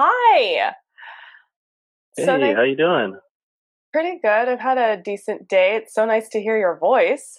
Hi. 0.00 0.74
Hey, 2.16 2.24
so 2.24 2.36
nice- 2.36 2.54
how 2.54 2.62
you 2.62 2.76
doing? 2.76 3.18
Pretty 3.92 4.20
good. 4.22 4.48
I've 4.48 4.60
had 4.60 4.78
a 4.78 5.02
decent 5.02 5.48
day. 5.48 5.74
It's 5.74 5.92
so 5.92 6.04
nice 6.06 6.28
to 6.30 6.40
hear 6.40 6.56
your 6.56 6.78
voice. 6.78 7.36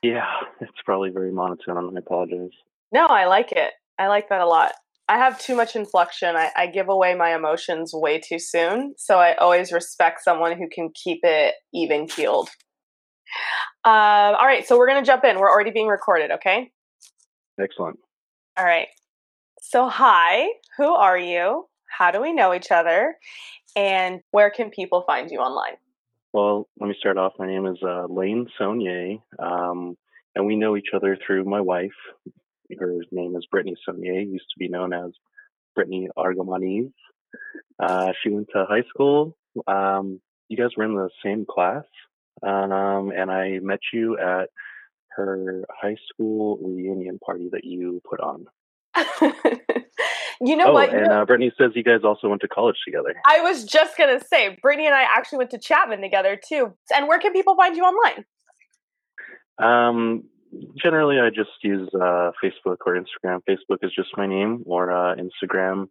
Yeah, 0.00 0.30
it's 0.60 0.80
probably 0.84 1.10
very 1.10 1.32
monotone. 1.32 1.96
I 1.96 1.98
apologize. 1.98 2.52
No, 2.92 3.06
I 3.06 3.26
like 3.26 3.50
it. 3.50 3.72
I 3.98 4.06
like 4.06 4.28
that 4.28 4.42
a 4.42 4.46
lot. 4.46 4.74
I 5.08 5.16
have 5.18 5.40
too 5.40 5.56
much 5.56 5.74
inflection. 5.74 6.36
I, 6.36 6.52
I 6.56 6.66
give 6.68 6.88
away 6.88 7.16
my 7.16 7.34
emotions 7.34 7.92
way 7.92 8.20
too 8.20 8.38
soon. 8.38 8.94
So 8.96 9.18
I 9.18 9.34
always 9.34 9.72
respect 9.72 10.22
someone 10.22 10.56
who 10.56 10.68
can 10.68 10.90
keep 10.94 11.20
it 11.24 11.54
even 11.74 12.06
keeled. 12.06 12.48
Uh, 13.84 14.36
all 14.38 14.46
right, 14.46 14.64
so 14.64 14.78
we're 14.78 14.88
going 14.88 15.02
to 15.02 15.06
jump 15.06 15.24
in. 15.24 15.40
We're 15.40 15.50
already 15.50 15.72
being 15.72 15.88
recorded, 15.88 16.30
okay? 16.30 16.70
Excellent. 17.60 17.98
All 18.56 18.64
right. 18.64 18.88
So, 19.68 19.88
hi, 19.88 20.46
who 20.76 20.94
are 20.94 21.18
you? 21.18 21.66
How 21.86 22.12
do 22.12 22.22
we 22.22 22.32
know 22.32 22.54
each 22.54 22.70
other? 22.70 23.16
And 23.74 24.20
where 24.30 24.48
can 24.48 24.70
people 24.70 25.02
find 25.04 25.28
you 25.28 25.40
online? 25.40 25.74
Well, 26.32 26.68
let 26.78 26.86
me 26.86 26.94
start 26.96 27.18
off. 27.18 27.32
My 27.36 27.48
name 27.48 27.66
is 27.66 27.76
uh, 27.82 28.06
Lane 28.08 28.46
Sonier, 28.56 29.20
um, 29.40 29.96
and 30.36 30.46
we 30.46 30.54
know 30.54 30.76
each 30.76 30.90
other 30.94 31.18
through 31.26 31.46
my 31.46 31.60
wife. 31.60 31.90
Her 32.78 32.94
name 33.10 33.34
is 33.34 33.44
Brittany 33.50 33.74
Sonier, 33.84 34.20
used 34.20 34.46
to 34.54 34.58
be 34.60 34.68
known 34.68 34.92
as 34.92 35.10
Brittany 35.74 36.10
Argomaniz. 36.16 36.92
Uh, 37.82 38.12
she 38.22 38.30
went 38.30 38.46
to 38.54 38.66
high 38.68 38.84
school. 38.88 39.36
Um, 39.66 40.20
you 40.46 40.56
guys 40.56 40.76
were 40.76 40.84
in 40.84 40.94
the 40.94 41.10
same 41.24 41.44
class, 41.44 41.82
um, 42.44 43.10
and 43.10 43.32
I 43.32 43.58
met 43.60 43.80
you 43.92 44.16
at 44.16 44.48
her 45.16 45.64
high 45.68 45.96
school 46.08 46.56
reunion 46.62 47.18
party 47.18 47.48
that 47.50 47.64
you 47.64 48.00
put 48.08 48.20
on. 48.20 48.46
you 50.40 50.56
know 50.56 50.66
oh, 50.68 50.72
what? 50.72 50.92
And 50.92 51.08
uh, 51.08 51.24
Brittany 51.24 51.52
says 51.58 51.72
you 51.74 51.82
guys 51.82 52.00
also 52.04 52.28
went 52.28 52.40
to 52.42 52.48
college 52.48 52.76
together. 52.84 53.14
I 53.26 53.40
was 53.40 53.64
just 53.64 53.96
gonna 53.96 54.20
say, 54.20 54.56
Brittany 54.62 54.86
and 54.86 54.94
I 54.94 55.02
actually 55.02 55.38
went 55.38 55.50
to 55.50 55.58
Chapman 55.58 56.00
together 56.00 56.38
too. 56.48 56.74
And 56.94 57.08
where 57.08 57.18
can 57.18 57.32
people 57.32 57.56
find 57.56 57.76
you 57.76 57.84
online? 57.84 58.24
Um, 59.58 60.24
generally, 60.82 61.18
I 61.18 61.30
just 61.30 61.50
use 61.62 61.88
uh, 61.94 62.30
Facebook 62.42 62.78
or 62.86 62.96
Instagram. 62.96 63.40
Facebook 63.48 63.78
is 63.82 63.92
just 63.94 64.10
my 64.16 64.26
name, 64.26 64.62
or 64.66 64.90
uh, 64.90 65.16
Instagram. 65.16 65.86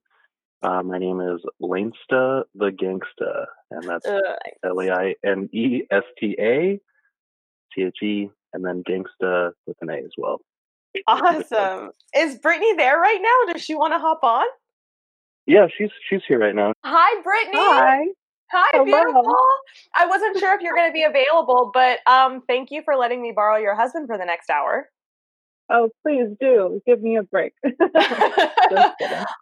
Uh, 0.62 0.81
my 0.81 0.97
name 0.97 1.22
is 1.22 1.42
Lainesta 1.62 2.44
the 2.56 2.72
Gangsta, 2.72 3.45
and 3.72 3.84
that's 3.84 4.06
L 4.64 4.80
A 4.80 4.90
I 4.90 5.16
N 5.23 5.50
E 5.53 5.84
S 5.92 6.03
T 6.19 6.36
A 6.40 6.80
T 7.73 7.84
H 7.84 7.97
E, 8.02 8.30
and 8.53 8.66
then 8.66 8.84
Gangsta 8.84 9.52
with 9.67 9.78
an 9.81 9.90
A 9.90 9.97
as 9.97 10.12
well. 10.17 10.42
Awesome. 11.08 11.92
Is 12.16 12.38
Brittany 12.40 12.74
there 12.76 13.00
right 13.00 13.20
now? 13.22 13.54
Does 13.54 13.62
she 13.64 13.76
want 13.76 13.94
to 13.94 14.00
hop 14.00 14.20
on? 14.24 14.46
Yeah, 15.46 15.68
she's 15.78 15.92
she's 16.10 16.22
here 16.28 16.40
right 16.40 16.56
now. 16.56 16.74
Hi, 16.84 17.22
Brittany. 17.22 17.58
Hi. 17.58 18.06
Hi, 18.52 18.70
Hello. 18.72 18.86
beautiful. 18.86 19.36
I 19.96 20.06
wasn't 20.06 20.38
sure 20.38 20.56
if 20.56 20.62
you're 20.62 20.76
going 20.76 20.90
to 20.90 20.94
be 20.94 21.04
available, 21.04 21.72
but 21.74 22.00
um, 22.08 22.44
thank 22.48 22.70
you 22.72 22.84
for 22.84 22.96
letting 22.96 23.22
me 23.22 23.34
borrow 23.36 23.58
your 23.58 23.76
husband 23.76 24.08
for 24.08 24.18
the 24.18 24.26
next 24.26 24.50
hour. 24.50 24.88
Oh, 25.70 25.90
please 26.04 26.28
do 26.40 26.80
give 26.86 27.02
me 27.02 27.18
a 27.18 27.24
break. 27.24 27.54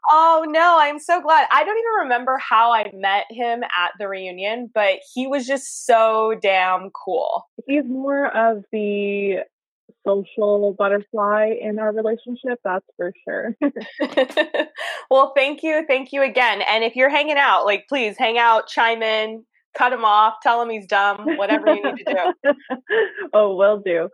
oh 0.09 0.45
no, 0.47 0.77
I'm 0.79 0.99
so 0.99 1.21
glad. 1.21 1.47
I 1.51 1.65
don't 1.65 1.77
even 1.77 1.93
remember 2.03 2.37
how 2.37 2.71
I 2.71 2.89
met 2.93 3.25
him 3.29 3.63
at 3.63 3.91
the 3.99 4.07
reunion, 4.07 4.71
but 4.73 4.99
he 5.13 5.27
was 5.27 5.45
just 5.45 5.85
so 5.85 6.33
damn 6.41 6.91
cool. 6.91 7.45
He's 7.67 7.83
more 7.85 8.27
of 8.27 8.63
the 8.71 9.39
social 10.05 10.73
butterfly 10.77 11.55
in 11.59 11.79
our 11.79 11.93
relationship, 11.93 12.59
that's 12.63 12.85
for 12.97 13.13
sure. 13.23 13.55
well, 15.09 15.33
thank 15.35 15.63
you. 15.63 15.85
Thank 15.87 16.11
you 16.11 16.23
again. 16.23 16.61
And 16.69 16.83
if 16.83 16.95
you're 16.95 17.09
hanging 17.09 17.37
out, 17.37 17.65
like 17.65 17.85
please 17.87 18.17
hang 18.17 18.37
out, 18.37 18.67
chime 18.67 19.01
in, 19.01 19.45
cut 19.77 19.93
him 19.93 20.05
off, 20.05 20.35
tell 20.41 20.61
him 20.61 20.69
he's 20.69 20.87
dumb, 20.87 21.37
whatever 21.37 21.73
you 21.73 21.83
need 21.83 22.05
to 22.05 22.33
do. 22.43 22.53
oh, 23.33 23.55
will 23.55 23.79
do. 23.79 24.09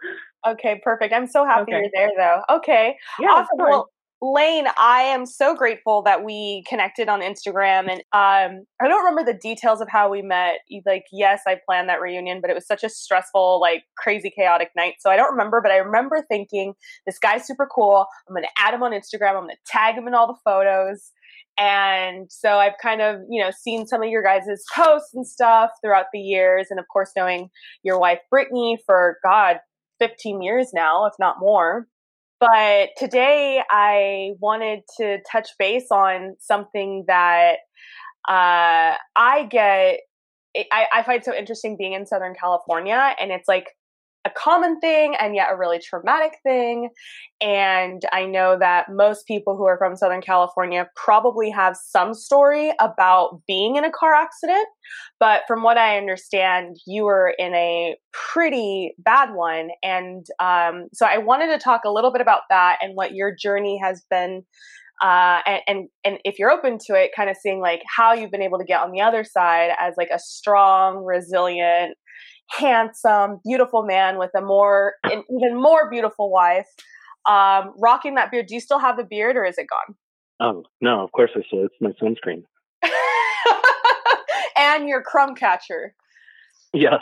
Okay, 0.47 0.79
perfect. 0.83 1.13
I'm 1.13 1.27
so 1.27 1.45
happy 1.45 1.73
okay. 1.73 1.81
you're 1.81 1.89
there 1.94 2.11
though. 2.16 2.57
Okay. 2.57 2.95
Yeah, 3.19 3.29
awesome. 3.29 3.57
Well, 3.57 3.89
Lane, 4.22 4.66
I 4.78 5.03
am 5.03 5.25
so 5.25 5.56
grateful 5.56 6.02
that 6.03 6.25
we 6.25 6.66
connected 6.68 7.07
on 7.07 7.22
Instagram, 7.22 7.90
and 7.90 8.02
um, 8.12 8.66
I 8.81 8.90
don't 8.90 9.06
remember 9.06 9.24
the 9.31 9.38
details 9.38 9.80
of 9.80 9.88
how 9.90 10.09
we 10.09 10.22
met. 10.22 10.59
Like, 10.85 11.06
yes, 11.13 11.41
I 11.47 11.57
planned 11.66 11.88
that 11.88 12.02
reunion, 12.02 12.41
but 12.41 12.50
it 12.50 12.53
was 12.53 12.68
such 12.68 12.84
a 12.84 12.90
stressful, 12.90 13.62
like, 13.62 13.84
crazy, 13.97 14.30
chaotic 14.30 14.72
night. 14.75 14.96
So 15.00 15.09
I 15.09 15.16
don't 15.16 15.31
remember, 15.31 15.62
but 15.62 15.72
I 15.72 15.78
remember 15.78 16.25
thinking, 16.28 16.74
this 17.06 17.18
guy's 17.18 17.47
super 17.47 17.66
cool. 17.74 18.07
I'm 18.28 18.34
going 18.34 18.44
to 18.44 18.62
add 18.62 18.74
him 18.74 18.84
on 18.84 18.91
Instagram. 18.91 19.38
I'm 19.38 19.44
going 19.44 19.52
to 19.52 19.57
tag 19.66 19.96
him 19.96 20.06
in 20.06 20.13
all 20.13 20.28
the 20.28 20.40
photos. 20.44 21.12
And 21.57 22.30
so 22.30 22.57
I've 22.57 22.78
kind 22.81 23.01
of, 23.01 23.22
you 23.30 23.41
know, 23.41 23.51
seen 23.51 23.88
some 23.88 24.03
of 24.03 24.09
your 24.09 24.24
guys' 24.24 24.44
posts 24.75 25.13
and 25.13 25.25
stuff 25.25 25.72
throughout 25.81 26.07
the 26.12 26.19
years. 26.19 26.68
And 26.69 26.80
of 26.80 26.86
course, 26.91 27.12
knowing 27.16 27.50
your 27.84 27.97
wife, 27.97 28.19
Brittany, 28.30 28.80
for 28.86 29.18
God, 29.24 29.57
15 30.00 30.41
years 30.41 30.72
now, 30.74 31.06
if 31.06 31.13
not 31.19 31.38
more. 31.40 31.88
But 32.39 32.89
today 32.97 33.61
I 33.69 34.31
wanted 34.39 34.83
to 34.97 35.17
touch 35.29 35.50
base 35.59 35.88
on 35.91 36.35
something 36.39 37.03
that 37.07 37.57
uh, 38.27 38.95
I 39.16 39.47
get, 39.50 40.00
I, 40.72 40.85
I 40.94 41.03
find 41.03 41.23
so 41.23 41.35
interesting 41.35 41.75
being 41.77 41.94
in 41.94 42.05
Southern 42.05 42.33
California. 42.39 43.16
And 43.19 43.31
it's 43.31 43.47
like 43.47 43.67
a 44.25 44.30
common 44.30 44.80
thing 44.80 45.16
and 45.19 45.34
yet 45.34 45.47
a 45.52 45.57
really 45.57 45.80
traumatic 45.80 46.34
thing. 46.44 46.90
And 47.41 48.02
I 48.12 48.25
know 48.25 48.57
that 48.59 48.88
most 48.91 49.25
people 49.25 49.56
who 49.56 49.66
are 49.66 49.78
from 49.78 49.96
Southern 49.96 50.22
California 50.22 50.90
probably 50.96 51.50
have 51.50 51.78
some 51.78 52.13
story 52.13 52.74
about 52.81 53.41
being 53.47 53.78
in 53.78 53.85
a 53.85 53.91
car 53.91 54.13
accident. 54.13 54.68
But 55.19 55.44
from 55.47 55.63
what 55.63 55.78
I 55.78 55.97
understand, 55.97 56.78
you 56.85 57.06
were 57.06 57.34
in 57.38 57.53
a 57.56 57.96
pretty 58.12 58.94
bad 58.97 59.34
one. 59.34 59.69
And 59.84 60.25
um, 60.40 60.88
so 60.94 61.06
I 61.06 61.18
wanted 61.18 61.47
to 61.47 61.57
talk 61.57 61.81
a 61.86 61.91
little 61.91 62.12
bit 62.12 62.22
about 62.22 62.41
that 62.50 62.80
and 62.81 62.96
what 62.96 63.13
your 63.13 63.34
journey 63.34 63.80
has 63.81 64.03
been. 64.09 64.44
Uh, 65.01 65.40
and, 65.46 65.62
and 65.68 65.90
and 66.03 66.18
if 66.25 66.38
you're 66.38 66.51
open 66.51 66.78
to 66.78 66.94
it, 66.94 67.12
kind 67.16 67.30
of 67.30 67.38
seeing 67.41 67.62
like 67.62 67.81
how 67.88 68.12
you've 68.12 68.31
been 68.31 68.41
able 68.41 68.57
to 68.57 68.66
get 68.66 68.81
on 68.81 68.91
the 68.91 69.00
other 69.00 69.24
side 69.24 69.72
as 69.80 69.94
like 69.97 70.09
a 70.13 70.19
strong, 70.19 71.06
resilient, 71.06 71.96
handsome, 72.50 73.40
beautiful 73.46 73.84
man 73.84 74.18
with 74.18 74.32
a 74.36 74.42
more, 74.42 74.94
an 75.04 75.24
even 75.30 75.56
more 75.56 75.90
beautiful 75.90 76.32
wife, 76.32 76.68
um, 77.28 77.74
rocking 77.78 78.16
that 78.16 78.32
beard. 78.32 78.48
Do 78.48 78.56
you 78.56 78.62
still 78.62 78.80
have 78.80 78.98
the 78.98 79.04
beard, 79.04 79.38
or 79.38 79.46
is 79.46 79.58
it 79.58 79.68
gone? 79.70 79.96
Oh 80.42 80.64
no, 80.82 81.04
of 81.04 81.12
course 81.12 81.32
I 81.36 81.42
still. 81.48 81.66
It's 81.66 81.76
my 81.82 81.92
sunscreen. 82.02 82.44
and 84.58 84.88
your 84.88 85.02
crumb 85.02 85.36
catcher. 85.36 85.94
Yes. 86.74 87.02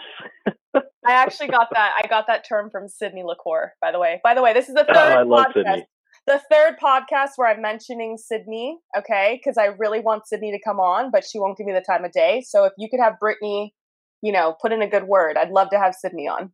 I 0.75 1.13
actually 1.13 1.47
got 1.47 1.68
that. 1.74 1.94
I 2.03 2.08
got 2.08 2.28
that 2.28 2.46
term 2.47 2.69
from 2.69 2.88
Sydney 2.88 3.24
LaCour, 3.24 3.74
by 3.81 3.91
the 3.91 4.00
way. 4.00 4.19
By 4.24 4.34
the 4.34 4.41
way, 4.41 4.53
this 4.53 4.68
is 4.68 4.75
the 4.75 4.85
oh, 4.90 4.94
third 4.94 5.25
oh, 5.25 5.29
podcast. 5.29 5.53
Sydney. 5.53 5.85
The 6.25 6.41
third 6.52 6.78
podcast 6.84 7.29
where 7.38 7.47
I'm 7.47 7.62
mentioning 7.62 8.18
Sydney, 8.18 8.79
okay? 8.97 9.40
Because 9.41 9.58
I 9.58 9.68
really 9.68 10.02
want 10.02 10.28
Sydney 10.28 10.52
to 10.52 10.59
come 10.62 10.79
on, 10.79 11.09
but 11.09 11.24
she 11.24 11.40
won't 11.40 11.58
give 11.58 11.66
me 11.66 11.72
the 11.72 11.81
time 11.81 12.03
of 12.03 12.12
day. 12.12 12.44
So 12.46 12.66
if 12.66 12.74
you 12.78 12.90
could 12.90 13.00
have 13.00 13.14
Brittany 13.19 13.74
you 14.22 14.31
know, 14.31 14.55
put 14.61 14.72
in 14.72 14.81
a 14.81 14.89
good 14.89 15.05
word. 15.05 15.38
I'd 15.38 15.51
love 15.51 15.69
to 15.72 15.79
have 15.79 15.95
Sydney 15.95 16.28
on. 16.28 16.51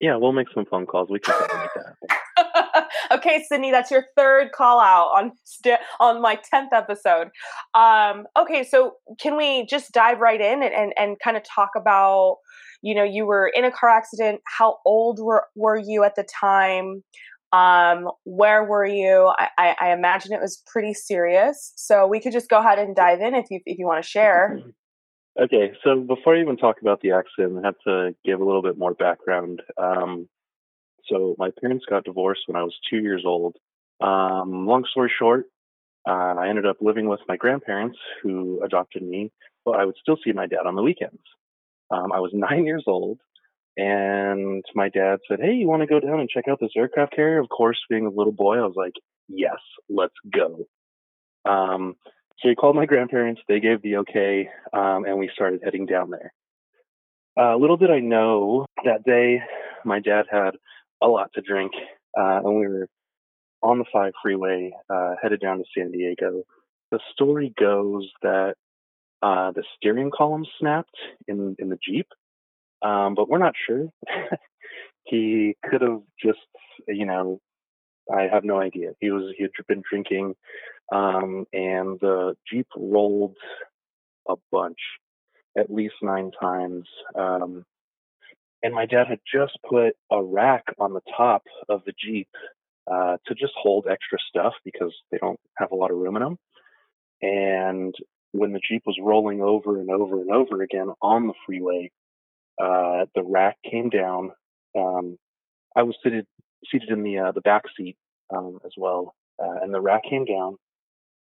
Yeah, 0.00 0.16
we'll 0.16 0.32
make 0.32 0.46
some 0.54 0.64
phone 0.64 0.86
calls. 0.86 1.08
We 1.10 1.18
can 1.18 1.34
make 1.40 1.70
that. 1.74 2.88
okay, 3.10 3.44
Sydney, 3.48 3.72
that's 3.72 3.90
your 3.90 4.04
third 4.16 4.52
call 4.52 4.80
out 4.80 5.08
on 5.16 5.32
st- 5.44 5.80
on 5.98 6.22
my 6.22 6.36
tenth 6.36 6.72
episode. 6.72 7.28
Um, 7.74 8.26
okay, 8.38 8.62
so 8.62 8.94
can 9.20 9.36
we 9.36 9.66
just 9.66 9.92
dive 9.92 10.20
right 10.20 10.40
in 10.40 10.62
and, 10.62 10.72
and, 10.72 10.92
and 10.96 11.16
kind 11.18 11.36
of 11.36 11.42
talk 11.42 11.70
about, 11.76 12.36
you 12.80 12.94
know, 12.94 13.02
you 13.02 13.26
were 13.26 13.50
in 13.54 13.64
a 13.64 13.72
car 13.72 13.90
accident. 13.90 14.40
How 14.44 14.78
old 14.86 15.18
were 15.20 15.46
were 15.56 15.78
you 15.78 16.04
at 16.04 16.14
the 16.14 16.24
time? 16.24 17.02
Um, 17.52 18.10
where 18.24 18.62
were 18.62 18.86
you? 18.86 19.32
I, 19.38 19.48
I, 19.58 19.76
I 19.80 19.92
imagine 19.92 20.32
it 20.32 20.40
was 20.40 20.62
pretty 20.66 20.94
serious. 20.94 21.72
So 21.76 22.06
we 22.06 22.20
could 22.20 22.32
just 22.32 22.50
go 22.50 22.58
ahead 22.58 22.78
and 22.78 22.94
dive 22.94 23.20
in 23.20 23.34
if 23.34 23.46
you 23.50 23.60
if 23.66 23.78
you 23.78 23.86
want 23.86 24.02
to 24.02 24.08
share. 24.08 24.60
Okay, 25.40 25.72
so 25.84 26.00
before 26.00 26.36
I 26.36 26.40
even 26.40 26.56
talk 26.56 26.80
about 26.80 27.00
the 27.00 27.12
accident, 27.12 27.58
I 27.62 27.66
have 27.66 27.78
to 27.86 28.14
give 28.24 28.40
a 28.40 28.44
little 28.44 28.62
bit 28.62 28.76
more 28.76 28.94
background. 28.94 29.62
Um, 29.80 30.28
so 31.06 31.36
my 31.38 31.50
parents 31.60 31.86
got 31.88 32.04
divorced 32.04 32.42
when 32.46 32.56
I 32.56 32.64
was 32.64 32.74
two 32.90 32.98
years 32.98 33.22
old. 33.24 33.56
Um, 34.00 34.66
long 34.66 34.84
story 34.90 35.12
short, 35.16 35.46
uh, 36.08 36.34
I 36.38 36.48
ended 36.48 36.66
up 36.66 36.78
living 36.80 37.08
with 37.08 37.20
my 37.28 37.36
grandparents 37.36 37.98
who 38.22 38.60
adopted 38.64 39.02
me, 39.02 39.30
but 39.64 39.72
I 39.72 39.84
would 39.84 39.96
still 40.00 40.18
see 40.24 40.32
my 40.32 40.46
dad 40.46 40.66
on 40.66 40.74
the 40.74 40.82
weekends. 40.82 41.22
Um, 41.90 42.12
I 42.12 42.20
was 42.20 42.32
nine 42.34 42.66
years 42.66 42.84
old, 42.86 43.20
and 43.76 44.64
my 44.74 44.88
dad 44.88 45.20
said, 45.28 45.40
"Hey, 45.40 45.54
you 45.54 45.68
want 45.68 45.82
to 45.82 45.86
go 45.86 46.00
down 46.00 46.20
and 46.20 46.28
check 46.28 46.48
out 46.48 46.58
this 46.60 46.72
aircraft 46.76 47.14
carrier?" 47.14 47.38
Of 47.38 47.48
course, 47.48 47.78
being 47.88 48.06
a 48.06 48.10
little 48.10 48.32
boy, 48.32 48.58
I 48.58 48.66
was 48.66 48.76
like, 48.76 48.94
"Yes, 49.28 49.58
let's 49.88 50.14
go." 50.32 50.66
Um, 51.44 51.96
so 52.40 52.48
he 52.48 52.54
called 52.54 52.76
my 52.76 52.86
grandparents. 52.86 53.40
They 53.48 53.60
gave 53.60 53.82
the 53.82 53.98
okay, 53.98 54.48
um, 54.72 55.04
and 55.04 55.18
we 55.18 55.30
started 55.34 55.60
heading 55.64 55.86
down 55.86 56.10
there. 56.10 56.32
Uh, 57.38 57.56
little 57.56 57.76
did 57.76 57.90
I 57.90 58.00
know 58.00 58.66
that 58.84 59.04
day, 59.04 59.40
my 59.84 60.00
dad 60.00 60.26
had 60.30 60.50
a 61.02 61.06
lot 61.06 61.30
to 61.34 61.40
drink, 61.40 61.72
uh, 62.18 62.40
and 62.44 62.56
we 62.58 62.66
were 62.66 62.88
on 63.62 63.78
the 63.78 63.84
five 63.92 64.12
freeway, 64.22 64.72
uh, 64.88 65.14
headed 65.20 65.40
down 65.40 65.58
to 65.58 65.64
San 65.76 65.90
Diego. 65.90 66.42
the 66.90 67.00
story 67.12 67.52
goes 67.58 68.08
that 68.22 68.54
uh, 69.22 69.50
the 69.52 69.64
steering 69.76 70.10
column 70.16 70.46
snapped 70.58 70.96
in 71.26 71.56
in 71.58 71.68
the 71.68 71.78
Jeep, 71.84 72.06
um, 72.82 73.14
but 73.14 73.28
we're 73.28 73.38
not 73.38 73.54
sure. 73.66 73.88
he 75.04 75.56
could 75.64 75.82
have 75.82 76.02
just, 76.22 76.38
you 76.86 77.06
know, 77.06 77.40
I 78.12 78.22
have 78.32 78.44
no 78.44 78.60
idea. 78.60 78.92
He 79.00 79.10
was 79.10 79.34
he 79.36 79.42
had 79.42 79.50
been 79.66 79.82
drinking, 79.88 80.34
um, 80.92 81.46
and 81.52 81.98
the 82.00 82.36
Jeep 82.50 82.66
rolled 82.76 83.36
a 84.28 84.34
bunch, 84.52 84.78
at 85.56 85.70
least 85.70 85.94
nine 86.02 86.30
times. 86.40 86.86
Um, 87.18 87.64
and 88.62 88.74
my 88.74 88.86
dad 88.86 89.06
had 89.08 89.20
just 89.32 89.58
put 89.68 89.94
a 90.10 90.22
rack 90.22 90.64
on 90.78 90.92
the 90.92 91.00
top 91.16 91.42
of 91.68 91.82
the 91.86 91.92
Jeep 91.98 92.28
uh, 92.90 93.18
to 93.26 93.34
just 93.34 93.52
hold 93.56 93.86
extra 93.90 94.18
stuff 94.28 94.54
because 94.64 94.94
they 95.10 95.18
don't 95.18 95.38
have 95.58 95.70
a 95.72 95.76
lot 95.76 95.90
of 95.90 95.98
room 95.98 96.16
in 96.16 96.22
them. 96.22 96.38
And 97.22 97.94
when 98.32 98.52
the 98.52 98.60
Jeep 98.68 98.82
was 98.86 98.96
rolling 99.00 99.42
over 99.42 99.80
and 99.80 99.90
over 99.90 100.20
and 100.20 100.30
over 100.32 100.62
again 100.62 100.88
on 101.02 101.26
the 101.26 101.34
freeway, 101.46 101.90
uh, 102.60 103.06
the 103.14 103.22
rack 103.22 103.56
came 103.68 103.88
down. 103.88 104.32
Um, 104.76 105.18
I 105.76 105.82
was 105.82 105.96
seated 106.02 106.26
seated 106.70 106.90
in 106.90 107.02
the 107.02 107.18
uh, 107.18 107.32
the 107.32 107.40
back 107.40 107.62
seat 107.76 107.96
um, 108.34 108.58
as 108.64 108.72
well, 108.76 109.14
uh, 109.42 109.62
and 109.62 109.72
the 109.72 109.80
rack 109.80 110.02
came 110.08 110.24
down, 110.24 110.56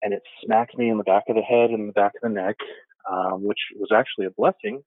and 0.03 0.13
it 0.13 0.23
smacked 0.45 0.77
me 0.77 0.91
in 0.91 0.99
the 0.99 1.05
back 1.05 1.25
of 1.29 1.37
the 1.37 1.43
head 1.43 1.71
and 1.71 1.89
the 1.89 1.93
back 1.93 2.13
of 2.15 2.23
the 2.23 2.29
neck, 2.29 2.57
um, 3.11 3.45
which 3.45 3.59
was 3.77 3.91
actually 3.95 4.27
a 4.27 4.31
blessing 4.31 4.83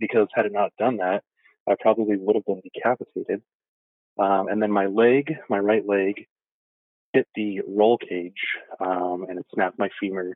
because 0.00 0.28
had 0.34 0.46
it 0.46 0.52
not 0.52 0.72
done 0.78 0.96
that, 0.98 1.22
I 1.68 1.74
probably 1.80 2.16
would 2.16 2.36
have 2.36 2.44
been 2.44 2.60
decapitated. 2.62 3.42
Um, 4.18 4.48
and 4.48 4.60
then 4.60 4.70
my 4.70 4.86
leg, 4.86 5.32
my 5.48 5.58
right 5.58 5.86
leg, 5.86 6.26
hit 7.12 7.26
the 7.34 7.60
roll 7.66 7.98
cage, 7.98 8.42
um, 8.80 9.26
and 9.28 9.38
it 9.38 9.46
snapped 9.54 9.78
my 9.78 9.88
femur. 10.00 10.34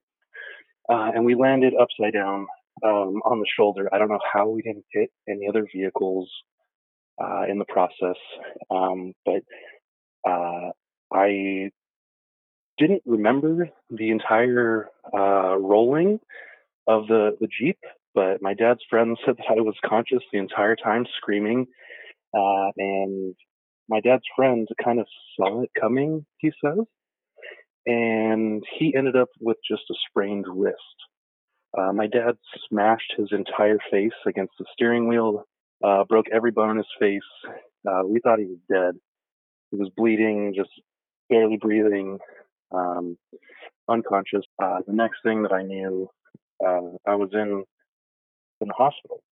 Uh, 0.88 1.10
and 1.14 1.24
we 1.24 1.34
landed 1.34 1.74
upside 1.74 2.12
down 2.12 2.46
um, 2.84 3.20
on 3.24 3.40
the 3.40 3.46
shoulder. 3.56 3.88
I 3.92 3.98
don't 3.98 4.08
know 4.08 4.20
how 4.32 4.48
we 4.48 4.62
didn't 4.62 4.84
hit 4.92 5.10
any 5.28 5.48
other 5.48 5.66
vehicles 5.74 6.30
uh, 7.22 7.44
in 7.48 7.58
the 7.58 7.64
process, 7.64 8.16
um, 8.70 9.14
but 9.24 9.42
uh, 10.28 10.70
I 11.12 11.70
didn't 12.78 13.02
remember 13.06 13.68
the 13.90 14.10
entire 14.10 14.88
uh, 15.12 15.56
rolling 15.56 16.20
of 16.86 17.06
the, 17.06 17.36
the 17.40 17.48
Jeep, 17.58 17.78
but 18.14 18.40
my 18.40 18.54
dad's 18.54 18.80
friend 18.88 19.16
said 19.24 19.36
that 19.38 19.58
I 19.58 19.60
was 19.60 19.74
conscious 19.84 20.22
the 20.32 20.38
entire 20.38 20.76
time 20.76 21.06
screaming. 21.16 21.66
Uh, 22.36 22.70
and 22.76 23.34
my 23.88 24.00
dad's 24.00 24.24
friend 24.34 24.68
kind 24.82 25.00
of 25.00 25.06
saw 25.36 25.62
it 25.62 25.70
coming, 25.80 26.26
he 26.38 26.52
says. 26.64 26.78
And 27.86 28.64
he 28.78 28.94
ended 28.96 29.16
up 29.16 29.28
with 29.40 29.58
just 29.68 29.82
a 29.90 29.94
sprained 30.08 30.46
wrist. 30.48 30.76
Uh, 31.76 31.92
my 31.92 32.06
dad 32.06 32.36
smashed 32.68 33.12
his 33.16 33.28
entire 33.32 33.78
face 33.90 34.12
against 34.26 34.54
the 34.58 34.64
steering 34.72 35.08
wheel, 35.08 35.44
uh, 35.84 36.04
broke 36.04 36.26
every 36.32 36.50
bone 36.50 36.70
in 36.70 36.76
his 36.78 36.86
face. 36.98 37.20
Uh, 37.88 38.02
we 38.04 38.18
thought 38.20 38.38
he 38.38 38.46
was 38.46 38.58
dead. 38.70 38.94
He 39.70 39.76
was 39.76 39.90
bleeding, 39.96 40.54
just 40.56 40.70
barely 41.28 41.58
breathing, 41.58 42.18
um, 42.72 43.16
unconscious. 43.88 44.44
Uh, 44.62 44.78
the 44.86 44.92
next 44.92 45.18
thing 45.22 45.42
that 45.42 45.52
I 45.52 45.62
knew, 45.62 46.08
uh, 46.64 46.96
I 47.06 47.14
was 47.14 47.30
in 47.32 47.64
in 48.60 48.68
the 48.68 48.74
hospital, 48.74 49.22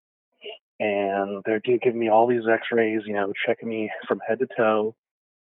and 0.78 1.42
they're 1.46 1.60
giving 1.60 1.98
me 1.98 2.10
all 2.10 2.26
these 2.26 2.46
X-rays, 2.50 3.02
you 3.06 3.14
know, 3.14 3.32
checking 3.46 3.68
me 3.68 3.90
from 4.06 4.20
head 4.26 4.38
to 4.40 4.46
toe. 4.56 4.94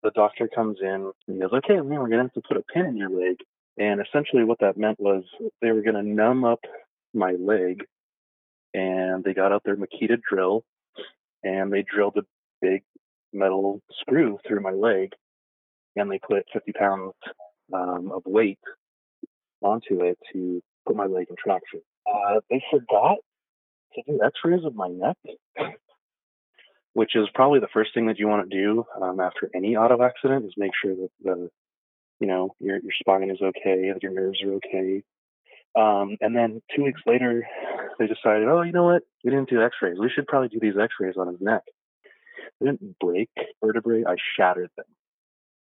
The 0.02 0.12
doctor 0.12 0.48
comes 0.48 0.78
in 0.80 1.12
and 1.26 1.36
he 1.36 1.40
goes, 1.40 1.52
"Okay, 1.52 1.74
man, 1.76 2.00
we're 2.00 2.08
gonna 2.08 2.22
have 2.22 2.32
to 2.34 2.42
put 2.46 2.56
a 2.56 2.62
pin 2.72 2.86
in 2.86 2.96
your 2.96 3.10
leg." 3.10 3.36
And 3.78 4.00
essentially, 4.00 4.44
what 4.44 4.58
that 4.60 4.76
meant 4.76 5.00
was 5.00 5.24
they 5.60 5.72
were 5.72 5.82
gonna 5.82 6.02
numb 6.02 6.44
up 6.44 6.60
my 7.14 7.32
leg, 7.32 7.84
and 8.74 9.24
they 9.24 9.34
got 9.34 9.52
out 9.52 9.62
their 9.64 9.76
Makita 9.76 10.20
drill, 10.20 10.64
and 11.42 11.72
they 11.72 11.82
drilled 11.82 12.16
a 12.16 12.26
big 12.60 12.82
metal 13.32 13.80
screw 14.00 14.38
through 14.46 14.60
my 14.60 14.70
leg, 14.70 15.12
and 15.96 16.10
they 16.10 16.18
put 16.18 16.46
50 16.52 16.72
pounds 16.72 17.12
um, 17.72 18.12
of 18.12 18.22
weight 18.26 18.58
onto 19.62 20.02
it 20.02 20.18
to 20.32 20.62
put 20.86 20.96
my 20.96 21.06
leg 21.06 21.26
in 21.30 21.36
traction. 21.36 21.80
Uh, 22.06 22.40
they 22.50 22.62
forgot 22.70 23.18
to 23.94 24.02
do 24.06 24.20
x-rays 24.24 24.64
of 24.64 24.74
my 24.74 24.88
neck, 24.88 25.16
which 26.94 27.14
is 27.14 27.28
probably 27.34 27.60
the 27.60 27.68
first 27.72 27.94
thing 27.94 28.06
that 28.06 28.18
you 28.18 28.28
want 28.28 28.48
to 28.48 28.56
do 28.56 28.84
um, 29.00 29.20
after 29.20 29.50
any 29.54 29.76
auto 29.76 30.02
accident 30.02 30.44
is 30.44 30.54
make 30.56 30.72
sure 30.82 30.94
that 30.94 31.10
the, 31.22 31.50
you 32.20 32.26
know, 32.26 32.54
your, 32.60 32.78
your 32.82 32.92
spine 33.00 33.30
is 33.30 33.40
okay, 33.40 33.92
that 33.92 34.02
your 34.02 34.12
nerves 34.12 34.42
are 34.42 34.54
okay. 34.54 35.02
Um, 35.74 36.16
and 36.20 36.36
then 36.36 36.60
two 36.74 36.84
weeks 36.84 37.00
later, 37.06 37.46
they 37.98 38.06
decided, 38.06 38.48
oh, 38.48 38.62
you 38.62 38.72
know 38.72 38.84
what? 38.84 39.02
We 39.24 39.30
didn't 39.30 39.48
do 39.48 39.62
x-rays. 39.62 39.96
We 39.98 40.10
should 40.14 40.26
probably 40.26 40.48
do 40.48 40.60
these 40.60 40.78
x-rays 40.80 41.14
on 41.16 41.28
his 41.28 41.40
neck. 41.40 41.62
I 42.60 42.66
didn't 42.66 42.98
break 42.98 43.30
vertebrae. 43.64 44.04
I 44.06 44.16
shattered 44.36 44.70
them. 44.76 44.86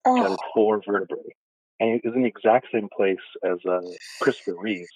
Oh. 0.05 0.17
Shattered 0.17 0.39
four 0.55 0.81
vertebrae. 0.87 1.35
And 1.81 1.91
it 1.91 2.03
was 2.05 2.15
in 2.15 2.23
the 2.23 2.29
exact 2.29 2.67
same 2.73 2.89
place 2.95 3.17
as 3.45 3.59
uh, 3.69 3.81
Christopher 4.21 4.57
Reeves, 4.59 4.89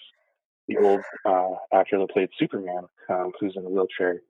the 0.69 0.79
old 0.79 1.00
uh, 1.25 1.55
actor 1.73 1.99
that 1.99 2.11
played 2.11 2.29
Superman, 2.38 2.84
um, 3.08 3.32
who's 3.38 3.55
in 3.56 3.64
a 3.64 3.69
wheelchair. 3.69 4.23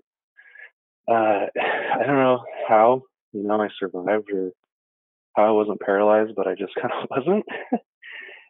Uh, 1.08 1.46
I 1.60 2.06
don't 2.06 2.16
know 2.16 2.44
how, 2.68 3.02
you 3.32 3.42
know, 3.42 3.60
I 3.60 3.68
survived 3.78 4.30
or 4.32 4.50
how 5.34 5.44
I 5.44 5.50
wasn't 5.50 5.80
paralyzed, 5.80 6.34
but 6.36 6.46
I 6.46 6.54
just 6.54 6.74
kind 6.80 6.92
of 6.92 7.08
wasn't. 7.10 7.44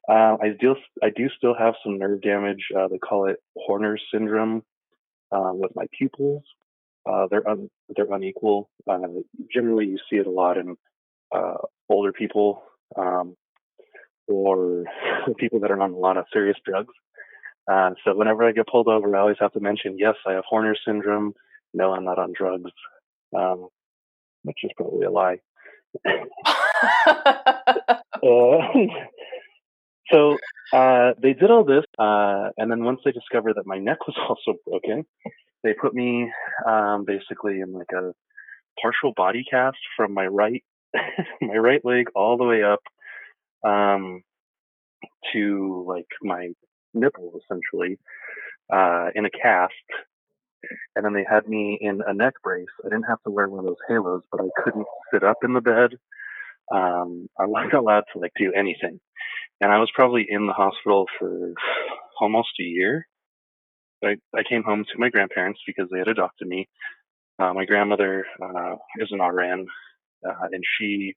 uh, 0.09 0.37
I 0.43 0.51
do, 0.59 0.75
I 1.03 1.11
do 1.11 1.29
still 1.37 1.55
have 1.57 1.75
some 1.85 1.99
nerve 1.99 2.23
damage. 2.23 2.65
Uh, 2.77 2.89
they 2.89 2.99
call 2.99 3.29
it 3.29 3.37
Horner 3.57 3.99
syndrome 4.13 4.63
uh, 5.31 5.53
with 5.53 5.73
my 5.77 5.87
pupils. 5.97 6.43
Uh, 7.09 7.27
they're 7.31 7.49
un, 7.49 7.69
they're 7.97 8.13
unequal. 8.13 8.69
Generally, 9.53 9.87
you 9.87 9.99
see 10.09 10.17
it 10.17 10.27
a 10.27 10.31
lot 10.31 10.57
in 10.57 10.77
uh, 11.35 11.55
older 11.89 12.13
people 12.13 12.63
um, 12.97 13.35
or 14.33 14.85
people 15.39 15.61
that 15.61 15.71
are 15.71 15.81
on 15.81 15.93
a 15.93 15.97
lot 15.97 16.17
of 16.17 16.25
serious 16.33 16.57
drugs. 16.65 16.95
Uh, 17.71 17.91
so 18.05 18.17
whenever 18.17 18.45
I 18.47 18.53
get 18.53 18.67
pulled 18.67 18.89
over, 18.89 19.15
I 19.15 19.21
always 19.21 19.37
have 19.41 19.53
to 19.53 19.61
mention, 19.61 19.99
yes, 19.99 20.15
I 20.27 20.33
have 20.33 20.45
Horner 20.49 20.75
syndrome. 20.87 21.35
No, 21.73 21.93
I'm 21.93 22.05
not 22.05 22.19
on 22.19 22.33
drugs, 22.37 22.71
um, 23.37 23.69
which 24.43 24.59
is 24.65 24.71
probably 24.77 25.07
a 25.07 25.11
lie. 25.11 25.39
uh, 26.07 26.19
so 30.11 30.37
uh, 30.73 31.13
they 31.23 31.33
did 31.35 31.51
all 31.51 31.65
this, 31.65 31.85
uh, 31.99 32.51
and 32.57 32.71
then 32.71 32.85
once 32.85 33.01
they 33.05 33.13
discovered 33.13 33.55
that 33.57 33.67
my 33.67 33.79
neck 33.79 33.99
was 34.07 34.17
also 34.29 34.59
broken, 34.67 35.07
they 35.63 35.75
put 35.75 35.95
me 35.95 36.31
um, 36.67 37.05
basically 37.07 37.61
in 37.61 37.73
like 37.73 37.93
a 37.95 38.13
partial 38.81 39.13
body 39.15 39.45
cast 39.49 39.79
from 39.97 40.15
my 40.15 40.27
right 40.27 40.65
my 41.41 41.57
right 41.57 41.85
leg 41.85 42.09
all 42.15 42.37
the 42.37 42.45
way 42.45 42.63
up 42.63 42.81
um, 43.65 44.23
to 45.33 45.85
like 45.89 46.07
my 46.23 46.49
nipple 46.95 47.33
essentially 47.41 47.99
uh, 48.73 49.09
in 49.15 49.25
a 49.25 49.31
cast. 49.31 49.73
And 50.95 51.05
then 51.05 51.13
they 51.13 51.27
had 51.29 51.49
me 51.49 51.79
in 51.81 52.01
a 52.07 52.15
neck 52.15 52.35
brace. 52.43 52.67
I 52.85 52.89
didn't 52.89 53.09
have 53.09 53.23
to 53.25 53.31
wear 53.31 53.49
one 53.49 53.61
of 53.61 53.65
those 53.65 53.83
halos, 53.89 54.23
but 54.31 54.41
I 54.41 54.63
couldn't 54.63 54.87
sit 55.13 55.25
up 55.25 55.39
in 55.43 55.55
the 55.55 55.61
bed. 55.61 55.91
Um, 56.73 57.29
I 57.39 57.47
wasn't 57.47 57.75
allowed 57.75 58.05
to 58.13 58.21
like 58.21 58.33
do 58.39 58.53
anything. 58.53 59.01
And 59.61 59.73
I 59.73 59.79
was 59.79 59.91
probably 59.95 60.27
in 60.29 60.47
the 60.47 60.53
hospital 60.53 61.07
for 61.19 61.53
almost 62.21 62.51
a 62.61 62.65
year. 62.65 63.07
I, 64.05 64.17
I 64.35 64.43
came 64.49 64.63
home 64.63 64.85
to 64.85 64.99
my 64.99 65.09
grandparents 65.09 65.61
because 65.67 65.89
they 65.91 65.99
had 65.99 66.09
adopted 66.09 66.49
me. 66.49 66.69
Uh, 67.39 67.53
my 67.55 67.65
grandmother 67.65 68.27
uh, 68.43 68.75
is 68.99 69.09
an 69.11 69.21
RN, 69.21 69.67
uh, 70.27 70.47
and 70.53 70.63
she 70.79 71.15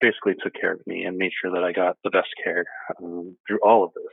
basically 0.00 0.34
took 0.42 0.54
care 0.54 0.72
of 0.72 0.86
me 0.86 1.04
and 1.04 1.16
made 1.16 1.32
sure 1.40 1.52
that 1.52 1.64
I 1.64 1.72
got 1.72 1.96
the 2.04 2.10
best 2.10 2.28
care 2.42 2.66
um, 3.02 3.36
through 3.46 3.60
all 3.62 3.84
of 3.84 3.92
this. 3.94 4.12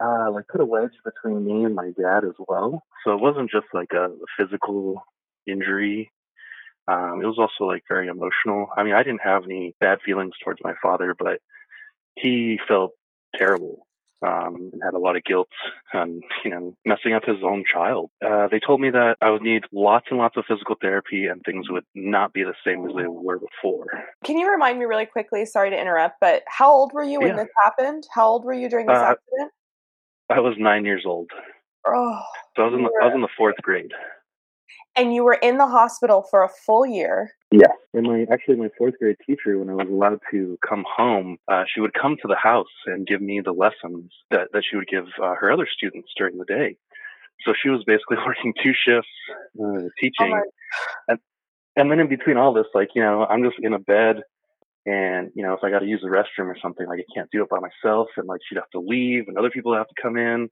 Uh, 0.00 0.30
like 0.30 0.46
put 0.46 0.60
a 0.60 0.64
wedge 0.64 0.92
between 1.04 1.44
me 1.44 1.64
and 1.64 1.74
my 1.74 1.90
dad 2.00 2.24
as 2.24 2.34
well. 2.46 2.84
So 3.04 3.12
it 3.12 3.20
wasn't 3.20 3.50
just 3.50 3.66
like 3.74 3.92
a, 3.92 4.10
physical 4.38 5.02
injury. 5.46 6.12
Um, 6.86 7.20
it 7.20 7.26
was 7.26 7.38
also 7.38 7.68
like 7.68 7.82
very 7.88 8.06
emotional. 8.06 8.68
I 8.76 8.84
mean, 8.84 8.94
I 8.94 9.02
didn't 9.02 9.22
have 9.22 9.44
any 9.44 9.74
bad 9.80 9.98
feelings 10.04 10.34
towards 10.42 10.60
my 10.62 10.74
father, 10.80 11.16
but 11.18 11.40
he 12.14 12.60
felt 12.68 12.92
terrible 13.36 13.87
um, 14.26 14.70
and 14.72 14.82
had 14.82 14.94
a 14.94 14.98
lot 14.98 15.16
of 15.16 15.24
guilt 15.24 15.48
and 15.92 16.22
you 16.44 16.50
know 16.50 16.74
messing 16.84 17.12
up 17.12 17.24
his 17.24 17.38
own 17.42 17.64
child. 17.70 18.10
Uh, 18.24 18.48
they 18.48 18.60
told 18.60 18.80
me 18.80 18.90
that 18.90 19.16
I 19.20 19.30
would 19.30 19.42
need 19.42 19.64
lots 19.72 20.06
and 20.10 20.18
lots 20.18 20.36
of 20.36 20.44
physical 20.46 20.76
therapy 20.80 21.26
and 21.26 21.42
things 21.44 21.70
would 21.70 21.84
not 21.94 22.32
be 22.32 22.42
the 22.42 22.54
same 22.64 22.84
as 22.86 22.94
they 22.96 23.06
were 23.06 23.38
before. 23.38 23.86
Can 24.24 24.38
you 24.38 24.50
remind 24.50 24.78
me 24.78 24.84
really 24.84 25.06
quickly? 25.06 25.44
Sorry 25.44 25.70
to 25.70 25.80
interrupt, 25.80 26.16
but 26.20 26.42
how 26.48 26.70
old 26.70 26.92
were 26.92 27.04
you 27.04 27.20
when 27.20 27.28
yeah. 27.28 27.36
this 27.36 27.48
happened? 27.64 28.04
How 28.14 28.28
old 28.28 28.44
were 28.44 28.54
you 28.54 28.68
during 28.68 28.86
this 28.86 28.96
uh, 28.96 29.14
accident? 29.14 29.52
I 30.30 30.40
was 30.40 30.54
nine 30.58 30.84
years 30.84 31.04
old. 31.06 31.30
Oh, 31.86 32.20
so 32.56 32.62
I 32.62 32.66
was 32.66 32.74
in 32.74 32.82
the, 32.82 32.90
I 33.02 33.06
was 33.06 33.14
in 33.14 33.22
the 33.22 33.28
fourth 33.36 33.56
grade. 33.62 33.92
And 34.96 35.14
you 35.14 35.22
were 35.24 35.38
in 35.42 35.58
the 35.58 35.66
hospital 35.66 36.26
for 36.28 36.42
a 36.42 36.48
full 36.48 36.84
year. 36.84 37.32
Yeah, 37.50 37.72
and 37.94 38.06
my 38.06 38.26
actually 38.30 38.56
my 38.56 38.68
fourth 38.76 38.94
grade 38.98 39.16
teacher, 39.26 39.58
when 39.58 39.70
I 39.70 39.74
was 39.74 39.88
allowed 39.88 40.20
to 40.32 40.58
come 40.68 40.84
home, 40.86 41.38
uh, 41.50 41.64
she 41.72 41.80
would 41.80 41.94
come 41.94 42.16
to 42.20 42.28
the 42.28 42.36
house 42.36 42.66
and 42.86 43.06
give 43.06 43.22
me 43.22 43.40
the 43.40 43.52
lessons 43.52 44.12
that 44.30 44.48
that 44.52 44.64
she 44.68 44.76
would 44.76 44.88
give 44.88 45.04
uh, 45.22 45.34
her 45.34 45.50
other 45.50 45.66
students 45.70 46.10
during 46.16 46.36
the 46.36 46.44
day. 46.44 46.76
So 47.46 47.54
she 47.60 47.70
was 47.70 47.84
basically 47.86 48.18
working 48.26 48.52
two 48.62 48.74
shifts 48.74 49.08
uh, 49.62 49.88
teaching, 49.98 50.34
oh 50.34 50.50
and 51.08 51.18
and 51.76 51.90
then 51.90 52.00
in 52.00 52.08
between 52.08 52.36
all 52.36 52.52
this, 52.52 52.66
like 52.74 52.88
you 52.94 53.02
know, 53.02 53.24
I'm 53.24 53.42
just 53.44 53.56
in 53.60 53.72
a 53.72 53.78
bed, 53.78 54.16
and 54.86 55.30
you 55.34 55.42
know, 55.42 55.54
if 55.54 55.64
I 55.64 55.70
got 55.70 55.80
to 55.80 55.86
use 55.86 56.00
the 56.02 56.08
restroom 56.08 56.48
or 56.48 56.56
something, 56.60 56.86
like 56.86 57.00
I 57.00 57.14
can't 57.14 57.30
do 57.30 57.42
it 57.42 57.48
by 57.48 57.60
myself, 57.60 58.08
and 58.18 58.26
like 58.28 58.40
she'd 58.48 58.56
have 58.56 58.70
to 58.72 58.80
leave, 58.80 59.24
and 59.28 59.38
other 59.38 59.50
people 59.50 59.74
have 59.74 59.88
to 59.88 60.02
come 60.02 60.16
in. 60.18 60.50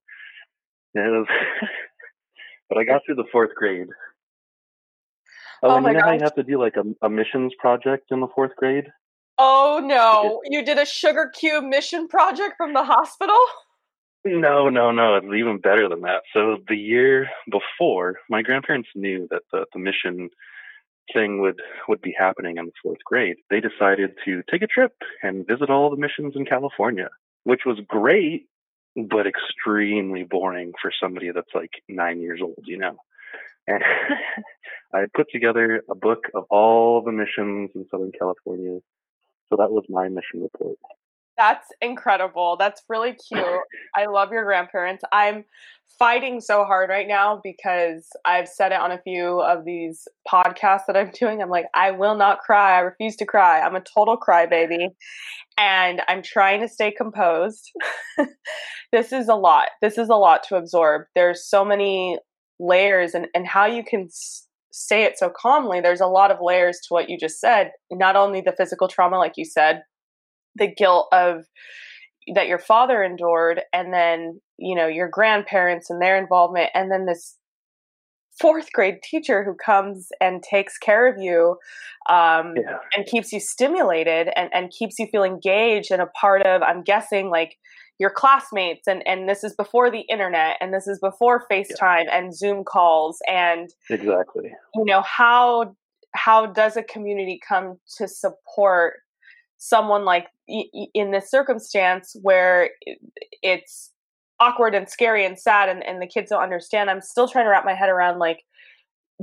And 0.94 1.06
it 1.06 1.10
was, 1.10 1.26
but 2.70 2.78
I 2.78 2.84
got 2.84 3.02
through 3.04 3.16
the 3.16 3.28
fourth 3.32 3.54
grade, 3.54 3.88
Oh, 5.62 5.70
oh 5.70 5.76
and 5.76 5.86
you 5.86 5.92
know 5.92 6.00
gosh. 6.00 6.06
how 6.08 6.12
you 6.12 6.22
have 6.22 6.34
to 6.34 6.42
do 6.42 6.60
like 6.60 6.76
a, 6.76 7.06
a 7.06 7.10
missions 7.10 7.52
project 7.58 8.06
in 8.10 8.20
the 8.20 8.28
fourth 8.34 8.54
grade? 8.56 8.86
Oh 9.38 9.80
no, 9.82 10.40
you 10.46 10.64
did 10.64 10.78
a 10.78 10.86
sugar 10.86 11.30
cube 11.34 11.64
mission 11.64 12.08
project 12.08 12.54
from 12.56 12.72
the 12.72 12.84
hospital? 12.84 13.38
No, 14.24 14.68
no, 14.68 14.90
no. 14.90 15.16
It's 15.16 15.26
even 15.26 15.58
better 15.58 15.88
than 15.88 16.00
that. 16.00 16.22
So 16.32 16.56
the 16.68 16.76
year 16.76 17.28
before, 17.50 18.16
my 18.28 18.42
grandparents 18.42 18.88
knew 18.96 19.28
that 19.30 19.42
the, 19.52 19.66
the 19.72 19.78
mission 19.78 20.30
thing 21.14 21.40
would 21.40 21.60
would 21.88 22.00
be 22.00 22.14
happening 22.18 22.56
in 22.56 22.66
the 22.66 22.72
fourth 22.82 22.98
grade. 23.04 23.36
They 23.50 23.60
decided 23.60 24.16
to 24.24 24.42
take 24.50 24.62
a 24.62 24.66
trip 24.66 24.92
and 25.22 25.46
visit 25.46 25.70
all 25.70 25.90
the 25.90 25.96
missions 25.96 26.34
in 26.34 26.44
California, 26.44 27.08
which 27.44 27.60
was 27.64 27.78
great, 27.86 28.46
but 28.96 29.26
extremely 29.26 30.24
boring 30.24 30.72
for 30.80 30.90
somebody 31.00 31.30
that's 31.30 31.54
like 31.54 31.70
nine 31.88 32.20
years 32.20 32.40
old, 32.42 32.64
you 32.64 32.78
know. 32.78 32.96
And 33.66 33.82
I 34.94 35.06
put 35.14 35.26
together 35.30 35.82
a 35.90 35.94
book 35.94 36.24
of 36.34 36.44
all 36.50 37.02
the 37.02 37.12
missions 37.12 37.70
in 37.74 37.86
Southern 37.90 38.12
California. 38.18 38.78
So 39.48 39.56
that 39.56 39.70
was 39.70 39.84
my 39.88 40.08
mission 40.08 40.42
report. 40.42 40.76
That's 41.36 41.68
incredible. 41.82 42.56
That's 42.58 42.82
really 42.88 43.12
cute. 43.12 43.44
I 43.94 44.06
love 44.06 44.32
your 44.32 44.44
grandparents. 44.44 45.04
I'm 45.12 45.44
fighting 45.98 46.40
so 46.40 46.64
hard 46.64 46.88
right 46.88 47.06
now 47.06 47.40
because 47.44 48.08
I've 48.24 48.48
said 48.48 48.72
it 48.72 48.80
on 48.80 48.90
a 48.90 49.00
few 49.02 49.40
of 49.40 49.64
these 49.66 50.08
podcasts 50.26 50.86
that 50.86 50.96
I'm 50.96 51.10
doing. 51.10 51.42
I'm 51.42 51.50
like, 51.50 51.66
I 51.74 51.90
will 51.90 52.16
not 52.16 52.40
cry. 52.40 52.78
I 52.78 52.80
refuse 52.80 53.16
to 53.16 53.26
cry. 53.26 53.60
I'm 53.60 53.76
a 53.76 53.82
total 53.82 54.16
crybaby. 54.16 54.88
And 55.58 56.02
I'm 56.08 56.22
trying 56.22 56.60
to 56.60 56.68
stay 56.68 56.90
composed. 56.90 57.70
this 58.92 59.12
is 59.12 59.28
a 59.28 59.34
lot. 59.34 59.68
This 59.82 59.98
is 59.98 60.08
a 60.08 60.16
lot 60.16 60.42
to 60.48 60.56
absorb. 60.56 61.02
There's 61.14 61.46
so 61.46 61.64
many 61.64 62.18
layers 62.58 63.14
and, 63.14 63.26
and 63.34 63.46
how 63.46 63.66
you 63.66 63.84
can 63.84 64.04
s- 64.04 64.46
say 64.72 65.04
it 65.04 65.18
so 65.18 65.30
calmly 65.34 65.80
there's 65.80 66.00
a 66.00 66.06
lot 66.06 66.30
of 66.30 66.38
layers 66.40 66.78
to 66.80 66.88
what 66.92 67.08
you 67.08 67.18
just 67.18 67.40
said 67.40 67.70
not 67.90 68.16
only 68.16 68.40
the 68.40 68.54
physical 68.56 68.88
trauma 68.88 69.18
like 69.18 69.32
you 69.36 69.44
said 69.44 69.82
the 70.54 70.66
guilt 70.66 71.08
of 71.12 71.44
that 72.34 72.48
your 72.48 72.58
father 72.58 73.02
endured 73.02 73.62
and 73.72 73.92
then 73.92 74.40
you 74.58 74.74
know 74.74 74.86
your 74.86 75.08
grandparents 75.08 75.90
and 75.90 76.02
their 76.02 76.16
involvement 76.16 76.70
and 76.74 76.90
then 76.90 77.06
this 77.06 77.36
fourth 78.40 78.70
grade 78.72 79.02
teacher 79.02 79.44
who 79.44 79.54
comes 79.54 80.08
and 80.20 80.42
takes 80.42 80.76
care 80.76 81.06
of 81.06 81.18
you 81.18 81.56
um, 82.10 82.54
yeah. 82.56 82.78
and 82.94 83.06
keeps 83.06 83.32
you 83.32 83.40
stimulated 83.40 84.28
and, 84.36 84.50
and 84.52 84.70
keeps 84.70 84.98
you 84.98 85.06
feel 85.06 85.24
engaged 85.24 85.90
and 85.90 86.02
a 86.02 86.06
part 86.06 86.42
of 86.42 86.62
i'm 86.62 86.82
guessing 86.82 87.30
like 87.30 87.56
your 87.98 88.10
classmates 88.10 88.86
and 88.86 89.06
and 89.06 89.28
this 89.28 89.42
is 89.42 89.54
before 89.54 89.90
the 89.90 90.00
internet 90.10 90.56
and 90.60 90.72
this 90.72 90.86
is 90.86 90.98
before 90.98 91.46
FaceTime 91.50 92.04
yeah. 92.04 92.18
and 92.18 92.36
Zoom 92.36 92.64
calls 92.64 93.18
and 93.28 93.70
exactly. 93.90 94.50
you 94.74 94.84
know 94.84 95.02
how 95.02 95.74
how 96.14 96.46
does 96.46 96.76
a 96.76 96.82
community 96.82 97.40
come 97.46 97.78
to 97.96 98.08
support 98.08 98.94
someone 99.58 100.04
like 100.04 100.26
in 100.46 101.10
this 101.10 101.30
circumstance 101.30 102.16
where 102.22 102.70
it's 103.42 103.92
awkward 104.38 104.74
and 104.74 104.88
scary 104.88 105.24
and 105.24 105.38
sad 105.38 105.68
and, 105.68 105.84
and 105.84 106.00
the 106.00 106.06
kids 106.06 106.30
don't 106.30 106.42
understand? 106.42 106.90
I'm 106.90 107.00
still 107.00 107.28
trying 107.28 107.46
to 107.46 107.50
wrap 107.50 107.64
my 107.64 107.74
head 107.74 107.88
around 107.88 108.18
like 108.18 108.44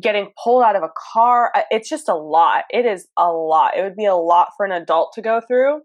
getting 0.02 0.32
pulled 0.44 0.64
out 0.64 0.76
of 0.76 0.82
a 0.82 0.90
car 1.14 1.52
it's 1.70 1.90
just 1.90 2.10
a 2.10 2.16
lot. 2.16 2.64
It 2.72 2.86
is 2.86 3.08
a 3.18 3.32
lot. 3.32 3.78
It 3.78 3.84
would 3.84 3.96
be 3.96 4.06
a 4.06 4.16
lot 4.16 4.50
for 4.58 4.66
an 4.66 4.72
adult 4.72 5.14
to 5.14 5.22
go 5.22 5.42
through 5.48 5.82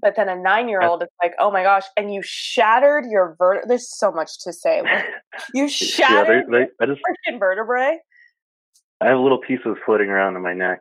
but 0.00 0.16
then 0.16 0.28
a 0.28 0.36
nine 0.36 0.68
year 0.68 0.82
old, 0.82 1.02
is 1.02 1.08
like, 1.22 1.34
oh 1.38 1.50
my 1.50 1.62
gosh, 1.62 1.84
and 1.96 2.12
you 2.12 2.22
shattered 2.24 3.04
your 3.10 3.36
vert. 3.38 3.64
There's 3.68 3.88
so 3.96 4.10
much 4.10 4.38
to 4.44 4.52
say. 4.52 4.82
You 5.54 5.66
shattered 5.66 6.44
yeah, 6.50 6.58
they, 6.58 6.86
they, 6.86 6.92
just, 6.92 7.00
freaking 7.00 7.38
vertebrae. 7.38 7.98
I 9.00 9.08
have 9.08 9.18
little 9.18 9.40
pieces 9.40 9.76
floating 9.84 10.08
around 10.08 10.36
in 10.36 10.42
my 10.42 10.52
neck 10.52 10.80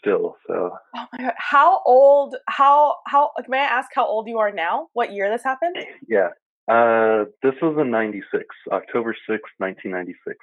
still. 0.00 0.36
So. 0.46 0.70
Oh 0.96 1.06
my 1.12 1.24
god! 1.24 1.34
How 1.36 1.82
old? 1.84 2.36
How 2.48 2.96
how? 3.06 3.30
May 3.48 3.58
I 3.58 3.64
ask 3.64 3.90
how 3.94 4.06
old 4.06 4.26
you 4.26 4.38
are 4.38 4.50
now? 4.50 4.88
What 4.94 5.12
year 5.12 5.30
this 5.30 5.44
happened? 5.44 5.76
Yeah. 6.08 6.30
Uh, 6.66 7.24
this 7.42 7.54
was 7.60 7.76
in 7.80 7.90
'96, 7.90 8.44
October 8.72 9.14
6, 9.28 9.42
1996. 9.58 10.36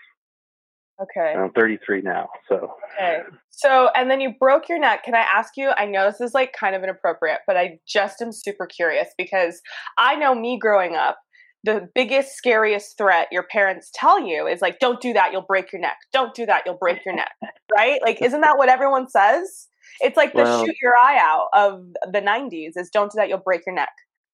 Okay. 1.01 1.33
I'm 1.37 1.51
33 1.51 2.01
now, 2.01 2.27
so. 2.49 2.73
Okay. 2.95 3.21
So, 3.51 3.89
and 3.95 4.09
then 4.09 4.19
you 4.19 4.33
broke 4.39 4.67
your 4.67 4.79
neck. 4.79 5.03
Can 5.03 5.13
I 5.13 5.19
ask 5.19 5.53
you? 5.55 5.71
I 5.77 5.85
know 5.85 6.09
this 6.09 6.21
is 6.21 6.33
like 6.33 6.53
kind 6.59 6.75
of 6.75 6.83
inappropriate, 6.83 7.39
but 7.45 7.55
I 7.55 7.79
just 7.87 8.21
am 8.21 8.31
super 8.31 8.65
curious 8.65 9.09
because 9.17 9.61
I 9.97 10.15
know 10.15 10.33
me 10.33 10.57
growing 10.59 10.95
up, 10.95 11.17
the 11.63 11.87
biggest, 11.93 12.35
scariest 12.35 12.97
threat 12.97 13.27
your 13.31 13.43
parents 13.43 13.91
tell 13.93 14.25
you 14.25 14.47
is 14.47 14.61
like, 14.61 14.79
don't 14.79 15.01
do 15.01 15.13
that, 15.13 15.31
you'll 15.31 15.45
break 15.47 15.71
your 15.71 15.81
neck. 15.81 15.97
Don't 16.13 16.33
do 16.33 16.45
that, 16.47 16.63
you'll 16.65 16.77
break 16.77 17.05
your 17.05 17.15
neck. 17.15 17.31
Right? 17.77 17.99
Like, 18.01 18.21
isn't 18.21 18.41
that 18.41 18.57
what 18.57 18.69
everyone 18.69 19.09
says? 19.09 19.67
It's 19.99 20.15
like 20.15 20.31
the 20.31 20.43
well, 20.43 20.65
shoot 20.65 20.75
your 20.81 20.95
eye 20.95 21.17
out 21.19 21.49
of 21.53 21.83
the 22.11 22.21
90s 22.21 22.71
is 22.75 22.89
don't 22.89 23.11
do 23.11 23.17
that, 23.17 23.27
you'll 23.27 23.39
break 23.39 23.63
your 23.67 23.75
neck. 23.75 23.89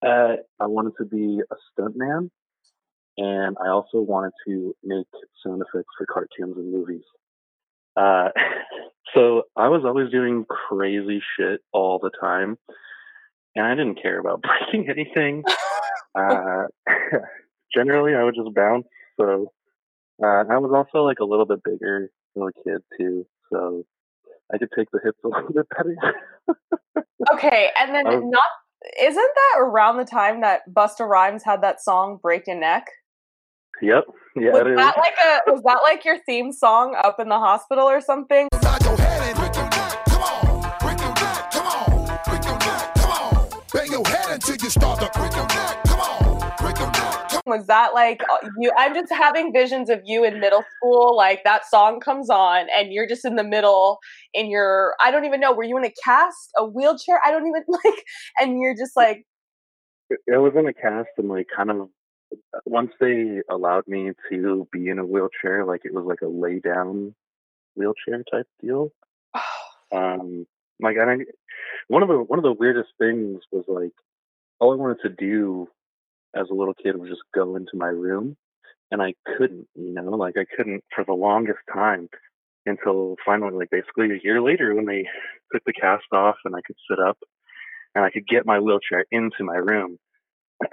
Uh, 0.06 0.36
I 0.60 0.68
wanted 0.68 0.94
to 1.00 1.06
be 1.06 1.42
a 1.52 1.82
stuntman 1.82 2.30
and 3.18 3.56
I 3.64 3.70
also 3.70 4.00
wanted 4.00 4.34
to 4.48 4.76
make 4.84 5.08
sound 5.44 5.62
effects 5.62 5.94
for 5.98 6.06
cartoons 6.06 6.58
and 6.58 6.72
movies. 6.72 7.04
Uh, 7.96 8.30
so 9.14 9.44
I 9.56 9.70
was 9.70 9.84
always 9.86 10.12
doing 10.12 10.46
crazy 10.46 11.22
shit 11.38 11.62
all 11.72 12.00
the 12.00 12.12
time, 12.20 12.58
and 13.56 13.66
I 13.66 13.76
didn't 13.76 14.02
care 14.02 14.20
about 14.20 14.42
breaking 14.72 14.90
anything. 14.90 15.44
uh, 16.16 16.64
generally, 17.74 18.16
I 18.16 18.24
would 18.24 18.36
just 18.36 18.54
bounce. 18.56 18.88
So 19.20 19.52
uh, 20.24 20.44
I 20.50 20.58
was 20.58 20.72
also 20.74 21.04
like 21.04 21.20
a 21.20 21.26
little 21.26 21.46
bit 21.46 21.64
bigger 21.64 22.10
than 22.36 22.48
a 22.48 22.64
kid 22.64 22.82
too, 23.00 23.26
so 23.52 23.84
I 24.54 24.58
could 24.58 24.70
take 24.76 24.90
the 24.92 25.00
hits 25.04 25.20
a 25.24 25.28
little 25.28 25.54
bit 25.54 25.68
better. 25.70 25.96
okay, 27.34 27.70
and 27.80 27.94
then 27.94 28.06
was, 28.06 28.24
not 28.26 28.44
isn't 29.00 29.16
that 29.16 29.60
around 29.60 29.98
the 29.98 30.06
time 30.06 30.42
that 30.42 30.62
Busta 30.70 31.08
Rhymes 31.08 31.44
had 31.44 31.62
that 31.62 31.82
song 31.82 32.20
"Break 32.22 32.48
Your 32.48 32.60
Neck"? 32.60 32.88
Yep. 33.82 34.06
Yeah. 34.36 34.52
Was 34.52 34.64
that 34.76 34.98
like 34.98 35.14
a 35.24 35.52
was 35.52 35.62
that 35.64 35.80
like 35.84 36.06
your 36.06 36.18
theme 36.26 36.52
song 36.52 36.96
up 37.04 37.20
in 37.20 37.30
the 37.30 37.38
hospital 37.38 37.86
or 37.86 38.02
something? 38.02 38.48
Was 47.46 47.68
that 47.68 47.94
like 47.94 48.22
uh, 48.32 48.48
you? 48.58 48.72
I'm 48.78 48.94
just 48.94 49.12
having 49.12 49.52
visions 49.52 49.90
of 49.90 50.00
you 50.06 50.24
in 50.24 50.40
middle 50.40 50.64
school. 50.78 51.16
Like 51.16 51.44
that 51.44 51.70
song 51.70 52.00
comes 52.00 52.30
on, 52.30 52.68
and 52.76 52.94
you're 52.94 53.08
just 53.08 53.26
in 53.26 53.36
the 53.36 53.44
middle 53.44 54.00
in 54.34 54.50
your. 54.50 54.96
I 55.02 55.12
don't 55.12 55.26
even 55.26 55.40
know. 55.40 55.54
Were 55.54 55.64
you 55.64 55.78
in 55.78 55.84
a 55.84 55.92
cast, 56.04 56.52
a 56.58 56.66
wheelchair? 56.66 57.20
I 57.24 57.32
don't 57.32 57.46
even 57.46 57.64
like. 57.68 58.06
And 58.40 58.60
you're 58.60 58.76
just 58.76 58.96
like. 58.96 59.26
It 60.10 60.42
was 60.42 60.54
in 60.58 60.68
a 60.68 60.74
cast 60.74 61.10
and 61.18 61.28
like 61.28 61.48
kind 61.56 61.70
of 61.70 61.90
once 62.66 62.92
they 63.00 63.42
allowed 63.50 63.88
me 63.88 64.12
to 64.30 64.68
be 64.72 64.90
in 64.90 65.00
a 65.00 65.06
wheelchair, 65.06 65.66
like 65.66 65.82
it 65.84 65.94
was 65.94 66.06
like 66.06 66.22
a 66.22 66.28
lay 66.28 66.60
down 66.60 67.14
wheelchair 67.76 68.24
type 68.32 68.48
deal. 68.62 68.92
um, 69.92 70.46
like 70.80 70.98
I, 70.98 71.18
one 71.88 72.04
of 72.04 72.10
the 72.10 72.18
one 72.18 72.40
of 72.40 72.44
the 72.44 72.54
weirdest 72.54 72.90
things 72.98 73.42
was 73.52 73.66
like 73.68 73.94
all 74.60 74.74
I 74.74 74.76
wanted 74.76 75.02
to 75.04 75.10
do 75.10 75.68
as 76.36 76.48
a 76.50 76.54
little 76.54 76.74
kid 76.74 76.98
was 76.98 77.10
just 77.10 77.22
go 77.34 77.56
into 77.56 77.76
my 77.76 77.88
room, 77.88 78.36
and 78.92 79.02
I 79.02 79.14
couldn't, 79.38 79.68
you 79.76 79.94
know, 79.94 80.12
like 80.12 80.36
I 80.38 80.46
couldn't 80.56 80.84
for 80.96 81.04
the 81.04 81.14
longest 81.14 81.60
time 81.72 82.10
until 82.66 83.16
finally, 83.26 83.54
like 83.54 83.70
basically 83.70 84.12
a 84.12 84.20
year 84.24 84.42
later, 84.42 84.74
when 84.74 84.86
they 84.86 85.06
took 85.52 85.64
the 85.66 85.74
cast 85.74 86.06
off 86.12 86.36
and 86.46 86.56
I 86.56 86.62
could 86.66 86.78
sit 86.90 87.00
up 87.00 87.18
and 87.96 88.04
I 88.04 88.10
could 88.10 88.28
get 88.28 88.46
my 88.46 88.60
wheelchair 88.60 89.06
into 89.12 89.44
my 89.44 89.56
room 89.56 90.00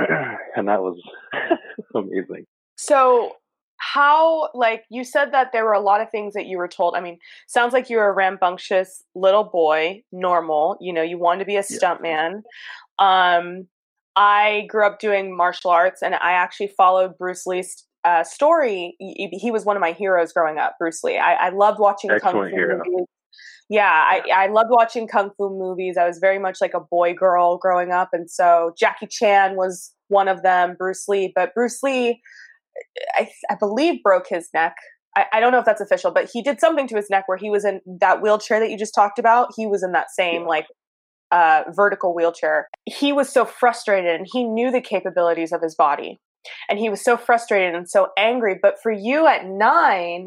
and 0.56 0.68
that 0.68 0.80
was 0.80 1.00
amazing. 1.94 2.46
So, 2.76 3.36
how 3.76 4.50
like 4.52 4.84
you 4.90 5.04
said 5.04 5.32
that 5.32 5.52
there 5.52 5.64
were 5.64 5.72
a 5.72 5.80
lot 5.80 6.00
of 6.00 6.10
things 6.10 6.34
that 6.34 6.46
you 6.46 6.58
were 6.58 6.68
told. 6.68 6.94
I 6.94 7.00
mean, 7.00 7.18
sounds 7.48 7.72
like 7.72 7.88
you 7.90 7.96
were 7.96 8.08
a 8.08 8.12
rambunctious 8.12 9.02
little 9.14 9.44
boy, 9.44 10.02
normal. 10.12 10.76
You 10.80 10.92
know, 10.92 11.02
you 11.02 11.18
wanted 11.18 11.40
to 11.40 11.44
be 11.46 11.56
a 11.56 11.62
stuntman. 11.62 12.42
Yeah. 13.00 13.38
Um, 13.38 13.66
I 14.16 14.66
grew 14.68 14.86
up 14.86 14.98
doing 14.98 15.34
martial 15.36 15.70
arts, 15.70 16.02
and 16.02 16.14
I 16.14 16.32
actually 16.32 16.68
followed 16.76 17.16
Bruce 17.16 17.46
Lee's 17.46 17.86
uh, 18.04 18.24
story. 18.24 18.96
He, 18.98 19.28
he, 19.32 19.50
was 19.50 19.64
one 19.64 19.76
of 19.76 19.80
my 19.80 19.92
heroes 19.92 20.32
growing 20.32 20.58
up. 20.58 20.76
Bruce 20.78 21.02
Lee. 21.04 21.18
I, 21.18 21.34
I 21.34 21.48
loved 21.50 21.78
watching 21.78 22.10
Excellent 22.10 22.34
kung 22.34 22.50
fu 22.50 22.90
movies 22.90 23.06
Yeah, 23.70 23.88
I, 23.88 24.22
I 24.34 24.46
loved 24.48 24.70
watching 24.70 25.06
kung 25.06 25.30
fu 25.38 25.48
movies. 25.48 25.96
I 25.96 26.04
was 26.04 26.18
very 26.18 26.40
much 26.40 26.60
like 26.60 26.74
a 26.74 26.80
boy 26.80 27.14
girl 27.14 27.56
growing 27.56 27.92
up, 27.92 28.08
and 28.12 28.28
so 28.28 28.74
Jackie 28.76 29.06
Chan 29.06 29.54
was 29.54 29.94
one 30.08 30.26
of 30.26 30.42
them. 30.42 30.74
Bruce 30.76 31.06
Lee, 31.06 31.32
but 31.32 31.54
Bruce 31.54 31.80
Lee, 31.80 32.20
I, 33.14 33.30
I 33.48 33.54
believe, 33.54 34.02
broke 34.02 34.26
his 34.28 34.48
neck. 34.52 34.74
I, 35.16 35.26
I, 35.34 35.40
don't 35.40 35.52
know 35.52 35.60
if 35.60 35.64
that's 35.64 35.80
official, 35.80 36.10
but 36.10 36.28
he 36.32 36.42
did 36.42 36.58
something 36.58 36.88
to 36.88 36.96
his 36.96 37.10
neck 37.10 37.28
where 37.28 37.38
he 37.38 37.48
was 37.48 37.64
in 37.64 37.80
that 38.00 38.20
wheelchair 38.20 38.58
that 38.58 38.70
you 38.70 38.76
just 38.76 38.94
talked 38.94 39.20
about. 39.20 39.52
He 39.56 39.66
was 39.66 39.84
in 39.84 39.92
that 39.92 40.10
same 40.10 40.46
like 40.46 40.66
uh, 41.30 41.62
vertical 41.70 42.12
wheelchair. 42.12 42.68
He 42.86 43.12
was 43.12 43.28
so 43.28 43.44
frustrated, 43.44 44.16
and 44.16 44.26
he 44.28 44.42
knew 44.42 44.72
the 44.72 44.80
capabilities 44.80 45.52
of 45.52 45.62
his 45.62 45.76
body, 45.76 46.18
and 46.68 46.80
he 46.80 46.90
was 46.90 47.04
so 47.04 47.16
frustrated 47.16 47.76
and 47.76 47.88
so 47.88 48.08
angry. 48.18 48.58
But 48.60 48.82
for 48.82 48.90
you 48.90 49.28
at 49.28 49.46
nine, 49.46 50.26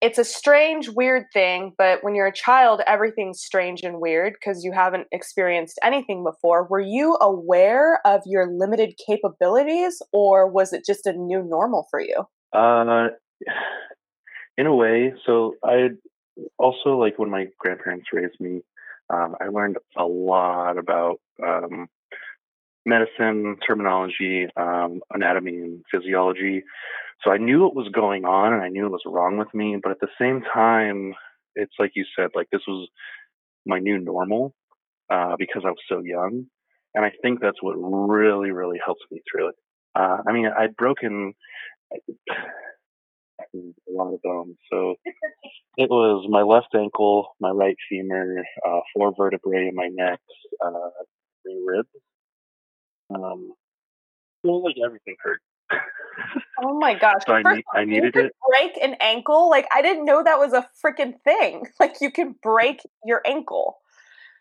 it's 0.00 0.18
a 0.18 0.24
strange, 0.24 0.88
weird 0.88 1.24
thing, 1.32 1.72
but 1.76 2.04
when 2.04 2.14
you're 2.14 2.26
a 2.26 2.32
child, 2.32 2.82
everything's 2.86 3.40
strange 3.40 3.82
and 3.82 4.00
weird 4.00 4.34
because 4.34 4.64
you 4.64 4.72
haven't 4.72 5.08
experienced 5.10 5.78
anything 5.82 6.22
before. 6.22 6.66
Were 6.68 6.80
you 6.80 7.16
aware 7.20 8.00
of 8.06 8.22
your 8.24 8.46
limited 8.46 8.94
capabilities, 9.04 10.00
or 10.12 10.48
was 10.48 10.72
it 10.72 10.84
just 10.86 11.06
a 11.06 11.12
new 11.12 11.42
normal 11.42 11.88
for 11.90 12.00
you? 12.00 12.24
Uh, 12.52 13.08
in 14.56 14.66
a 14.66 14.74
way. 14.74 15.12
So 15.26 15.54
I 15.64 15.90
also 16.58 16.90
like 16.96 17.18
when 17.18 17.30
my 17.30 17.46
grandparents 17.58 18.06
raised 18.12 18.38
me. 18.40 18.60
Um, 19.10 19.36
I 19.40 19.46
learned 19.46 19.78
a 19.96 20.04
lot 20.04 20.76
about 20.76 21.18
um, 21.44 21.88
medicine, 22.88 23.56
terminology, 23.66 24.46
um, 24.56 25.00
anatomy, 25.12 25.56
and 25.56 25.84
physiology. 25.92 26.62
So 27.22 27.30
I 27.30 27.38
knew 27.38 27.62
what 27.62 27.76
was 27.76 27.88
going 27.92 28.24
on 28.24 28.52
and 28.52 28.62
I 28.62 28.68
knew 28.68 28.86
it 28.86 28.92
was 28.92 29.02
wrong 29.06 29.38
with 29.38 29.52
me. 29.54 29.76
But 29.82 29.92
at 29.92 30.00
the 30.00 30.08
same 30.20 30.42
time, 30.52 31.14
it's 31.54 31.74
like 31.78 31.92
you 31.94 32.04
said, 32.16 32.30
like 32.34 32.48
this 32.50 32.62
was 32.66 32.88
my 33.66 33.78
new 33.78 33.98
normal 33.98 34.54
uh, 35.10 35.36
because 35.38 35.62
I 35.64 35.70
was 35.70 35.82
so 35.88 36.00
young. 36.02 36.46
And 36.94 37.04
I 37.04 37.12
think 37.22 37.40
that's 37.40 37.62
what 37.62 37.74
really, 37.74 38.50
really 38.50 38.78
helped 38.84 39.04
me 39.10 39.20
through 39.30 39.48
it. 39.50 39.54
Uh, 39.94 40.18
I 40.26 40.32
mean, 40.32 40.46
I'd 40.46 40.76
broken 40.76 41.34
a 43.54 43.90
lot 43.90 44.14
of 44.14 44.22
bones. 44.22 44.56
So 44.72 44.94
it 45.76 45.90
was 45.90 46.26
my 46.28 46.42
left 46.42 46.74
ankle, 46.74 47.36
my 47.40 47.50
right 47.50 47.76
femur, 47.88 48.42
uh, 48.66 48.80
four 48.94 49.12
vertebrae 49.16 49.68
in 49.68 49.74
my 49.74 49.88
neck, 49.92 50.20
uh, 50.64 50.90
three 51.42 51.62
ribs. 51.66 51.88
Um, 53.14 53.52
was 54.44 54.62
like 54.64 54.76
everything 54.84 55.16
hurt. 55.22 55.40
Oh 56.62 56.78
my 56.78 56.94
gosh! 56.94 57.22
so 57.26 57.34
I, 57.34 57.54
need, 57.54 57.64
I 57.74 57.84
needed 57.84 58.16
it. 58.16 58.32
Break 58.50 58.76
an 58.82 58.96
ankle? 59.00 59.48
Like 59.48 59.66
I 59.74 59.82
didn't 59.82 60.04
know 60.04 60.22
that 60.24 60.38
was 60.38 60.52
a 60.52 60.68
freaking 60.84 61.14
thing. 61.22 61.66
Like 61.80 61.96
you 62.00 62.10
can 62.10 62.34
break 62.42 62.80
your 63.04 63.22
ankle. 63.24 63.78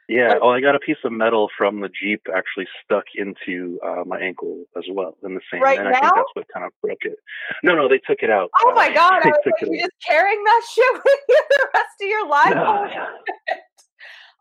Yeah. 0.09 0.29
Like, 0.29 0.39
oh, 0.41 0.49
I 0.49 0.61
got 0.61 0.75
a 0.75 0.79
piece 0.79 0.97
of 1.03 1.11
metal 1.11 1.49
from 1.57 1.81
the 1.81 1.89
Jeep 1.89 2.21
actually 2.33 2.65
stuck 2.83 3.03
into 3.15 3.77
uh, 3.85 4.03
my 4.05 4.19
ankle 4.19 4.63
as 4.77 4.85
well 4.89 5.17
in 5.23 5.35
the 5.35 5.41
same. 5.51 5.61
Right 5.61 5.79
and 5.79 5.89
now? 5.89 5.97
I 5.97 5.99
think 5.99 6.15
that's 6.15 6.29
what 6.33 6.45
kind 6.53 6.65
of 6.65 6.71
broke 6.81 7.01
it. 7.01 7.17
No, 7.61 7.75
no, 7.75 7.89
they 7.89 7.99
took 7.99 8.19
it 8.21 8.29
out. 8.29 8.49
Oh 8.63 8.73
my 8.73 8.87
uh, 8.91 8.93
god! 8.93 9.21
they 9.23 9.29
I 9.29 9.33
was 9.33 9.39
like, 9.45 9.69
you 9.69 9.79
just 9.79 9.91
carrying 10.07 10.43
that 10.43 10.61
shit 10.73 10.93
with 10.93 11.19
you 11.29 11.43
the 11.49 11.67
rest 11.73 12.01
of 12.01 12.07
your 12.07 12.27
life. 12.27 12.55
No. 12.55 13.07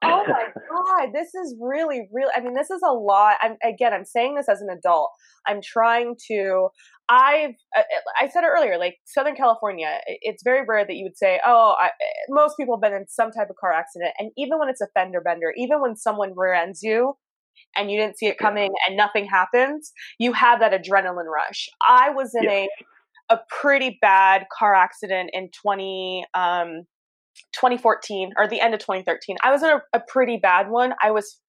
Oh 0.04 0.24
my 0.26 0.44
god 0.70 1.08
this 1.14 1.34
is 1.34 1.56
really 1.60 2.08
really 2.12 2.30
i 2.36 2.40
mean 2.40 2.54
this 2.54 2.70
is 2.70 2.80
a 2.86 2.92
lot 2.92 3.36
i'm 3.42 3.56
again 3.64 3.92
i'm 3.92 4.04
saying 4.04 4.34
this 4.34 4.48
as 4.48 4.60
an 4.60 4.68
adult 4.70 5.10
i'm 5.46 5.60
trying 5.62 6.14
to 6.28 6.68
i've 7.08 7.54
uh, 7.76 7.82
i 8.20 8.28
said 8.28 8.44
it 8.44 8.48
earlier 8.48 8.78
like 8.78 8.96
southern 9.04 9.34
california 9.34 9.98
it's 10.06 10.42
very 10.42 10.64
rare 10.68 10.84
that 10.84 10.94
you 10.94 11.04
would 11.04 11.16
say 11.16 11.40
oh 11.46 11.74
I, 11.78 11.90
most 12.28 12.56
people 12.56 12.76
have 12.76 12.82
been 12.82 12.98
in 12.98 13.06
some 13.08 13.30
type 13.30 13.48
of 13.50 13.56
car 13.56 13.72
accident 13.72 14.12
and 14.18 14.30
even 14.36 14.58
when 14.58 14.68
it's 14.68 14.80
a 14.80 14.88
fender 14.94 15.20
bender 15.20 15.52
even 15.56 15.80
when 15.80 15.96
someone 15.96 16.32
rear 16.36 16.54
ends 16.54 16.80
you 16.82 17.14
and 17.74 17.90
you 17.90 17.98
didn't 17.98 18.18
see 18.18 18.26
it 18.26 18.38
coming 18.38 18.70
and 18.86 18.96
nothing 18.96 19.26
happens 19.26 19.92
you 20.18 20.32
have 20.32 20.60
that 20.60 20.72
adrenaline 20.72 21.24
rush 21.32 21.68
i 21.86 22.10
was 22.10 22.34
in 22.34 22.44
Yeah. 22.44 22.50
a 22.50 22.68
a 23.28 23.40
pretty 23.60 23.98
bad 24.00 24.46
car 24.56 24.74
accident 24.74 25.30
in 25.32 25.50
20 25.50 26.24
um 26.34 26.82
2014 27.54 28.32
or 28.36 28.48
the 28.48 28.60
end 28.60 28.74
of 28.74 28.80
2013 28.80 29.36
i 29.42 29.50
was 29.50 29.62
in 29.62 29.70
a, 29.70 29.80
a 29.92 30.00
pretty 30.00 30.36
bad 30.36 30.68
one 30.68 30.94
i 31.02 31.10
was 31.10 31.40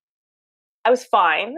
i 0.84 0.90
was 0.90 1.04
fine 1.04 1.56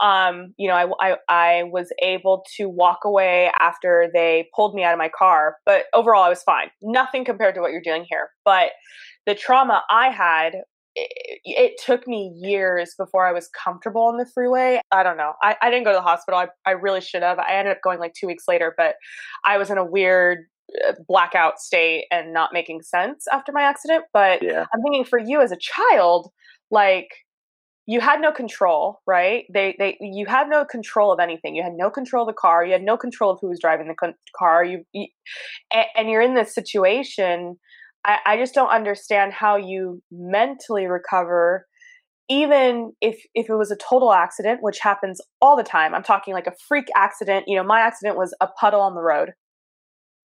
um 0.00 0.54
you 0.56 0.68
know 0.68 0.74
I, 0.74 0.86
I 1.00 1.16
i 1.28 1.62
was 1.64 1.92
able 2.02 2.44
to 2.56 2.68
walk 2.68 3.00
away 3.04 3.50
after 3.58 4.08
they 4.12 4.48
pulled 4.54 4.74
me 4.74 4.84
out 4.84 4.92
of 4.92 4.98
my 4.98 5.10
car 5.16 5.56
but 5.66 5.84
overall 5.94 6.22
i 6.22 6.28
was 6.28 6.42
fine 6.42 6.70
nothing 6.82 7.24
compared 7.24 7.54
to 7.54 7.60
what 7.60 7.72
you're 7.72 7.82
doing 7.82 8.06
here 8.08 8.30
but 8.44 8.70
the 9.26 9.34
trauma 9.34 9.82
i 9.90 10.10
had 10.10 10.54
it, 10.98 11.38
it 11.44 11.72
took 11.84 12.06
me 12.06 12.32
years 12.34 12.94
before 12.98 13.26
I 13.26 13.32
was 13.32 13.48
comfortable 13.48 14.02
on 14.02 14.16
the 14.16 14.26
freeway. 14.26 14.80
I 14.90 15.02
don't 15.02 15.16
know. 15.16 15.32
I, 15.42 15.56
I 15.62 15.70
didn't 15.70 15.84
go 15.84 15.92
to 15.92 15.96
the 15.96 16.02
hospital. 16.02 16.40
I, 16.40 16.48
I 16.66 16.72
really 16.72 17.00
should 17.00 17.22
have. 17.22 17.38
I 17.38 17.54
ended 17.54 17.72
up 17.72 17.82
going 17.82 17.98
like 17.98 18.14
two 18.18 18.26
weeks 18.26 18.44
later, 18.48 18.74
but 18.76 18.96
I 19.44 19.58
was 19.58 19.70
in 19.70 19.78
a 19.78 19.84
weird 19.84 20.46
Uh, 20.86 20.92
blackout 21.08 21.58
state 21.58 22.04
and 22.10 22.34
not 22.34 22.52
making 22.52 22.82
sense 22.82 23.26
after 23.32 23.52
my 23.52 23.62
accident. 23.62 24.04
But 24.12 24.42
yeah. 24.42 24.66
I'm 24.74 24.82
thinking 24.82 25.04
for 25.06 25.18
you 25.18 25.40
as 25.40 25.50
a 25.50 25.56
child, 25.56 26.30
like 26.70 27.08
you 27.86 28.00
had 28.00 28.20
no 28.20 28.32
control, 28.32 29.00
right? 29.06 29.46
They 29.52 29.74
they 29.78 29.96
you 29.98 30.26
had 30.26 30.46
no 30.50 30.66
control 30.66 31.10
of 31.10 31.20
anything. 31.20 31.56
You 31.56 31.62
had 31.62 31.72
no 31.72 31.88
control 31.88 32.24
of 32.24 32.34
the 32.34 32.38
car. 32.38 32.66
You 32.66 32.72
had 32.72 32.82
no 32.82 32.98
control 32.98 33.30
of 33.30 33.38
who 33.40 33.48
was 33.48 33.58
driving 33.58 33.88
the 33.88 33.94
con- 33.94 34.14
car. 34.36 34.62
You, 34.62 34.84
you 34.92 35.06
and, 35.72 35.86
and 35.96 36.10
you're 36.10 36.20
in 36.20 36.34
this 36.34 36.54
situation. 36.54 37.58
I, 38.04 38.18
I 38.26 38.36
just 38.36 38.54
don't 38.54 38.68
understand 38.68 39.32
how 39.32 39.56
you 39.56 40.02
mentally 40.12 40.86
recover 40.86 41.66
even 42.28 42.92
if 43.00 43.22
if 43.34 43.48
it 43.48 43.54
was 43.54 43.70
a 43.70 43.76
total 43.76 44.12
accident 44.12 44.62
which 44.62 44.80
happens 44.80 45.18
all 45.40 45.56
the 45.56 45.62
time 45.62 45.94
i'm 45.94 46.02
talking 46.02 46.34
like 46.34 46.46
a 46.46 46.52
freak 46.68 46.88
accident 46.94 47.44
you 47.48 47.56
know 47.56 47.64
my 47.64 47.80
accident 47.80 48.18
was 48.18 48.34
a 48.42 48.46
puddle 48.46 48.82
on 48.82 48.94
the 48.94 49.00
road 49.00 49.32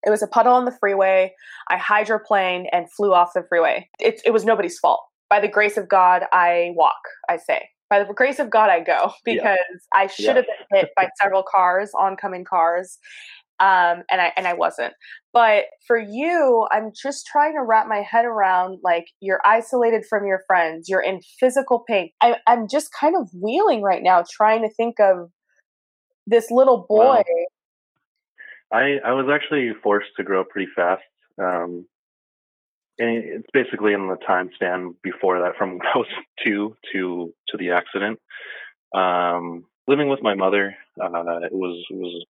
it 0.05 0.09
was 0.09 0.21
a 0.23 0.27
puddle 0.27 0.53
on 0.53 0.65
the 0.65 0.75
freeway 0.79 1.33
i 1.69 1.77
hydroplaned 1.77 2.65
and 2.71 2.91
flew 2.91 3.13
off 3.13 3.31
the 3.33 3.43
freeway 3.49 3.87
it, 3.99 4.21
it 4.25 4.31
was 4.31 4.45
nobody's 4.45 4.79
fault 4.79 5.01
by 5.29 5.39
the 5.39 5.47
grace 5.47 5.77
of 5.77 5.87
god 5.89 6.23
i 6.33 6.71
walk 6.75 7.01
i 7.29 7.37
say 7.37 7.67
by 7.89 8.03
the 8.03 8.13
grace 8.13 8.39
of 8.39 8.49
god 8.49 8.69
i 8.69 8.79
go 8.79 9.11
because 9.25 9.43
yeah. 9.43 9.55
i 9.95 10.07
should 10.07 10.25
Yeah. 10.25 10.33
have 10.35 10.45
been 10.69 10.79
hit 10.79 10.89
by 10.95 11.07
several 11.21 11.43
cars 11.43 11.91
oncoming 11.99 12.43
cars 12.43 12.97
um 13.59 14.01
and 14.11 14.19
i 14.19 14.31
and 14.35 14.47
i 14.47 14.53
wasn't 14.53 14.93
but 15.31 15.65
for 15.85 15.97
you 15.99 16.67
i'm 16.71 16.91
just 16.99 17.27
trying 17.27 17.53
to 17.53 17.61
wrap 17.63 17.87
my 17.87 18.01
head 18.01 18.25
around 18.25 18.79
like 18.83 19.05
you're 19.19 19.41
isolated 19.45 20.03
from 20.09 20.25
your 20.25 20.41
friends 20.47 20.89
you're 20.89 21.01
in 21.03 21.21
physical 21.39 21.83
pain 21.87 22.09
I, 22.19 22.37
i'm 22.47 22.67
just 22.67 22.89
kind 22.99 23.15
of 23.15 23.29
wheeling 23.39 23.83
right 23.83 24.01
now 24.01 24.23
trying 24.29 24.63
to 24.63 24.69
think 24.73 24.99
of 24.99 25.29
this 26.25 26.49
little 26.49 26.85
boy 26.89 27.03
Wow. 27.17 27.23
I 28.73 28.99
I 29.05 29.12
was 29.13 29.27
actually 29.33 29.71
forced 29.81 30.09
to 30.17 30.23
grow 30.23 30.43
pretty 30.43 30.71
fast. 30.75 31.03
Um, 31.39 31.86
and 32.99 33.23
it's 33.23 33.49
basically 33.53 33.93
in 33.93 34.07
the 34.07 34.17
time 34.25 34.49
span 34.55 34.95
before 35.01 35.39
that, 35.39 35.57
from 35.57 35.71
when 35.77 35.88
I 35.88 35.97
was 35.97 36.07
two 36.43 36.75
to 36.93 37.33
to 37.49 37.57
the 37.57 37.71
accident. 37.71 38.19
Um, 38.95 39.65
living 39.88 40.09
with 40.09 40.21
my 40.21 40.36
mother, 40.36 40.75
uh, 41.01 41.39
it 41.41 41.53
was 41.53 41.86
was 41.91 42.25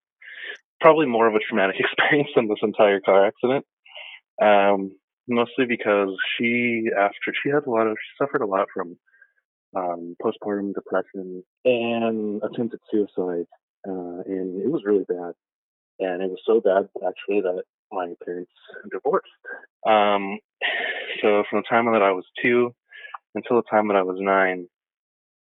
probably 0.80 1.06
more 1.06 1.26
of 1.26 1.34
a 1.34 1.40
traumatic 1.40 1.76
experience 1.80 2.30
than 2.34 2.48
this 2.48 2.58
entire 2.62 3.00
car 3.00 3.26
accident. 3.26 3.64
Um, 4.42 4.96
mostly 5.28 5.64
because 5.66 6.10
she, 6.36 6.88
after 6.98 7.32
she 7.42 7.50
had 7.50 7.66
a 7.66 7.70
lot 7.70 7.86
of, 7.86 7.96
she 7.96 8.24
suffered 8.24 8.42
a 8.42 8.46
lot 8.46 8.66
from 8.74 8.96
um, 9.76 10.16
postpartum 10.22 10.74
depression 10.74 11.42
and 11.64 12.42
attempted 12.42 12.80
suicide, 12.90 13.46
uh, 13.88 14.22
and 14.26 14.62
it 14.62 14.70
was 14.70 14.82
really 14.84 15.04
bad. 15.08 15.32
And 16.00 16.22
it 16.22 16.30
was 16.30 16.40
so 16.46 16.60
bad 16.60 16.88
actually 17.06 17.40
that 17.42 17.62
my 17.92 18.14
parents 18.24 18.52
divorced. 18.90 19.28
Um, 19.86 20.38
so 21.22 21.44
from 21.48 21.60
the 21.60 21.68
time 21.68 21.86
that 21.92 22.02
I 22.02 22.12
was 22.12 22.24
two 22.42 22.74
until 23.34 23.56
the 23.56 23.68
time 23.70 23.88
that 23.88 23.96
I 23.96 24.02
was 24.02 24.16
nine, 24.18 24.68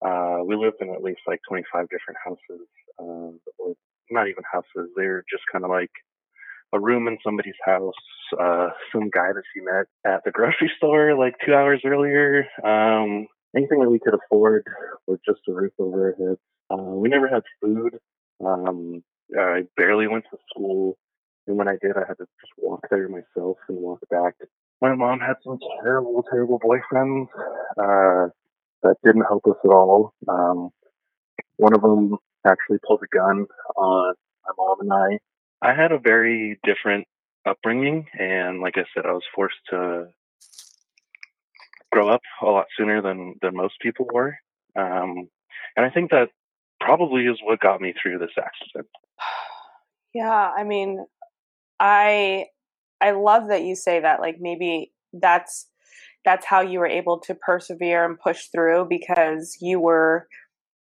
uh, 0.06 0.40
we 0.46 0.56
lived 0.56 0.78
in 0.82 0.90
at 0.94 1.02
least 1.04 1.22
like 1.28 1.40
25 1.48 1.88
different 1.90 2.18
houses, 2.24 2.68
uh, 3.00 3.38
or 3.58 3.74
not 4.12 4.28
even 4.28 4.44
houses. 4.52 4.92
They 4.96 5.08
were 5.08 5.24
just 5.32 5.44
kind 5.52 5.64
of 5.64 5.72
like 5.72 5.92
a 6.74 6.80
room 6.80 7.08
in 7.08 7.18
somebody's 7.24 7.54
house, 7.64 7.94
uh, 8.40 8.70
some 8.92 9.10
guy 9.10 9.32
that 9.34 9.44
she 9.54 9.62
met 9.62 9.86
at 10.06 10.24
the 10.26 10.32
grocery 10.32 10.72
store 10.78 11.18
like 11.18 11.36
two 11.46 11.54
hours 11.54 11.82
earlier. 11.86 12.46
Um, 12.64 13.28
anything 13.56 13.80
that 13.80 13.90
we 13.90 14.00
could 14.00 14.16
afford 14.16 14.66
was 15.08 15.20
just 15.26 15.42
a 15.48 15.54
roof 15.54 15.74
over 15.80 16.08
our 16.20 16.28
heads. 16.28 16.40
Uh, 16.70 16.96
we 16.96 17.10
never 17.10 17.28
had 17.28 17.44
food. 17.62 17.98
Um, 18.44 19.04
I 19.38 19.64
barely 19.78 20.08
went 20.08 20.26
to 20.32 20.38
school. 20.50 20.98
And 21.48 21.58
when 21.58 21.68
I 21.68 21.78
did, 21.82 21.98
I 21.98 22.04
had 22.08 22.18
to 22.18 22.26
just 22.42 22.54
walk 22.58 22.86
there 22.90 23.10
myself 23.10 23.58
and 23.68 23.78
walk 23.78 24.00
back. 24.10 24.36
My 24.82 24.96
mom 24.96 25.20
had 25.20 25.36
some 25.44 25.60
terrible, 25.82 26.24
terrible 26.30 26.60
boyfriends 26.60 27.28
uh, 27.78 28.30
that 28.84 28.96
didn't 29.04 29.24
help 29.24 29.46
us 29.48 29.58
at 29.64 29.70
all. 29.70 30.14
Um, 30.28 30.70
one 31.58 31.74
of 31.74 31.82
them 31.82 32.18
actually 32.46 32.80
pulled 32.86 33.02
a 33.04 33.16
gun 33.16 33.46
on 33.76 34.14
my 34.46 34.52
mom 34.58 34.82
and 34.82 34.94
I. 34.94 35.20
I 35.70 35.74
had 35.74 35.92
a 35.92 36.00
very 36.00 36.60
different 36.64 37.08
upbringing, 37.46 38.08
and 38.18 38.60
like 38.60 38.78
I 38.78 38.84
said, 38.94 39.06
I 39.06 39.14
was 39.14 39.24
forced 39.34 39.56
to 39.70 40.08
grow 41.92 42.10
up 42.10 42.22
a 42.42 42.46
lot 42.46 42.66
sooner 42.78 43.02
than 43.02 43.36
than 43.42 43.56
most 43.56 43.76
people 43.82 44.08
were, 44.12 44.36
um, 44.76 45.30
and 45.76 45.86
I 45.86 45.90
think 45.90 46.12
that 46.12 46.30
probably 46.84 47.24
is 47.24 47.40
what 47.44 47.60
got 47.60 47.82
me 47.82 47.94
through 48.02 48.20
this 48.20 48.36
accident. 48.38 48.88
Yeah, 50.16 50.52
I 50.56 50.64
mean, 50.64 51.04
I 51.80 52.46
I 53.02 53.12
love 53.14 53.48
that 53.48 53.64
you 53.64 53.76
say 53.76 54.00
that. 54.00 54.20
Like 54.20 54.36
maybe 54.40 54.92
that's 55.12 55.68
that's 56.26 56.46
how 56.46 56.62
you 56.62 56.80
were 56.80 56.88
able 56.88 57.20
to 57.22 57.36
persevere 57.36 58.06
and 58.06 58.20
push 58.20 58.46
through 58.54 58.88
because 58.90 59.58
you 59.60 59.80
were 59.80 60.28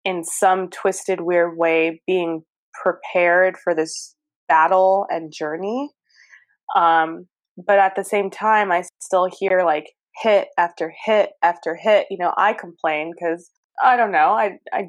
in 0.06 0.24
some 0.24 0.70
twisted 0.70 1.22
weird 1.22 1.58
way 1.58 2.02
being 2.08 2.44
prepared 2.82 3.58
for 3.58 3.76
this 3.76 4.16
battle 4.48 5.06
and 5.10 5.34
journey 5.34 5.90
um, 6.76 7.28
but 7.58 7.80
at 7.80 7.96
the 7.96 8.04
same 8.04 8.30
time 8.30 8.72
i 8.72 8.84
still 9.02 9.28
hear 9.40 9.64
like 9.66 9.92
hit 10.22 10.48
after 10.58 10.94
hit 11.06 11.32
after 11.44 11.76
hit 11.76 12.08
you 12.10 12.18
know 12.18 12.34
i 12.38 12.54
complain 12.54 13.12
because 13.12 13.50
i 13.84 13.98
don't 13.98 14.12
know 14.12 14.30
i 14.30 14.58
i 14.72 14.86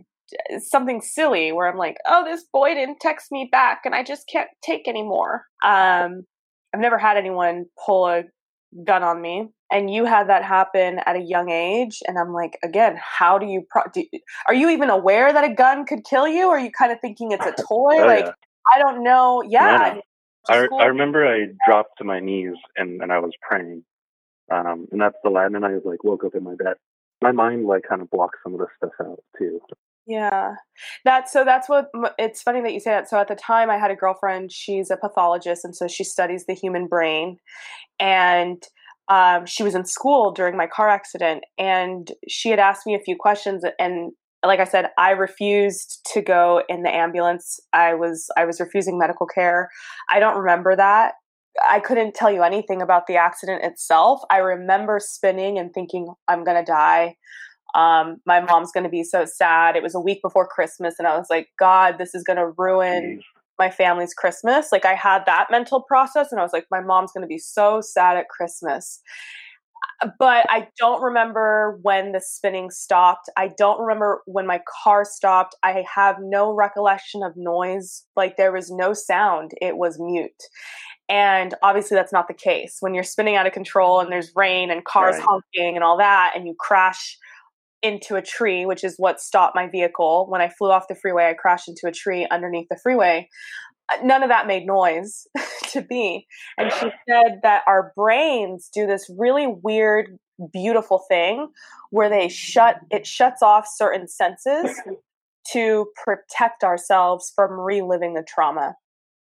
something 0.58 1.00
silly 1.00 1.52
where 1.52 1.68
i'm 1.70 1.78
like 1.78 1.96
oh 2.06 2.24
this 2.24 2.44
boy 2.52 2.74
didn't 2.74 3.00
text 3.00 3.30
me 3.30 3.48
back 3.50 3.80
and 3.84 3.94
i 3.94 4.02
just 4.02 4.28
can't 4.28 4.50
take 4.62 4.86
anymore. 4.88 5.44
Um 5.64 6.24
i've 6.74 6.80
never 6.80 6.98
had 6.98 7.16
anyone 7.16 7.66
pull 7.84 8.06
a 8.06 8.24
gun 8.84 9.02
on 9.02 9.20
me 9.22 9.48
and 9.72 9.92
you 9.92 10.04
had 10.04 10.28
that 10.28 10.44
happen 10.44 11.00
at 11.06 11.16
a 11.16 11.20
young 11.20 11.50
age 11.50 12.00
and 12.06 12.18
i'm 12.18 12.32
like 12.32 12.58
again 12.62 12.98
how 13.02 13.38
do 13.38 13.46
you, 13.46 13.62
pro- 13.70 13.90
do, 13.92 14.04
are 14.46 14.54
you 14.54 14.68
even 14.68 14.90
aware 14.90 15.32
that 15.32 15.44
a 15.44 15.54
gun 15.54 15.86
could 15.86 16.04
kill 16.04 16.28
you? 16.28 16.48
Or 16.48 16.56
are 16.56 16.60
you 16.60 16.70
kind 16.70 16.92
of 16.92 17.00
thinking 17.00 17.32
it's 17.32 17.46
a 17.46 17.52
toy? 17.68 18.00
Oh, 18.00 18.06
like 18.06 18.26
yeah. 18.26 18.32
i 18.74 18.78
don't 18.78 19.02
know. 19.02 19.42
Yeah 19.46 20.00
I, 20.48 20.66
I 20.80 20.84
remember 20.84 21.26
i 21.26 21.46
dropped 21.66 21.98
to 21.98 22.04
my 22.04 22.20
knees 22.20 22.54
and, 22.76 23.02
and 23.02 23.12
i 23.12 23.18
was 23.18 23.32
praying 23.42 23.82
um, 24.50 24.86
and 24.92 25.00
that's 25.00 25.16
the 25.24 25.30
last 25.30 25.54
and 25.54 25.64
i 25.64 25.72
was 25.72 25.82
like 25.84 26.04
woke 26.04 26.24
up 26.24 26.34
in 26.34 26.44
my 26.44 26.54
bed. 26.54 26.74
My 27.20 27.32
mind 27.32 27.66
like 27.66 27.82
kind 27.88 28.00
of 28.00 28.10
blocks 28.10 28.38
some 28.42 28.54
of 28.54 28.60
this 28.60 28.68
stuff 28.76 28.92
out 29.00 29.18
too 29.38 29.60
yeah. 30.08 30.54
That's 31.04 31.32
so 31.32 31.44
that's 31.44 31.68
what 31.68 31.90
it's 32.18 32.42
funny 32.42 32.62
that 32.62 32.72
you 32.72 32.80
say 32.80 32.90
that. 32.92 33.10
So 33.10 33.18
at 33.18 33.28
the 33.28 33.36
time 33.36 33.70
I 33.70 33.78
had 33.78 33.90
a 33.90 33.96
girlfriend, 33.96 34.52
she's 34.52 34.90
a 34.90 34.96
pathologist 34.96 35.64
and 35.64 35.76
so 35.76 35.88
she 35.88 36.04
studies 36.04 36.46
the 36.46 36.54
human 36.54 36.86
brain 36.88 37.38
and 38.00 38.62
um, 39.08 39.46
she 39.46 39.62
was 39.64 39.74
in 39.74 39.84
school 39.86 40.32
during 40.32 40.56
my 40.56 40.66
car 40.68 40.88
accident 40.90 41.44
and 41.58 42.12
she 42.28 42.50
had 42.50 42.60
asked 42.60 42.86
me 42.86 42.94
a 42.94 43.00
few 43.00 43.16
questions 43.18 43.64
and 43.78 44.12
like 44.44 44.60
I 44.60 44.64
said, 44.64 44.90
I 44.98 45.12
refused 45.12 46.00
to 46.14 46.22
go 46.22 46.62
in 46.68 46.82
the 46.84 46.94
ambulance. 46.94 47.60
I 47.72 47.94
was 47.94 48.28
I 48.36 48.44
was 48.46 48.60
refusing 48.60 48.98
medical 48.98 49.26
care. 49.26 49.70
I 50.10 50.20
don't 50.20 50.38
remember 50.38 50.76
that. 50.76 51.14
I 51.68 51.80
couldn't 51.80 52.14
tell 52.14 52.30
you 52.30 52.42
anything 52.42 52.82
about 52.82 53.06
the 53.08 53.16
accident 53.16 53.64
itself. 53.64 54.20
I 54.30 54.38
remember 54.38 55.00
spinning 55.00 55.58
and 55.58 55.72
thinking 55.74 56.14
I'm 56.28 56.44
going 56.44 56.56
to 56.56 56.70
die. 56.70 57.16
Um, 57.74 58.16
my 58.26 58.40
mom's 58.40 58.72
going 58.72 58.84
to 58.84 58.90
be 58.90 59.04
so 59.04 59.24
sad. 59.24 59.76
It 59.76 59.82
was 59.82 59.94
a 59.94 60.00
week 60.00 60.22
before 60.22 60.46
Christmas 60.46 60.94
and 60.98 61.06
I 61.06 61.18
was 61.18 61.26
like, 61.28 61.48
god, 61.58 61.96
this 61.98 62.14
is 62.14 62.24
going 62.24 62.38
to 62.38 62.52
ruin 62.56 63.22
my 63.58 63.70
family's 63.70 64.14
Christmas. 64.14 64.68
Like 64.72 64.84
I 64.84 64.94
had 64.94 65.24
that 65.26 65.48
mental 65.50 65.82
process 65.82 66.28
and 66.30 66.40
I 66.40 66.44
was 66.44 66.52
like, 66.52 66.66
my 66.70 66.80
mom's 66.80 67.12
going 67.12 67.22
to 67.22 67.28
be 67.28 67.38
so 67.38 67.80
sad 67.80 68.16
at 68.16 68.28
Christmas. 68.28 69.00
But 70.18 70.46
I 70.48 70.68
don't 70.78 71.02
remember 71.02 71.78
when 71.82 72.12
the 72.12 72.20
spinning 72.20 72.70
stopped. 72.70 73.28
I 73.36 73.48
don't 73.58 73.80
remember 73.80 74.22
when 74.26 74.46
my 74.46 74.60
car 74.82 75.04
stopped. 75.04 75.56
I 75.64 75.84
have 75.92 76.16
no 76.20 76.52
recollection 76.52 77.22
of 77.22 77.36
noise. 77.36 78.04
Like 78.16 78.36
there 78.36 78.52
was 78.52 78.70
no 78.70 78.92
sound, 78.92 79.52
it 79.60 79.76
was 79.76 79.98
mute. 79.98 80.42
And 81.08 81.54
obviously, 81.62 81.96
that's 81.96 82.12
not 82.12 82.28
the 82.28 82.34
case. 82.34 82.76
When 82.80 82.92
you're 82.92 83.02
spinning 83.02 83.34
out 83.34 83.46
of 83.46 83.52
control 83.52 84.00
and 84.00 84.12
there's 84.12 84.30
rain 84.36 84.70
and 84.70 84.84
cars 84.84 85.16
right. 85.16 85.24
honking 85.24 85.74
and 85.74 85.82
all 85.82 85.96
that, 85.96 86.32
and 86.36 86.46
you 86.46 86.54
crash 86.58 87.16
into 87.82 88.16
a 88.16 88.22
tree, 88.22 88.66
which 88.66 88.84
is 88.84 88.94
what 88.98 89.20
stopped 89.20 89.54
my 89.54 89.68
vehicle. 89.68 90.26
When 90.28 90.40
I 90.40 90.48
flew 90.48 90.70
off 90.70 90.88
the 90.88 90.94
freeway, 90.94 91.28
I 91.28 91.34
crashed 91.34 91.68
into 91.68 91.86
a 91.86 91.92
tree 91.92 92.26
underneath 92.30 92.66
the 92.70 92.78
freeway. 92.82 93.28
Uh, 93.92 93.98
none 94.02 94.22
of 94.22 94.28
that 94.28 94.46
made 94.46 94.66
noise 94.66 95.26
to 95.72 95.86
me. 95.88 96.26
And 96.56 96.72
she 96.72 96.90
said 97.08 97.40
that 97.42 97.62
our 97.66 97.92
brains 97.96 98.68
do 98.72 98.86
this 98.86 99.10
really 99.16 99.46
weird, 99.46 100.18
beautiful 100.52 101.04
thing 101.08 101.48
where 101.90 102.08
they 102.08 102.28
shut, 102.28 102.76
it 102.90 103.06
shuts 103.06 103.42
off 103.42 103.66
certain 103.72 104.08
senses 104.08 104.80
to 105.52 105.86
protect 106.04 106.64
ourselves 106.64 107.32
from 107.34 107.52
reliving 107.52 108.14
the 108.14 108.24
trauma, 108.26 108.74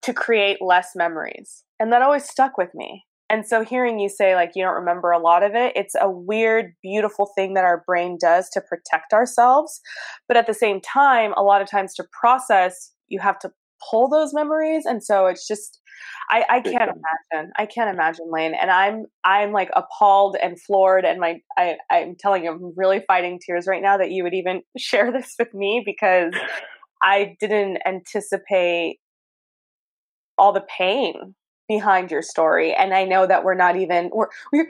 to 0.01 0.13
create 0.13 0.57
less 0.61 0.89
memories. 0.95 1.63
And 1.79 1.93
that 1.93 2.01
always 2.01 2.25
stuck 2.25 2.57
with 2.57 2.73
me. 2.73 3.05
And 3.31 3.47
so 3.47 3.63
hearing 3.63 3.97
you 3.97 4.09
say 4.09 4.35
like 4.35 4.51
you 4.55 4.63
don't 4.63 4.75
remember 4.75 5.11
a 5.11 5.17
lot 5.19 5.41
of 5.41 5.55
it, 5.55 5.71
it's 5.73 5.95
a 5.99 6.11
weird, 6.11 6.73
beautiful 6.81 7.31
thing 7.33 7.53
that 7.53 7.63
our 7.63 7.81
brain 7.87 8.17
does 8.19 8.49
to 8.49 8.59
protect 8.61 9.13
ourselves. 9.13 9.79
But 10.27 10.35
at 10.35 10.47
the 10.47 10.53
same 10.53 10.81
time, 10.81 11.33
a 11.37 11.41
lot 11.41 11.61
of 11.61 11.69
times 11.69 11.93
to 11.95 12.05
process, 12.11 12.91
you 13.07 13.19
have 13.19 13.39
to 13.39 13.51
pull 13.89 14.09
those 14.09 14.33
memories. 14.33 14.83
And 14.85 15.01
so 15.01 15.27
it's 15.27 15.47
just 15.47 15.79
I, 16.29 16.43
I 16.49 16.61
can't 16.61 16.91
imagine. 16.91 17.51
I 17.57 17.65
can't 17.65 17.93
imagine, 17.93 18.25
Lane. 18.29 18.53
And 18.59 18.69
I'm 18.69 19.05
I'm 19.23 19.53
like 19.53 19.69
appalled 19.77 20.35
and 20.41 20.61
floored 20.61 21.05
and 21.05 21.19
my 21.21 21.39
I, 21.57 21.77
I'm 21.89 22.15
telling 22.19 22.43
you, 22.43 22.51
I'm 22.51 22.73
really 22.75 23.01
fighting 23.07 23.39
tears 23.45 23.65
right 23.65 23.81
now 23.81 23.97
that 23.97 24.11
you 24.11 24.23
would 24.23 24.33
even 24.33 24.61
share 24.77 25.09
this 25.09 25.35
with 25.39 25.53
me 25.53 25.83
because 25.85 26.33
I 27.01 27.37
didn't 27.39 27.79
anticipate 27.85 28.97
all 30.37 30.51
the 30.51 30.65
pain 30.77 31.33
behind 31.71 32.11
your 32.11 32.21
story 32.21 32.73
and 32.73 32.93
i 32.93 33.05
know 33.05 33.25
that 33.25 33.45
we're 33.45 33.55
not 33.55 33.77
even 33.77 34.09
we're, 34.13 34.27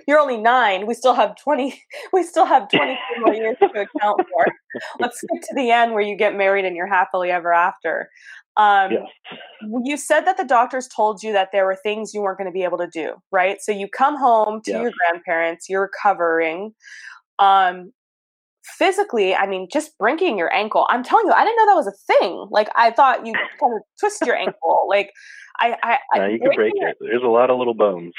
you're 0.07 0.19
only 0.19 0.37
nine 0.37 0.85
we 0.85 0.93
still 0.93 1.15
have 1.15 1.35
20 1.35 1.81
we 2.13 2.21
still 2.21 2.45
have 2.45 2.69
20 2.69 2.95
more 3.21 3.33
years 3.33 3.57
to 3.59 3.65
account 3.65 4.21
for 4.31 4.45
let's 4.99 5.19
get 5.33 5.41
to 5.41 5.55
the 5.55 5.71
end 5.71 5.93
where 5.93 6.03
you 6.03 6.15
get 6.15 6.35
married 6.35 6.63
and 6.63 6.75
you're 6.75 6.85
happily 6.85 7.31
ever 7.31 7.51
after 7.51 8.09
um, 8.57 8.91
you 9.85 9.95
said 9.95 10.21
that 10.25 10.35
the 10.35 10.43
doctors 10.43 10.89
told 10.89 11.23
you 11.23 11.31
that 11.31 11.49
there 11.53 11.65
were 11.65 11.77
things 11.81 12.13
you 12.13 12.21
weren't 12.21 12.37
going 12.37 12.49
to 12.49 12.53
be 12.53 12.63
able 12.63 12.77
to 12.77 12.89
do 12.93 13.13
right 13.31 13.57
so 13.61 13.71
you 13.71 13.87
come 13.87 14.15
home 14.15 14.61
to 14.63 14.71
your 14.71 14.91
grandparents 15.09 15.67
you're 15.67 15.81
recovering 15.81 16.73
um, 17.39 17.91
physically, 18.63 19.35
I 19.35 19.47
mean, 19.47 19.67
just 19.71 19.97
breaking 19.97 20.37
your 20.37 20.53
ankle. 20.53 20.85
I'm 20.89 21.03
telling 21.03 21.25
you, 21.25 21.33
I 21.33 21.43
didn't 21.43 21.57
know 21.57 21.65
that 21.67 21.75
was 21.75 21.87
a 21.87 22.13
thing. 22.13 22.47
Like 22.51 22.69
I 22.75 22.91
thought 22.91 23.25
you 23.25 23.33
kind 23.33 23.73
of 23.75 23.81
twist 23.99 24.23
your 24.25 24.35
ankle. 24.35 24.85
Like 24.87 25.11
I, 25.61 25.77
I, 25.83 25.97
yeah, 26.15 26.27
you 26.27 26.39
can 26.39 26.51
break 26.55 26.73
it. 26.75 26.97
There's 27.01 27.23
a 27.23 27.27
lot 27.27 27.49
of 27.49 27.57
little 27.57 27.73
bones. 27.73 28.13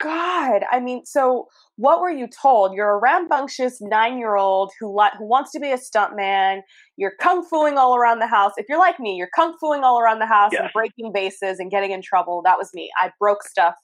God, 0.00 0.62
I 0.70 0.78
mean, 0.78 1.04
so 1.04 1.46
what 1.76 2.00
were 2.00 2.10
you 2.10 2.28
told? 2.28 2.72
You're 2.72 2.90
a 2.90 3.00
rambunctious 3.00 3.78
nine-year-old 3.80 4.70
who 4.78 4.96
who 5.18 5.28
wants 5.28 5.50
to 5.52 5.60
be 5.60 5.72
a 5.72 5.76
stuntman. 5.76 6.60
You're 6.96 7.14
kung 7.20 7.44
fuing 7.44 7.78
all 7.78 7.96
around 7.96 8.20
the 8.20 8.28
house. 8.28 8.52
If 8.56 8.66
you're 8.68 8.78
like 8.78 9.00
me, 9.00 9.16
you're 9.16 9.30
kung 9.34 9.56
fuing 9.58 9.82
all 9.82 10.00
around 10.00 10.20
the 10.20 10.26
house 10.26 10.52
and 10.56 10.70
breaking 10.72 11.12
bases 11.12 11.58
and 11.58 11.70
getting 11.70 11.90
in 11.90 12.00
trouble. 12.00 12.42
That 12.44 12.58
was 12.58 12.70
me. 12.74 12.90
I 13.00 13.10
broke 13.18 13.42
stuff 13.42 13.74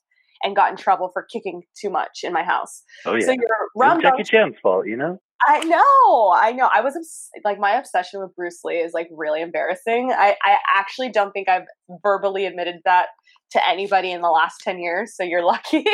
and 0.44 0.54
got 0.54 0.70
in 0.70 0.76
trouble 0.76 1.10
for 1.12 1.26
kicking 1.32 1.62
too 1.80 1.90
much 1.90 2.20
in 2.22 2.32
my 2.32 2.44
house. 2.44 2.82
Oh 3.06 3.14
yeah. 3.14 3.26
So 3.26 3.32
you're 3.32 3.68
rambunctious. 3.76 4.28
Jackie 4.28 4.36
Chan's 4.36 4.56
fault, 4.62 4.86
you 4.86 4.96
know. 4.96 5.20
I 5.46 5.60
know, 5.64 6.32
I 6.34 6.52
know. 6.52 6.70
I 6.74 6.80
was 6.80 6.96
obs- 6.96 7.30
like, 7.44 7.58
my 7.58 7.72
obsession 7.72 8.20
with 8.20 8.34
Bruce 8.34 8.60
Lee 8.64 8.76
is 8.76 8.92
like 8.92 9.08
really 9.10 9.42
embarrassing. 9.42 10.12
I, 10.12 10.36
I 10.42 10.56
actually 10.74 11.10
don't 11.10 11.32
think 11.32 11.48
I've 11.48 11.66
verbally 12.02 12.46
admitted 12.46 12.76
that 12.84 13.08
to 13.52 13.68
anybody 13.68 14.10
in 14.10 14.22
the 14.22 14.30
last 14.30 14.60
10 14.62 14.78
years. 14.80 15.14
So 15.16 15.22
you're 15.22 15.44
lucky. 15.46 15.84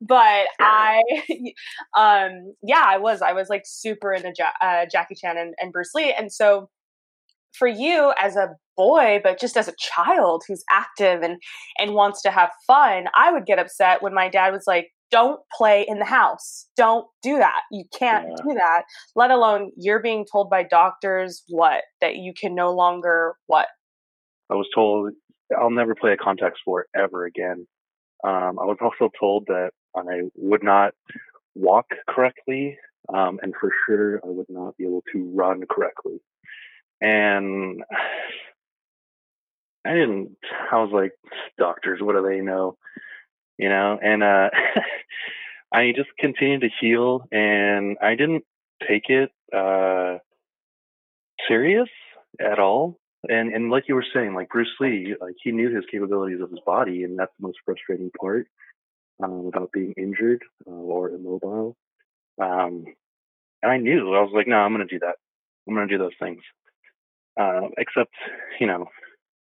but 0.00 0.46
I, 0.60 1.02
um, 1.96 2.54
yeah, 2.62 2.84
I 2.84 2.98
was, 2.98 3.22
I 3.22 3.32
was 3.32 3.48
like 3.48 3.62
super 3.64 4.12
into 4.12 4.32
ja- 4.38 4.66
uh, 4.66 4.86
Jackie 4.90 5.14
Chan 5.14 5.36
and, 5.36 5.54
and 5.60 5.72
Bruce 5.72 5.94
Lee. 5.94 6.14
And 6.16 6.32
so 6.32 6.68
for 7.52 7.68
you 7.68 8.12
as 8.20 8.36
a 8.36 8.50
boy, 8.76 9.20
but 9.22 9.38
just 9.38 9.56
as 9.56 9.68
a 9.68 9.74
child 9.78 10.44
who's 10.48 10.64
active 10.70 11.22
and, 11.22 11.40
and 11.78 11.94
wants 11.94 12.22
to 12.22 12.30
have 12.30 12.50
fun, 12.66 13.06
I 13.14 13.32
would 13.32 13.46
get 13.46 13.58
upset 13.58 14.02
when 14.02 14.14
my 14.14 14.28
dad 14.28 14.50
was 14.52 14.64
like, 14.66 14.88
don't 15.12 15.40
play 15.56 15.84
in 15.86 15.98
the 15.98 16.04
house. 16.04 16.66
Don't 16.76 17.06
do 17.22 17.36
that. 17.36 17.60
You 17.70 17.84
can't 17.96 18.26
yeah. 18.28 18.36
do 18.42 18.54
that. 18.54 18.84
Let 19.14 19.30
alone 19.30 19.70
you're 19.76 20.00
being 20.00 20.26
told 20.30 20.50
by 20.50 20.64
doctors 20.64 21.44
what 21.48 21.82
that 22.00 22.16
you 22.16 22.32
can 22.38 22.54
no 22.54 22.72
longer 22.72 23.36
what. 23.46 23.68
I 24.50 24.54
was 24.54 24.66
told 24.74 25.12
I'll 25.56 25.70
never 25.70 25.94
play 25.94 26.12
a 26.12 26.16
contact 26.16 26.58
sport 26.58 26.88
ever 26.96 27.26
again. 27.26 27.66
Um, 28.24 28.58
I 28.58 28.64
was 28.64 28.78
also 28.80 29.10
told 29.18 29.44
that 29.48 29.70
I 29.94 30.22
would 30.34 30.62
not 30.62 30.94
walk 31.54 31.86
correctly, 32.08 32.78
um, 33.12 33.38
and 33.42 33.52
for 33.60 33.70
sure 33.86 34.20
I 34.24 34.28
would 34.28 34.46
not 34.48 34.76
be 34.76 34.84
able 34.84 35.02
to 35.12 35.30
run 35.34 35.62
correctly. 35.70 36.20
And 37.00 37.82
I 39.84 39.94
didn't. 39.94 40.36
I 40.70 40.76
was 40.76 40.90
like, 40.92 41.10
doctors, 41.58 42.00
what 42.00 42.14
do 42.14 42.22
they 42.22 42.40
know? 42.40 42.76
You 43.62 43.68
know, 43.68 43.96
and 44.02 44.24
uh, 44.24 44.50
I 45.72 45.92
just 45.94 46.08
continued 46.18 46.62
to 46.62 46.68
heal, 46.80 47.28
and 47.30 47.96
I 48.02 48.16
didn't 48.16 48.42
take 48.88 49.08
it 49.08 49.30
uh, 49.56 50.18
serious 51.48 51.88
at 52.40 52.58
all. 52.58 52.98
And 53.28 53.54
and 53.54 53.70
like 53.70 53.84
you 53.86 53.94
were 53.94 54.04
saying, 54.12 54.34
like 54.34 54.48
Bruce 54.48 54.74
Lee, 54.80 55.14
like 55.20 55.36
he 55.44 55.52
knew 55.52 55.72
his 55.72 55.84
capabilities 55.92 56.40
of 56.40 56.50
his 56.50 56.58
body, 56.66 57.04
and 57.04 57.16
that's 57.16 57.30
the 57.38 57.46
most 57.46 57.58
frustrating 57.64 58.10
part 58.20 58.48
um, 59.22 59.46
about 59.54 59.70
being 59.72 59.94
injured 59.96 60.42
uh, 60.66 60.70
or 60.72 61.10
immobile. 61.10 61.76
Um, 62.40 62.84
and 63.62 63.70
I 63.70 63.76
knew 63.76 64.12
I 64.12 64.22
was 64.22 64.32
like, 64.34 64.48
no, 64.48 64.56
I'm 64.56 64.76
to 64.76 64.86
do 64.86 64.98
that. 64.98 65.14
I'm 65.68 65.76
to 65.76 65.86
do 65.86 65.98
those 65.98 66.18
things. 66.18 66.40
Uh, 67.40 67.68
except, 67.78 68.12
you 68.58 68.66
know, 68.66 68.86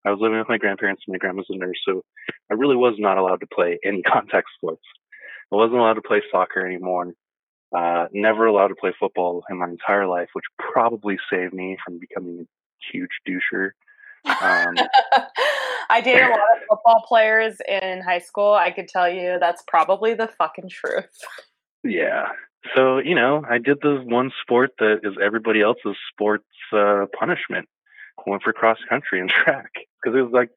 I 0.06 0.12
was 0.12 0.20
living 0.20 0.38
with 0.38 0.50
my 0.50 0.58
grandparents. 0.58 1.04
And 1.08 1.13
my 1.13 1.18
grandma's 1.18 1.48
a 1.50 1.58
nurse, 1.58 1.80
so 1.88 2.04
I 2.52 2.56
really 2.56 2.76
was 2.76 2.96
not 2.98 3.18
allowed 3.18 3.39
to 3.42 3.48
play 3.48 3.80
any 3.84 4.02
contact 4.13 4.48
sports. 4.56 4.84
I 5.52 5.56
wasn't 5.56 5.80
allowed 5.80 5.96
to 5.96 6.02
play 6.02 6.22
soccer 6.32 6.66
anymore. 6.66 7.13
Uh, 7.76 8.06
never 8.12 8.46
allowed 8.46 8.68
to 8.68 8.76
play 8.76 8.94
football 9.00 9.44
in 9.50 9.58
my 9.58 9.68
entire 9.68 10.08
life, 10.08 10.30
which 10.34 10.46
probably 10.60 11.18
saved 11.32 11.54
me 11.54 11.78
from 11.84 12.00
becoming 12.00 12.42
a 12.42 12.92
huge 12.92 13.10
doucher. 13.28 13.72
Um, 14.26 14.76
I 15.89 16.02
dated 16.02 16.24
a 16.24 16.30
lot 16.30 16.39
of 16.56 16.63
football 16.70 17.04
players 17.08 17.58
in 17.68 18.02
high 18.02 18.20
school. 18.20 18.54
I 18.54 18.72
could 18.72 18.88
tell 18.88 19.10
you 19.10 19.38
that's 19.39 19.63
probably 19.68 20.13
the 20.13 20.28
fucking 20.38 20.70
truth. 20.70 21.10
Yeah. 21.84 22.28
So, 22.76 23.00
you 23.00 23.16
know, 23.16 23.44
I 23.50 23.58
did 23.58 23.80
the 23.82 24.02
one 24.06 24.32
sport 24.42 24.72
that 24.80 25.00
is 25.04 25.13
everybody 25.22 25.62
else's 25.62 25.98
sports 26.12 26.46
uh, 26.72 27.06
punishment. 27.18 27.68
Went 28.26 28.43
for 28.43 28.54
cross 28.54 28.78
country 28.88 29.19
and 29.19 29.30
track 29.43 29.71
because 30.02 30.17
it 30.17 30.21
was 30.21 30.32
like, 30.32 30.49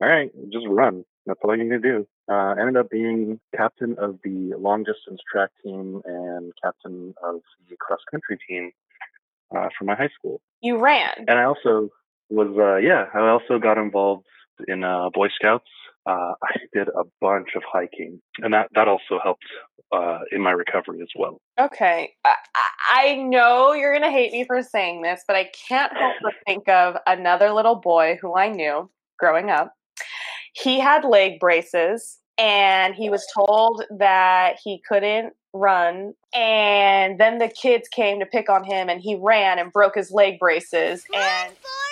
all 0.00 0.08
right, 0.08 0.30
just 0.50 0.66
run. 0.68 1.04
That's 1.26 1.40
all 1.44 1.56
you 1.56 1.64
need 1.64 1.70
to 1.70 1.78
do. 1.78 2.06
Uh, 2.30 2.54
ended 2.58 2.76
up 2.76 2.88
being 2.90 3.38
captain 3.54 3.96
of 3.98 4.18
the 4.24 4.54
long 4.58 4.84
distance 4.84 5.20
track 5.30 5.50
team 5.62 6.00
and 6.04 6.52
captain 6.62 7.14
of 7.22 7.40
the 7.68 7.76
cross 7.78 8.00
country 8.10 8.38
team 8.48 8.70
uh, 9.54 9.68
for 9.78 9.84
my 9.84 9.94
high 9.94 10.08
school. 10.18 10.40
You 10.62 10.78
ran. 10.78 11.26
And 11.28 11.38
I 11.38 11.44
also 11.44 11.90
was, 12.30 12.48
uh, 12.58 12.76
yeah, 12.76 13.06
I 13.12 13.28
also 13.28 13.58
got 13.58 13.78
involved 13.78 14.26
in 14.68 14.84
uh, 14.84 15.10
Boy 15.12 15.28
Scouts. 15.28 15.68
Uh, 16.06 16.32
I 16.42 16.56
did 16.72 16.88
a 16.88 17.04
bunch 17.20 17.48
of 17.56 17.62
hiking, 17.70 18.20
and 18.38 18.52
that 18.54 18.68
that 18.74 18.88
also 18.88 19.18
helped 19.22 19.44
uh, 19.92 20.20
in 20.32 20.40
my 20.40 20.52
recovery 20.52 21.00
as 21.02 21.08
well. 21.16 21.40
Okay, 21.58 22.12
I, 22.24 22.34
I 22.90 23.14
know 23.16 23.72
you're 23.72 23.92
gonna 23.92 24.10
hate 24.10 24.32
me 24.32 24.44
for 24.44 24.62
saying 24.62 25.02
this, 25.02 25.22
but 25.26 25.36
I 25.36 25.50
can't 25.68 25.92
help 25.96 26.14
but 26.22 26.32
think 26.46 26.68
of 26.68 26.96
another 27.06 27.50
little 27.52 27.76
boy 27.76 28.18
who 28.20 28.36
I 28.36 28.48
knew 28.48 28.90
growing 29.18 29.50
up. 29.50 29.74
He 30.54 30.80
had 30.80 31.04
leg 31.04 31.38
braces, 31.38 32.18
and 32.38 32.94
he 32.94 33.10
was 33.10 33.26
told 33.34 33.84
that 33.98 34.56
he 34.64 34.82
couldn't 34.88 35.34
run 35.52 36.14
and 36.34 37.18
then 37.18 37.38
the 37.38 37.48
kids 37.48 37.88
came 37.88 38.20
to 38.20 38.26
pick 38.26 38.48
on 38.48 38.64
him 38.64 38.88
and 38.88 39.00
he 39.00 39.16
ran 39.20 39.58
and 39.58 39.72
broke 39.72 39.96
his 39.96 40.12
leg 40.12 40.38
braces 40.38 41.04
Run, 41.12 41.22
and 41.22 41.52
Forrest, 41.56 41.89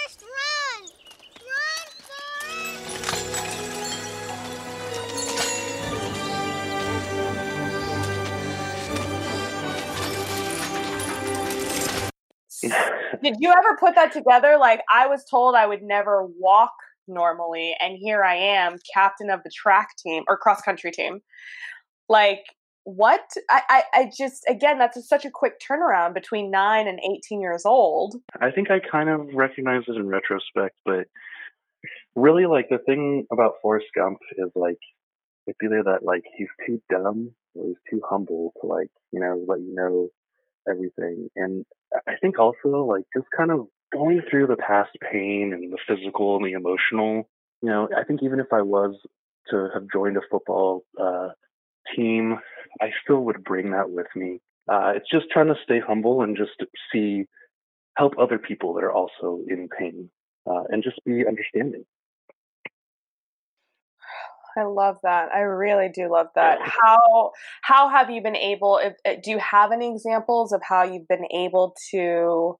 Did 13.22 13.36
you 13.38 13.50
ever 13.50 13.76
put 13.78 13.94
that 13.94 14.12
together? 14.12 14.56
Like, 14.58 14.80
I 14.92 15.06
was 15.06 15.24
told 15.24 15.54
I 15.54 15.66
would 15.66 15.82
never 15.82 16.26
walk 16.38 16.72
normally, 17.06 17.74
and 17.80 17.96
here 17.96 18.22
I 18.22 18.34
am, 18.34 18.76
captain 18.92 19.30
of 19.30 19.42
the 19.44 19.50
track 19.50 19.88
team 19.98 20.24
or 20.28 20.36
cross 20.36 20.60
country 20.60 20.90
team. 20.90 21.20
Like, 22.08 22.44
what? 22.84 23.20
I, 23.50 23.62
I, 23.68 23.82
I 23.94 24.10
just, 24.16 24.44
again, 24.48 24.78
that's 24.78 24.96
a, 24.96 25.02
such 25.02 25.24
a 25.24 25.30
quick 25.30 25.54
turnaround 25.60 26.14
between 26.14 26.50
nine 26.50 26.86
and 26.88 27.00
18 27.00 27.40
years 27.40 27.64
old. 27.64 28.16
I 28.40 28.50
think 28.50 28.70
I 28.70 28.78
kind 28.80 29.08
of 29.08 29.34
recognize 29.34 29.82
it 29.88 29.96
in 29.96 30.08
retrospect, 30.08 30.76
but 30.84 31.06
really, 32.14 32.46
like 32.46 32.68
the 32.68 32.78
thing 32.78 33.26
about 33.32 33.54
Forrest 33.62 33.86
Gump 33.94 34.18
is 34.36 34.50
like 34.54 34.78
it's 35.46 35.58
either 35.62 35.82
that 35.84 36.02
like 36.02 36.22
he's 36.36 36.48
too 36.66 36.80
dumb 36.90 37.32
or 37.54 37.66
he's 37.66 37.76
too 37.90 38.00
humble 38.08 38.52
to 38.60 38.66
like 38.66 38.88
you 39.12 39.20
know 39.20 39.42
let 39.46 39.60
you 39.60 39.74
know 39.74 40.08
everything, 40.68 41.28
and 41.36 41.64
I 42.06 42.16
think 42.20 42.38
also 42.38 42.84
like 42.84 43.04
just 43.14 43.26
kind 43.36 43.50
of 43.50 43.66
going 43.92 44.22
through 44.30 44.46
the 44.46 44.56
past 44.56 44.90
pain 45.10 45.52
and 45.52 45.72
the 45.72 45.78
physical 45.86 46.36
and 46.36 46.44
the 46.44 46.52
emotional. 46.52 47.28
You 47.62 47.70
know, 47.70 47.88
I 47.96 48.04
think 48.04 48.22
even 48.22 48.40
if 48.40 48.52
I 48.52 48.62
was 48.62 48.94
to 49.50 49.68
have 49.74 49.84
joined 49.92 50.16
a 50.16 50.20
football 50.30 50.84
uh, 51.00 51.28
team, 51.96 52.38
I 52.80 52.90
still 53.02 53.24
would 53.24 53.42
bring 53.44 53.70
that 53.72 53.90
with 53.90 54.06
me. 54.14 54.40
Uh, 54.70 54.92
it's 54.96 55.10
just 55.10 55.26
trying 55.32 55.46
to 55.46 55.54
stay 55.64 55.80
humble 55.80 56.22
and 56.22 56.36
just 56.36 56.52
see 56.92 57.24
help 57.96 58.14
other 58.18 58.38
people 58.38 58.74
that 58.74 58.84
are 58.84 58.92
also 58.92 59.40
in 59.48 59.68
pain 59.76 60.10
uh, 60.48 60.64
and 60.68 60.82
just 60.82 61.02
be 61.04 61.26
understanding. 61.26 61.84
I 64.58 64.64
love 64.64 64.96
that. 65.02 65.28
I 65.34 65.40
really 65.40 65.88
do 65.92 66.10
love 66.10 66.28
that. 66.34 66.58
How 66.62 67.30
how 67.62 67.88
have 67.88 68.10
you 68.10 68.22
been 68.22 68.36
able? 68.36 68.78
If, 68.82 68.94
uh, 69.06 69.20
do 69.22 69.30
you 69.30 69.38
have 69.38 69.72
any 69.72 69.92
examples 69.92 70.52
of 70.52 70.60
how 70.66 70.82
you've 70.82 71.08
been 71.08 71.26
able 71.32 71.74
to 71.90 72.58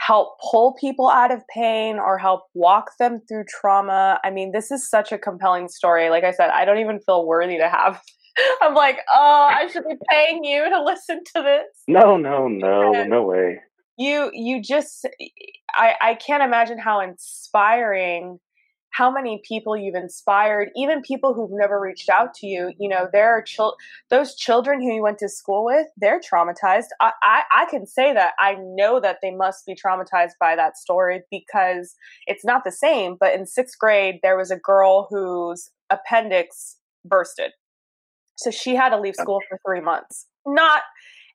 help 0.00 0.36
pull 0.50 0.74
people 0.78 1.08
out 1.08 1.32
of 1.32 1.42
pain 1.52 1.98
or 1.98 2.18
help 2.18 2.42
walk 2.54 2.90
them 2.98 3.20
through 3.28 3.44
trauma? 3.48 4.20
I 4.24 4.30
mean, 4.30 4.52
this 4.52 4.70
is 4.70 4.88
such 4.88 5.12
a 5.12 5.18
compelling 5.18 5.68
story. 5.68 6.10
Like 6.10 6.24
I 6.24 6.32
said, 6.32 6.50
I 6.50 6.64
don't 6.64 6.78
even 6.78 7.00
feel 7.00 7.26
worthy 7.26 7.58
to 7.58 7.68
have. 7.68 8.00
I'm 8.62 8.74
like, 8.74 8.98
oh, 9.14 9.48
I 9.50 9.68
should 9.68 9.84
be 9.88 9.96
paying 10.10 10.44
you 10.44 10.68
to 10.68 10.82
listen 10.82 11.20
to 11.36 11.42
this. 11.42 11.82
No, 11.88 12.16
no, 12.16 12.48
no, 12.48 13.04
no 13.04 13.22
way. 13.22 13.60
You 13.96 14.30
you 14.32 14.60
just 14.60 15.06
I 15.72 15.94
I 16.02 16.14
can't 16.14 16.42
imagine 16.42 16.78
how 16.78 17.00
inspiring 17.00 18.40
how 18.94 19.10
many 19.10 19.42
people 19.46 19.76
you've 19.76 19.96
inspired, 19.96 20.70
even 20.76 21.02
people 21.02 21.34
who've 21.34 21.50
never 21.50 21.80
reached 21.80 22.08
out 22.08 22.32
to 22.32 22.46
you. 22.46 22.72
You 22.78 22.88
know, 22.88 23.08
there 23.12 23.28
are 23.28 23.42
chil- 23.42 23.74
those 24.08 24.36
children 24.36 24.80
who 24.80 24.94
you 24.94 25.02
went 25.02 25.18
to 25.18 25.28
school 25.28 25.64
with, 25.64 25.88
they're 25.96 26.20
traumatized. 26.20 26.86
I, 27.00 27.10
I, 27.24 27.42
I 27.56 27.66
can 27.68 27.86
say 27.86 28.14
that. 28.14 28.34
I 28.38 28.54
know 28.60 29.00
that 29.00 29.18
they 29.20 29.32
must 29.32 29.66
be 29.66 29.74
traumatized 29.74 30.34
by 30.38 30.54
that 30.54 30.76
story 30.76 31.22
because 31.28 31.96
it's 32.28 32.44
not 32.44 32.62
the 32.64 32.70
same. 32.70 33.16
But 33.18 33.34
in 33.34 33.46
sixth 33.46 33.76
grade, 33.80 34.20
there 34.22 34.36
was 34.36 34.52
a 34.52 34.56
girl 34.56 35.08
whose 35.10 35.70
appendix 35.90 36.76
bursted. 37.04 37.50
So 38.36 38.52
she 38.52 38.76
had 38.76 38.90
to 38.90 39.00
leave 39.00 39.16
school 39.16 39.40
for 39.48 39.58
three 39.66 39.80
months. 39.80 40.26
Not 40.46 40.82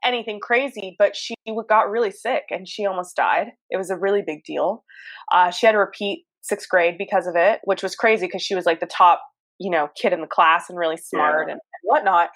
anything 0.02 0.40
crazy, 0.40 0.96
but 0.98 1.14
she 1.14 1.36
got 1.68 1.90
really 1.90 2.12
sick 2.12 2.44
and 2.52 2.70
she 2.70 2.86
almost 2.86 3.18
died. 3.18 3.48
It 3.70 3.76
was 3.76 3.90
a 3.90 3.98
really 3.98 4.22
big 4.26 4.46
deal. 4.46 4.86
Uh, 5.30 5.52
she 5.52 5.66
had 5.66 5.74
to 5.74 5.80
repeat 5.80 6.26
sixth 6.42 6.70
grade 6.70 6.96
because 6.98 7.28
of 7.28 7.36
it, 7.36 7.60
which 7.64 7.84
was 7.84 7.96
crazy 7.96 8.26
because 8.26 8.42
she 8.42 8.56
was 8.56 8.66
like 8.66 8.80
the 8.80 8.86
top, 8.86 9.22
you 9.60 9.70
know, 9.70 9.90
kid 10.00 10.14
in 10.14 10.22
the 10.22 10.28
class 10.28 10.70
and 10.70 10.78
really 10.78 10.98
smart 10.98 11.48
Yeah. 11.48 11.54
and, 11.54 11.62
and 11.62 11.62
whatnot. 11.84 12.30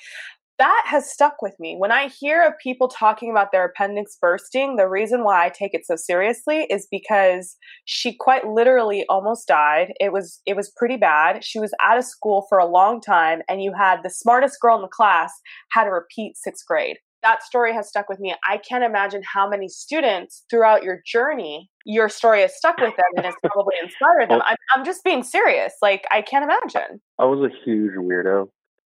That 0.60 0.84
has 0.86 1.12
stuck 1.12 1.42
with 1.42 1.56
me. 1.60 1.76
When 1.78 1.92
I 1.92 2.10
hear 2.10 2.46
of 2.46 2.54
people 2.62 2.88
talking 2.88 3.32
about 3.32 3.52
their 3.52 3.66
appendix 3.66 4.16
bursting, 4.22 4.76
the 4.76 4.88
reason 4.88 5.24
why 5.24 5.44
I 5.46 5.50
take 5.50 5.74
it 5.74 5.86
so 5.86 5.96
seriously 5.96 6.68
is 6.70 6.88
because 6.92 7.58
she 7.86 8.16
quite 8.16 8.48
literally 8.48 9.04
almost 9.10 9.48
died. 9.48 9.94
It 10.00 10.14
was 10.14 10.42
it 10.46 10.56
was 10.56 10.72
pretty 10.78 10.96
bad. 10.96 11.44
She 11.44 11.60
was 11.60 11.74
out 11.82 11.98
of 11.98 12.06
school 12.06 12.46
for 12.50 12.60
a 12.60 12.68
long 12.68 13.02
time 13.02 13.42
and 13.50 13.64
you 13.64 13.74
had 13.76 14.02
the 14.04 14.12
smartest 14.12 14.60
girl 14.62 14.76
in 14.76 14.84
the 14.84 14.88
class 14.88 15.34
had 15.72 15.86
to 15.86 15.90
repeat 15.90 16.36
6th 16.48 16.66
grade. 16.68 16.98
That 17.24 17.42
story 17.42 17.74
has 17.74 17.88
stuck 17.88 18.10
with 18.10 18.20
me. 18.20 18.36
I 18.48 18.58
can't 18.58 18.84
imagine 18.84 19.22
how 19.24 19.50
many 19.50 19.70
students 19.70 20.44
throughout 20.50 20.84
your 20.84 21.02
journey 21.06 21.70
your 21.86 22.10
story 22.10 22.42
has 22.42 22.56
stuck 22.56 22.78
with 22.78 22.96
them 22.96 23.06
and 23.16 23.26
has 23.26 23.36
probably 23.44 23.76
inspired 23.82 24.30
them. 24.30 24.42
I'm, 24.46 24.58
I'm 24.76 24.86
just 24.86 25.04
being 25.04 25.24
serious. 25.24 25.74
Like, 25.82 26.06
I 26.12 26.22
can't 26.22 26.44
imagine. 26.44 27.02
I 27.20 27.26
was 27.26 27.40
a 27.40 27.66
huge 27.66 27.94
weirdo. 27.94 28.50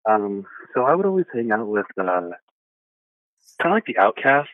Um, 0.09 0.45
so 0.75 0.85
I 0.85 0.95
would 0.95 1.07
always 1.07 1.27
hang 1.33 1.53
out 1.53 1.67
with 1.67 1.87
uh, 1.99 2.05
kind 2.05 2.31
of 3.67 3.73
like 3.73 3.87
the 3.87 3.99
outcasts, 3.99 4.51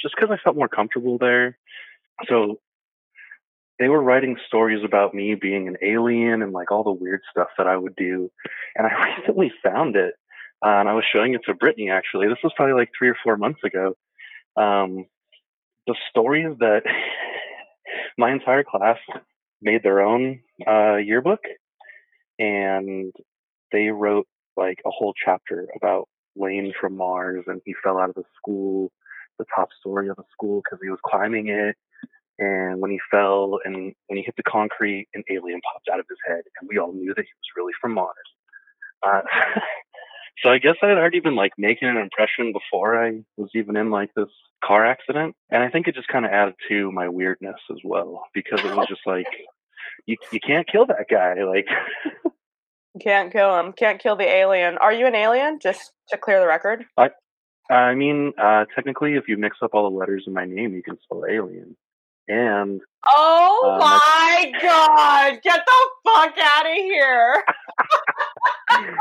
just 0.00 0.14
because 0.14 0.30
I 0.30 0.42
felt 0.42 0.56
more 0.56 0.68
comfortable 0.68 1.18
there. 1.18 1.58
So 2.28 2.60
they 3.78 3.88
were 3.88 4.02
writing 4.02 4.36
stories 4.46 4.82
about 4.84 5.14
me 5.14 5.34
being 5.34 5.68
an 5.68 5.76
alien 5.82 6.42
and 6.42 6.52
like 6.52 6.70
all 6.70 6.82
the 6.82 6.92
weird 6.92 7.20
stuff 7.30 7.48
that 7.58 7.66
I 7.66 7.76
would 7.76 7.96
do. 7.96 8.30
And 8.74 8.86
I 8.86 9.16
recently 9.18 9.52
found 9.62 9.96
it, 9.96 10.14
uh, 10.64 10.80
and 10.80 10.88
I 10.88 10.94
was 10.94 11.04
showing 11.12 11.34
it 11.34 11.42
to 11.46 11.54
Brittany. 11.54 11.90
Actually, 11.90 12.28
this 12.28 12.38
was 12.42 12.52
probably 12.56 12.74
like 12.74 12.90
three 12.96 13.08
or 13.08 13.16
four 13.22 13.36
months 13.36 13.60
ago. 13.64 13.94
Um, 14.56 15.06
the 15.86 15.94
stories 16.10 16.56
that 16.60 16.82
my 18.18 18.32
entire 18.32 18.64
class 18.64 18.98
made 19.60 19.82
their 19.82 20.00
own 20.00 20.40
uh, 20.66 20.96
yearbook, 20.96 21.40
and 22.38 23.12
they 23.72 23.88
wrote 23.88 24.26
like 24.56 24.78
a 24.86 24.90
whole 24.90 25.12
chapter 25.22 25.68
about 25.76 26.08
Lane 26.36 26.72
from 26.80 26.96
Mars, 26.96 27.44
and 27.46 27.60
he 27.64 27.74
fell 27.82 27.98
out 27.98 28.08
of 28.08 28.14
the 28.14 28.24
school, 28.36 28.90
the 29.38 29.44
top 29.54 29.68
story 29.78 30.08
of 30.08 30.16
the 30.16 30.24
school, 30.32 30.62
because 30.64 30.78
he 30.82 30.90
was 30.90 30.98
climbing 31.04 31.48
it. 31.48 31.76
And 32.38 32.80
when 32.80 32.90
he 32.90 33.00
fell 33.10 33.58
and 33.64 33.94
when 34.08 34.18
he 34.18 34.22
hit 34.22 34.36
the 34.36 34.42
concrete, 34.42 35.08
an 35.14 35.22
alien 35.30 35.60
popped 35.72 35.88
out 35.90 36.00
of 36.00 36.06
his 36.08 36.18
head, 36.26 36.42
and 36.60 36.68
we 36.68 36.78
all 36.78 36.92
knew 36.92 37.14
that 37.14 37.22
he 37.22 37.32
was 37.32 37.56
really 37.56 37.72
from 37.80 37.94
Mars. 37.94 38.14
Uh, 39.02 39.20
so 40.42 40.50
I 40.50 40.58
guess 40.58 40.76
I 40.82 40.88
had 40.88 40.98
already 40.98 41.20
been 41.20 41.36
like 41.36 41.52
making 41.58 41.88
an 41.88 41.96
impression 41.96 42.52
before 42.52 43.02
I 43.02 43.22
was 43.36 43.50
even 43.54 43.76
in 43.76 43.90
like 43.90 44.12
this 44.14 44.28
car 44.64 44.84
accident, 44.84 45.34
and 45.50 45.62
I 45.62 45.68
think 45.70 45.88
it 45.88 45.94
just 45.94 46.08
kind 46.08 46.24
of 46.24 46.32
added 46.32 46.54
to 46.68 46.90
my 46.92 47.08
weirdness 47.08 47.56
as 47.70 47.78
well 47.84 48.24
because 48.34 48.60
it 48.64 48.74
was 48.74 48.86
just 48.88 49.06
like 49.06 49.26
you 50.06 50.16
you 50.32 50.40
can't 50.40 50.66
kill 50.68 50.86
that 50.86 51.06
guy, 51.10 51.42
like. 51.44 51.66
Can't 53.02 53.30
kill 53.30 53.58
him. 53.60 53.74
Can't 53.74 54.00
kill 54.00 54.16
the 54.16 54.24
alien. 54.26 54.78
Are 54.78 54.90
you 54.90 55.06
an 55.06 55.14
alien? 55.14 55.58
Just 55.62 55.92
to 56.08 56.16
clear 56.16 56.40
the 56.40 56.46
record. 56.46 56.86
I 56.96 57.10
I 57.68 57.94
mean, 57.94 58.32
uh, 58.38 58.64
technically, 58.74 59.16
if 59.16 59.28
you 59.28 59.36
mix 59.36 59.58
up 59.60 59.74
all 59.74 59.90
the 59.90 59.94
letters 59.94 60.24
in 60.26 60.32
my 60.32 60.46
name, 60.46 60.72
you 60.72 60.82
can 60.82 60.96
spell 61.02 61.24
alien. 61.28 61.76
And 62.26 62.80
Oh 63.06 63.70
Um, 63.74 63.78
my 63.80 64.52
god! 64.62 65.40
Get 65.42 65.60
the 65.66 65.88
fuck 66.06 66.38
out 66.40 66.66
of 66.66 66.72
here! 66.72 67.44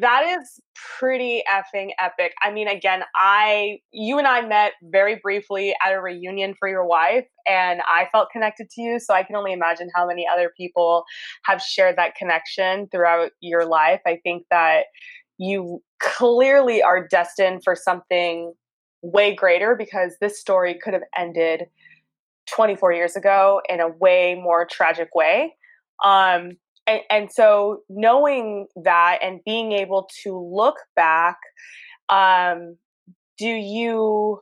That 0.00 0.38
is 0.40 0.60
pretty 0.98 1.42
effing 1.52 1.90
epic. 1.98 2.32
I 2.42 2.52
mean, 2.52 2.68
again, 2.68 3.02
I, 3.16 3.78
you 3.92 4.18
and 4.18 4.26
I 4.26 4.46
met 4.46 4.72
very 4.82 5.18
briefly 5.22 5.74
at 5.84 5.92
a 5.92 6.00
reunion 6.00 6.54
for 6.58 6.68
your 6.68 6.84
wife, 6.84 7.26
and 7.48 7.80
I 7.88 8.06
felt 8.12 8.28
connected 8.30 8.68
to 8.70 8.82
you. 8.82 9.00
So 9.00 9.14
I 9.14 9.22
can 9.22 9.34
only 9.34 9.52
imagine 9.52 9.88
how 9.94 10.06
many 10.06 10.26
other 10.32 10.52
people 10.56 11.04
have 11.44 11.60
shared 11.62 11.96
that 11.96 12.14
connection 12.14 12.88
throughout 12.90 13.30
your 13.40 13.66
life. 13.66 14.00
I 14.06 14.18
think 14.22 14.44
that 14.50 14.84
you 15.38 15.82
clearly 16.00 16.82
are 16.82 17.06
destined 17.06 17.62
for 17.64 17.74
something 17.74 18.52
way 19.02 19.34
greater 19.34 19.74
because 19.76 20.16
this 20.20 20.40
story 20.40 20.78
could 20.82 20.92
have 20.92 21.04
ended 21.16 21.64
24 22.50 22.92
years 22.92 23.16
ago 23.16 23.60
in 23.68 23.80
a 23.80 23.88
way 23.88 24.34
more 24.40 24.66
tragic 24.66 25.14
way. 25.14 25.54
Um, 26.04 26.52
and, 26.88 27.00
and 27.10 27.32
so 27.32 27.82
knowing 27.88 28.66
that 28.82 29.18
and 29.22 29.40
being 29.44 29.72
able 29.72 30.08
to 30.24 30.38
look 30.52 30.76
back, 30.96 31.36
um, 32.08 32.76
do 33.38 33.46
you 33.46 34.40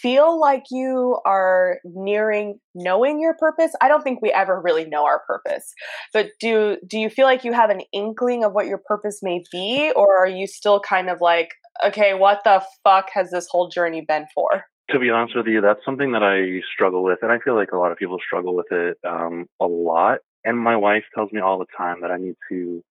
feel 0.00 0.40
like 0.40 0.64
you 0.70 1.18
are 1.26 1.78
nearing 1.84 2.58
knowing 2.74 3.20
your 3.20 3.34
purpose? 3.34 3.72
I 3.80 3.88
don't 3.88 4.02
think 4.02 4.22
we 4.22 4.32
ever 4.32 4.60
really 4.60 4.86
know 4.86 5.04
our 5.04 5.20
purpose, 5.26 5.74
but 6.12 6.30
do 6.40 6.78
do 6.86 6.98
you 6.98 7.10
feel 7.10 7.26
like 7.26 7.44
you 7.44 7.52
have 7.52 7.70
an 7.70 7.82
inkling 7.92 8.42
of 8.42 8.52
what 8.52 8.66
your 8.66 8.80
purpose 8.86 9.20
may 9.22 9.44
be, 9.52 9.92
or 9.94 10.16
are 10.18 10.28
you 10.28 10.46
still 10.46 10.80
kind 10.80 11.10
of 11.10 11.20
like, 11.20 11.50
okay, 11.84 12.14
what 12.14 12.40
the 12.44 12.62
fuck 12.82 13.10
has 13.12 13.30
this 13.30 13.46
whole 13.50 13.68
journey 13.68 14.00
been 14.00 14.26
for? 14.34 14.64
To 14.90 14.98
be 14.98 15.10
honest 15.10 15.36
with 15.36 15.46
you, 15.46 15.60
that's 15.60 15.84
something 15.84 16.12
that 16.12 16.22
I 16.22 16.62
struggle 16.72 17.02
with, 17.02 17.18
and 17.22 17.32
I 17.32 17.38
feel 17.38 17.54
like 17.54 17.72
a 17.72 17.76
lot 17.76 17.92
of 17.92 17.98
people 17.98 18.18
struggle 18.24 18.54
with 18.54 18.70
it 18.70 18.98
um, 19.04 19.46
a 19.60 19.66
lot. 19.66 20.18
And 20.44 20.58
my 20.58 20.76
wife 20.76 21.04
tells 21.14 21.32
me 21.32 21.40
all 21.40 21.58
the 21.58 21.66
time 21.76 22.02
that 22.02 22.10
I 22.10 22.18
need 22.18 22.36
to 22.50 22.82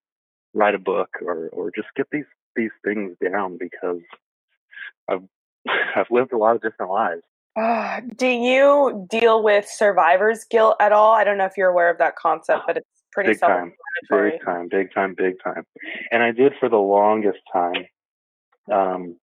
write 0.52 0.74
a 0.74 0.78
book 0.78 1.10
or 1.22 1.48
or 1.48 1.70
just 1.70 1.88
get 1.96 2.06
these 2.10 2.24
these 2.54 2.70
things 2.84 3.16
down 3.22 3.58
because 3.58 4.00
I've 5.08 5.22
I've 5.96 6.10
lived 6.10 6.32
a 6.32 6.38
lot 6.38 6.56
of 6.56 6.62
different 6.62 6.92
lives. 6.92 7.22
Uh, 7.56 8.02
do 8.16 8.26
you 8.26 9.06
deal 9.08 9.42
with 9.42 9.66
survivor's 9.66 10.44
guilt 10.44 10.76
at 10.78 10.92
all? 10.92 11.14
I 11.14 11.24
don't 11.24 11.38
know 11.38 11.46
if 11.46 11.56
you're 11.56 11.70
aware 11.70 11.90
of 11.90 11.96
that 11.98 12.16
concept, 12.16 12.64
but 12.66 12.76
it's 12.76 12.86
pretty 13.12 13.30
Big 13.30 13.40
time, 13.40 13.72
big 14.10 14.44
time, 14.44 14.68
big 14.68 14.92
time, 14.92 15.14
big 15.16 15.34
time. 15.42 15.64
And 16.10 16.22
I 16.22 16.32
did 16.32 16.52
for 16.60 16.68
the 16.68 16.76
longest 16.76 17.38
time. 17.50 17.86
Um, 18.70 19.16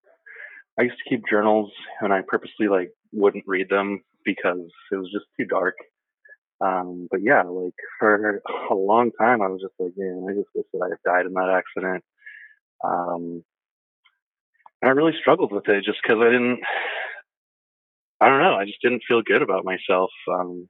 I 0.79 0.83
used 0.83 0.97
to 0.97 1.09
keep 1.09 1.23
journals, 1.29 1.71
and 2.01 2.11
I 2.13 2.21
purposely 2.27 2.67
like 2.67 2.91
wouldn't 3.11 3.43
read 3.47 3.69
them 3.69 4.01
because 4.25 4.59
it 4.91 4.95
was 4.95 5.11
just 5.11 5.25
too 5.39 5.45
dark. 5.45 5.75
Um, 6.61 7.07
but 7.11 7.21
yeah, 7.21 7.43
like 7.43 7.73
for 7.99 8.41
a 8.71 8.75
long 8.75 9.11
time, 9.19 9.41
I 9.41 9.47
was 9.47 9.61
just 9.61 9.73
like, 9.79 9.93
man, 9.97 10.25
I 10.29 10.33
just 10.33 10.49
wish 10.55 10.65
that 10.73 10.81
I 10.85 10.89
had 10.89 11.03
died 11.05 11.25
in 11.25 11.33
that 11.33 11.49
accident. 11.49 12.03
Um, 12.83 13.43
and 14.81 14.89
I 14.89 14.93
really 14.93 15.13
struggled 15.19 15.51
with 15.51 15.67
it 15.69 15.83
just 15.85 15.99
because 16.03 16.19
I 16.21 16.29
didn't. 16.31 16.59
I 18.19 18.29
don't 18.29 18.41
know. 18.41 18.55
I 18.55 18.65
just 18.65 18.81
didn't 18.81 19.03
feel 19.07 19.21
good 19.21 19.41
about 19.41 19.65
myself. 19.65 20.11
Um, 20.31 20.69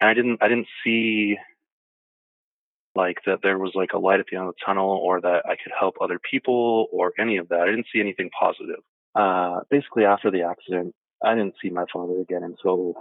and 0.00 0.10
I 0.10 0.14
didn't. 0.14 0.42
I 0.42 0.48
didn't 0.48 0.68
see 0.84 1.36
like 2.94 3.18
that 3.26 3.40
there 3.42 3.58
was 3.58 3.72
like 3.74 3.92
a 3.94 3.98
light 3.98 4.20
at 4.20 4.26
the 4.30 4.36
end 4.36 4.48
of 4.48 4.54
the 4.54 4.64
tunnel 4.64 4.90
or 4.90 5.20
that 5.20 5.42
I 5.46 5.56
could 5.62 5.72
help 5.78 5.96
other 6.00 6.18
people 6.30 6.88
or 6.92 7.12
any 7.18 7.38
of 7.38 7.48
that. 7.48 7.60
I 7.60 7.66
didn't 7.66 7.86
see 7.92 8.00
anything 8.00 8.30
positive. 8.38 8.80
Uh, 9.14 9.60
basically 9.70 10.04
after 10.04 10.30
the 10.30 10.42
accident, 10.42 10.94
I 11.24 11.34
didn't 11.34 11.54
see 11.62 11.70
my 11.70 11.84
father 11.92 12.20
again 12.20 12.42
until 12.42 12.94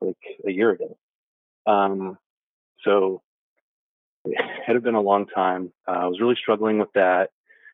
like 0.00 0.16
a 0.46 0.50
year 0.50 0.70
ago. 0.70 0.96
Um, 1.66 2.18
so 2.84 3.22
it 4.24 4.40
had 4.66 4.82
been 4.82 4.94
a 4.94 5.00
long 5.00 5.26
time. 5.26 5.72
Uh, 5.86 5.92
I 5.92 6.06
was 6.06 6.20
really 6.20 6.36
struggling 6.40 6.78
with 6.78 6.92
that. 6.94 7.30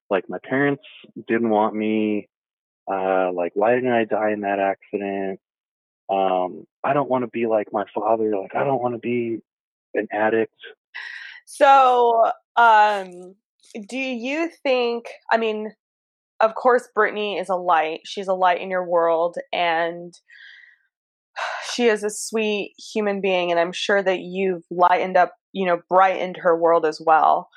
Like 0.08 0.28
my 0.28 0.38
parents 0.42 0.82
didn't 1.28 1.50
want 1.50 1.74
me. 1.74 2.28
Uh, 2.90 3.30
like 3.32 3.52
why 3.54 3.74
didn't 3.74 3.92
I 3.92 4.04
die 4.04 4.32
in 4.32 4.40
that 4.40 4.58
accident? 4.58 5.38
Um, 6.08 6.66
I 6.82 6.92
don't 6.92 7.08
want 7.08 7.22
to 7.22 7.28
be 7.28 7.46
like 7.46 7.68
my 7.72 7.84
father. 7.94 8.36
Like 8.36 8.54
I 8.54 8.64
don't 8.64 8.82
want 8.82 8.94
to 8.94 8.98
be 8.98 9.38
an 9.94 10.08
addict. 10.12 10.54
So, 11.52 12.30
um, 12.56 13.34
do 13.88 13.98
you 13.98 14.48
think? 14.62 15.06
I 15.32 15.36
mean, 15.36 15.72
of 16.38 16.54
course, 16.54 16.88
Brittany 16.94 17.38
is 17.38 17.48
a 17.48 17.56
light. 17.56 18.02
She's 18.04 18.28
a 18.28 18.34
light 18.34 18.60
in 18.60 18.70
your 18.70 18.88
world, 18.88 19.36
and 19.52 20.14
she 21.72 21.86
is 21.86 22.04
a 22.04 22.10
sweet 22.10 22.74
human 22.92 23.20
being. 23.20 23.50
And 23.50 23.58
I'm 23.58 23.72
sure 23.72 24.00
that 24.00 24.20
you've 24.20 24.62
lightened 24.70 25.16
up, 25.16 25.32
you 25.52 25.66
know, 25.66 25.80
brightened 25.88 26.36
her 26.36 26.56
world 26.56 26.86
as 26.86 27.02
well. 27.04 27.48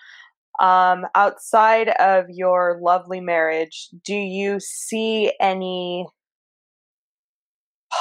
Um, 0.60 1.06
outside 1.14 1.90
of 1.90 2.26
your 2.30 2.80
lovely 2.82 3.22
marriage, 3.22 3.90
do 4.04 4.16
you 4.16 4.60
see 4.60 5.32
any 5.40 6.08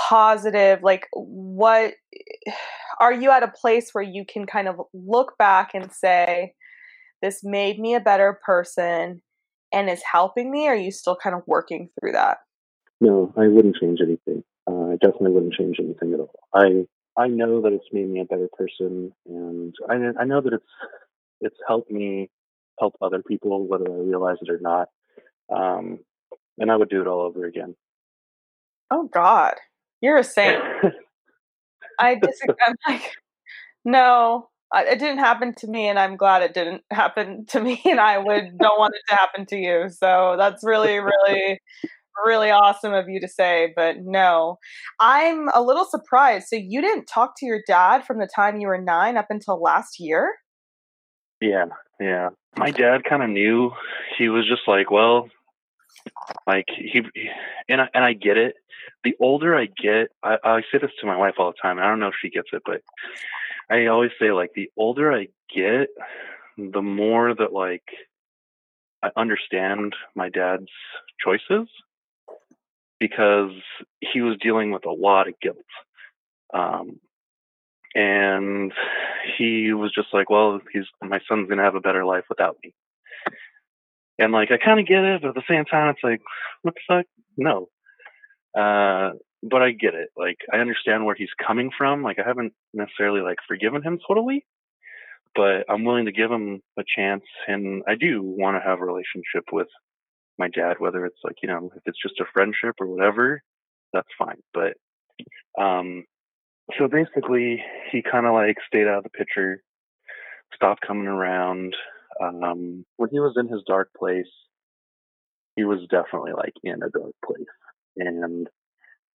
positive? 0.08 0.82
Like, 0.82 1.06
what 1.12 1.92
are 3.02 3.12
you 3.12 3.32
at 3.32 3.42
a 3.42 3.48
place 3.48 3.90
where 3.92 4.04
you 4.04 4.24
can 4.24 4.46
kind 4.46 4.68
of 4.68 4.80
look 4.94 5.36
back 5.36 5.72
and 5.74 5.92
say, 5.92 6.54
this 7.20 7.40
made 7.42 7.80
me 7.80 7.94
a 7.96 8.00
better 8.00 8.38
person 8.46 9.20
and 9.72 9.90
is 9.90 10.02
helping 10.10 10.52
me? 10.52 10.68
Or 10.68 10.72
are 10.72 10.76
you 10.76 10.92
still 10.92 11.16
kind 11.16 11.34
of 11.34 11.42
working 11.48 11.90
through 11.98 12.12
that? 12.12 12.38
No, 13.00 13.32
I 13.36 13.48
wouldn't 13.48 13.74
change 13.74 13.98
anything. 14.00 14.44
Uh, 14.70 14.90
I 14.90 14.96
definitely 15.00 15.32
wouldn't 15.32 15.54
change 15.54 15.78
anything 15.80 16.14
at 16.14 16.20
all. 16.20 16.32
I 16.54 16.86
I 17.18 17.26
know 17.26 17.60
that 17.60 17.72
it's 17.72 17.92
made 17.92 18.08
me 18.08 18.20
a 18.20 18.24
better 18.24 18.48
person, 18.56 19.12
and 19.26 19.74
I 19.90 19.94
I 20.20 20.24
know 20.24 20.40
that 20.40 20.52
it's 20.52 20.64
it's 21.40 21.58
helped 21.66 21.90
me 21.90 22.30
help 22.78 22.94
other 23.02 23.20
people, 23.20 23.66
whether 23.66 23.90
I 23.90 23.96
realize 23.96 24.36
it 24.40 24.48
or 24.48 24.60
not. 24.60 24.88
Um, 25.52 25.98
and 26.58 26.70
I 26.70 26.76
would 26.76 26.88
do 26.88 27.00
it 27.00 27.08
all 27.08 27.22
over 27.22 27.44
again. 27.44 27.74
Oh, 28.90 29.08
God. 29.12 29.54
You're 30.00 30.18
a 30.18 30.24
saint. 30.24 30.62
I 31.98 32.14
disagree. 32.16 32.56
I'm 32.66 32.74
like, 32.88 33.10
no, 33.84 34.48
it 34.74 34.98
didn't 34.98 35.18
happen 35.18 35.54
to 35.58 35.66
me, 35.66 35.88
and 35.88 35.98
I'm 35.98 36.16
glad 36.16 36.42
it 36.42 36.54
didn't 36.54 36.82
happen 36.90 37.46
to 37.50 37.60
me, 37.60 37.80
and 37.84 38.00
I 38.00 38.18
would 38.18 38.58
don't 38.58 38.78
want 38.78 38.94
it 38.94 39.02
to 39.08 39.16
happen 39.16 39.46
to 39.46 39.56
you. 39.56 39.88
So 39.90 40.36
that's 40.38 40.64
really, 40.64 40.98
really, 40.98 41.60
really 42.24 42.50
awesome 42.50 42.94
of 42.94 43.08
you 43.08 43.20
to 43.20 43.28
say. 43.28 43.72
But 43.74 43.96
no, 44.00 44.58
I'm 45.00 45.48
a 45.54 45.62
little 45.62 45.84
surprised. 45.84 46.46
So 46.48 46.56
you 46.56 46.80
didn't 46.80 47.06
talk 47.06 47.34
to 47.38 47.46
your 47.46 47.60
dad 47.66 48.04
from 48.06 48.18
the 48.18 48.28
time 48.34 48.58
you 48.58 48.68
were 48.68 48.80
nine 48.80 49.16
up 49.16 49.26
until 49.30 49.60
last 49.60 49.96
year? 49.98 50.32
Yeah, 51.40 51.66
yeah. 52.00 52.30
My 52.56 52.70
dad 52.70 53.04
kind 53.08 53.22
of 53.22 53.30
knew. 53.30 53.72
He 54.18 54.28
was 54.28 54.46
just 54.48 54.62
like, 54.66 54.90
well, 54.90 55.28
like 56.46 56.66
he, 56.68 57.02
and 57.68 57.80
I, 57.80 57.88
and 57.94 58.04
I 58.04 58.12
get 58.12 58.36
it. 58.36 58.56
The 59.04 59.14
older 59.20 59.56
I 59.56 59.66
get, 59.66 60.08
I, 60.22 60.36
I 60.42 60.60
say 60.72 60.78
this 60.78 60.90
to 61.00 61.06
my 61.06 61.16
wife 61.16 61.34
all 61.38 61.52
the 61.52 61.58
time. 61.60 61.78
I 61.78 61.84
don't 61.88 62.00
know 62.00 62.08
if 62.08 62.14
she 62.20 62.30
gets 62.30 62.48
it, 62.52 62.62
but 62.64 62.82
I 63.70 63.86
always 63.86 64.10
say 64.20 64.32
like 64.32 64.50
the 64.54 64.70
older 64.76 65.12
I 65.12 65.28
get, 65.54 65.88
the 66.56 66.82
more 66.82 67.34
that 67.34 67.52
like 67.52 67.84
I 69.02 69.10
understand 69.16 69.94
my 70.14 70.28
dad's 70.28 70.68
choices 71.22 71.68
because 73.00 73.52
he 74.00 74.20
was 74.20 74.36
dealing 74.40 74.70
with 74.70 74.86
a 74.86 74.92
lot 74.92 75.26
of 75.26 75.34
guilt. 75.40 75.56
Um, 76.54 77.00
and 77.94 78.72
he 79.36 79.72
was 79.72 79.92
just 79.92 80.08
like, 80.12 80.30
well, 80.30 80.60
he's 80.72 80.84
my 81.02 81.20
son's 81.28 81.48
gonna 81.48 81.64
have 81.64 81.74
a 81.74 81.80
better 81.80 82.04
life 82.04 82.24
without 82.28 82.56
me. 82.62 82.74
And 84.18 84.32
like, 84.32 84.50
I 84.50 84.58
kind 84.62 84.78
of 84.78 84.86
get 84.86 85.04
it, 85.04 85.22
but 85.22 85.28
at 85.28 85.34
the 85.34 85.42
same 85.48 85.64
time, 85.64 85.90
it's 85.90 86.04
like, 86.04 86.20
what 86.62 86.74
the 86.74 86.80
fuck? 86.86 87.06
No. 87.36 87.68
Uh, 88.56 89.12
but 89.42 89.62
I 89.62 89.72
get 89.72 89.94
it. 89.94 90.10
Like, 90.16 90.36
I 90.52 90.58
understand 90.58 91.04
where 91.04 91.16
he's 91.16 91.32
coming 91.44 91.70
from. 91.76 92.02
Like, 92.02 92.18
I 92.18 92.26
haven't 92.26 92.52
necessarily 92.74 93.20
like 93.20 93.38
forgiven 93.48 93.82
him 93.82 93.98
totally, 94.06 94.44
but 95.34 95.64
I'm 95.68 95.84
willing 95.84 96.04
to 96.04 96.12
give 96.12 96.30
him 96.30 96.60
a 96.78 96.84
chance. 96.96 97.24
And 97.48 97.82
I 97.88 97.94
do 97.94 98.22
want 98.22 98.56
to 98.56 98.68
have 98.68 98.80
a 98.80 98.84
relationship 98.84 99.44
with 99.50 99.68
my 100.38 100.48
dad, 100.48 100.76
whether 100.78 101.04
it's 101.06 101.18
like, 101.24 101.36
you 101.42 101.48
know, 101.48 101.70
if 101.74 101.82
it's 101.86 102.00
just 102.00 102.20
a 102.20 102.24
friendship 102.32 102.76
or 102.80 102.86
whatever, 102.86 103.42
that's 103.92 104.08
fine. 104.18 104.38
But, 104.54 104.74
um, 105.60 106.04
so 106.78 106.86
basically, 106.88 107.62
he 107.90 108.02
kind 108.02 108.26
of 108.26 108.34
like 108.34 108.56
stayed 108.66 108.86
out 108.86 108.98
of 108.98 109.04
the 109.04 109.10
picture, 109.10 109.62
stopped 110.54 110.86
coming 110.86 111.06
around. 111.06 111.74
Um, 112.20 112.84
when 112.96 113.10
he 113.10 113.20
was 113.20 113.34
in 113.36 113.48
his 113.48 113.62
dark 113.66 113.90
place, 113.96 114.26
he 115.56 115.64
was 115.64 115.80
definitely 115.90 116.32
like 116.32 116.54
in 116.62 116.82
a 116.82 116.90
dark 116.90 117.14
place, 117.24 117.46
and 117.96 118.48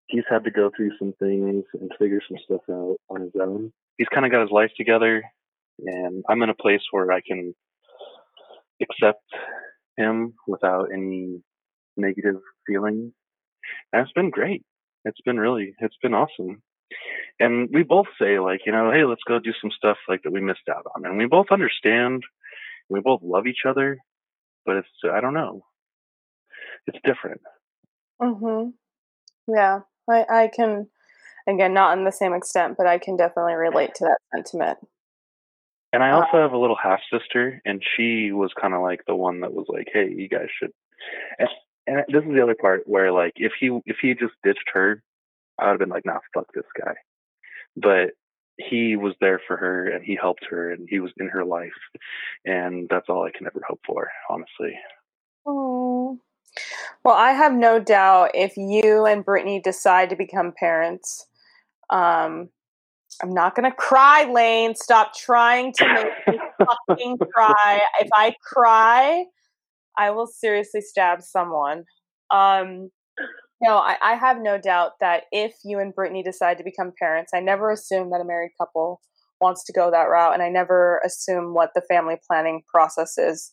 he's 0.07 0.23
had 0.29 0.43
to 0.45 0.51
go 0.51 0.71
through 0.75 0.91
some 0.97 1.13
things 1.19 1.65
and 1.73 1.91
figure 1.99 2.21
some 2.27 2.37
stuff 2.45 2.61
out 2.69 2.97
on 3.09 3.21
his 3.21 3.33
own. 3.39 3.71
He's 3.97 4.07
kind 4.07 4.25
of 4.25 4.31
got 4.31 4.41
his 4.41 4.51
life 4.51 4.71
together, 4.77 5.23
and 5.79 6.23
I'm 6.29 6.41
in 6.43 6.49
a 6.49 6.55
place 6.55 6.81
where 6.91 7.11
I 7.11 7.21
can 7.21 7.53
accept 8.81 9.23
him 9.97 10.33
without 10.47 10.89
any 10.93 11.41
negative 11.97 12.41
feelings. 12.65 13.11
And 13.91 14.01
it's 14.03 14.13
been 14.13 14.29
great. 14.29 14.63
It's 15.05 15.21
been 15.25 15.39
really, 15.39 15.73
it's 15.79 15.97
been 16.01 16.13
awesome. 16.13 16.61
And 17.39 17.69
we 17.73 17.83
both 17.83 18.07
say 18.19 18.39
like, 18.39 18.61
you 18.65 18.71
know, 18.71 18.91
hey, 18.91 19.03
let's 19.03 19.23
go 19.27 19.39
do 19.39 19.53
some 19.61 19.71
stuff 19.71 19.97
like 20.07 20.23
that 20.23 20.31
we 20.31 20.41
missed 20.41 20.69
out 20.69 20.85
on. 20.95 21.05
And 21.05 21.17
we 21.17 21.25
both 21.25 21.47
understand. 21.51 22.23
We 22.89 23.01
both 23.01 23.21
love 23.23 23.47
each 23.47 23.65
other, 23.67 23.97
but 24.65 24.77
it's, 24.77 24.89
I 25.11 25.21
don't 25.21 25.33
know. 25.33 25.63
It's 26.87 26.97
different. 27.03 27.41
Mhm. 28.21 28.73
Yeah. 29.47 29.81
I 30.09 30.25
I 30.29 30.47
can 30.47 30.89
again 31.47 31.73
not 31.73 31.97
in 31.97 32.05
the 32.05 32.11
same 32.11 32.33
extent, 32.33 32.77
but 32.77 32.87
I 32.87 32.97
can 32.99 33.17
definitely 33.17 33.55
relate 33.55 33.95
to 33.95 34.05
that 34.05 34.19
sentiment. 34.33 34.79
And 35.93 36.03
I 36.03 36.11
Uh, 36.11 36.21
also 36.21 36.37
have 36.41 36.51
a 36.53 36.57
little 36.57 36.75
half 36.75 36.99
sister, 37.11 37.61
and 37.65 37.83
she 37.95 38.31
was 38.31 38.53
kind 38.59 38.73
of 38.73 38.81
like 38.81 39.01
the 39.05 39.15
one 39.15 39.41
that 39.41 39.53
was 39.53 39.65
like, 39.69 39.87
"Hey, 39.91 40.09
you 40.09 40.27
guys 40.27 40.49
should." 40.51 40.71
And, 41.39 41.49
and 41.87 42.05
this 42.09 42.23
is 42.23 42.33
the 42.33 42.43
other 42.43 42.55
part 42.55 42.87
where, 42.87 43.11
like, 43.11 43.33
if 43.37 43.53
he 43.59 43.67
if 43.85 43.97
he 44.01 44.13
just 44.13 44.33
ditched 44.43 44.69
her, 44.73 45.01
I 45.59 45.65
would 45.65 45.71
have 45.73 45.79
been 45.79 45.89
like, 45.89 46.05
"Nah, 46.05 46.19
fuck 46.33 46.47
this 46.53 46.65
guy." 46.79 46.95
But 47.77 48.11
he 48.57 48.95
was 48.95 49.13
there 49.21 49.39
for 49.47 49.57
her, 49.57 49.87
and 49.89 50.03
he 50.03 50.17
helped 50.19 50.45
her, 50.49 50.71
and 50.71 50.87
he 50.89 50.99
was 50.99 51.11
in 51.17 51.29
her 51.29 51.45
life, 51.45 51.71
and 52.45 52.87
that's 52.89 53.09
all 53.09 53.23
I 53.23 53.31
can 53.37 53.47
ever 53.47 53.61
hope 53.67 53.79
for, 53.85 54.09
honestly. 54.29 54.77
Oh. 55.45 56.19
Well, 57.03 57.15
I 57.15 57.31
have 57.33 57.53
no 57.53 57.79
doubt 57.79 58.31
if 58.33 58.57
you 58.57 59.05
and 59.05 59.23
Brittany 59.23 59.61
decide 59.61 60.09
to 60.09 60.15
become 60.15 60.53
parents, 60.57 61.27
um, 61.89 62.49
I'm 63.21 63.33
not 63.33 63.55
gonna 63.55 63.71
cry, 63.71 64.29
Lane. 64.31 64.75
Stop 64.75 65.15
trying 65.15 65.73
to 65.73 65.85
make 66.25 66.35
me 66.35 66.39
fucking 66.87 67.17
cry. 67.33 67.81
If 67.99 68.09
I 68.13 68.35
cry, 68.43 69.25
I 69.97 70.11
will 70.11 70.27
seriously 70.27 70.81
stab 70.81 71.21
someone. 71.21 71.85
Um, 72.29 72.91
no, 73.61 73.77
I, 73.77 73.97
I 74.01 74.15
have 74.15 74.37
no 74.39 74.59
doubt 74.59 74.93
that 75.01 75.23
if 75.31 75.55
you 75.63 75.79
and 75.79 75.93
Brittany 75.93 76.23
decide 76.23 76.57
to 76.57 76.63
become 76.63 76.93
parents, 76.99 77.31
I 77.33 77.39
never 77.39 77.71
assume 77.71 78.11
that 78.11 78.21
a 78.21 78.25
married 78.25 78.51
couple 78.59 79.01
wants 79.41 79.63
to 79.65 79.73
go 79.73 79.91
that 79.91 80.09
route, 80.09 80.33
and 80.33 80.43
I 80.43 80.49
never 80.49 81.01
assume 81.05 81.53
what 81.53 81.71
the 81.75 81.81
family 81.89 82.17
planning 82.27 82.61
process 82.71 83.17
is. 83.17 83.51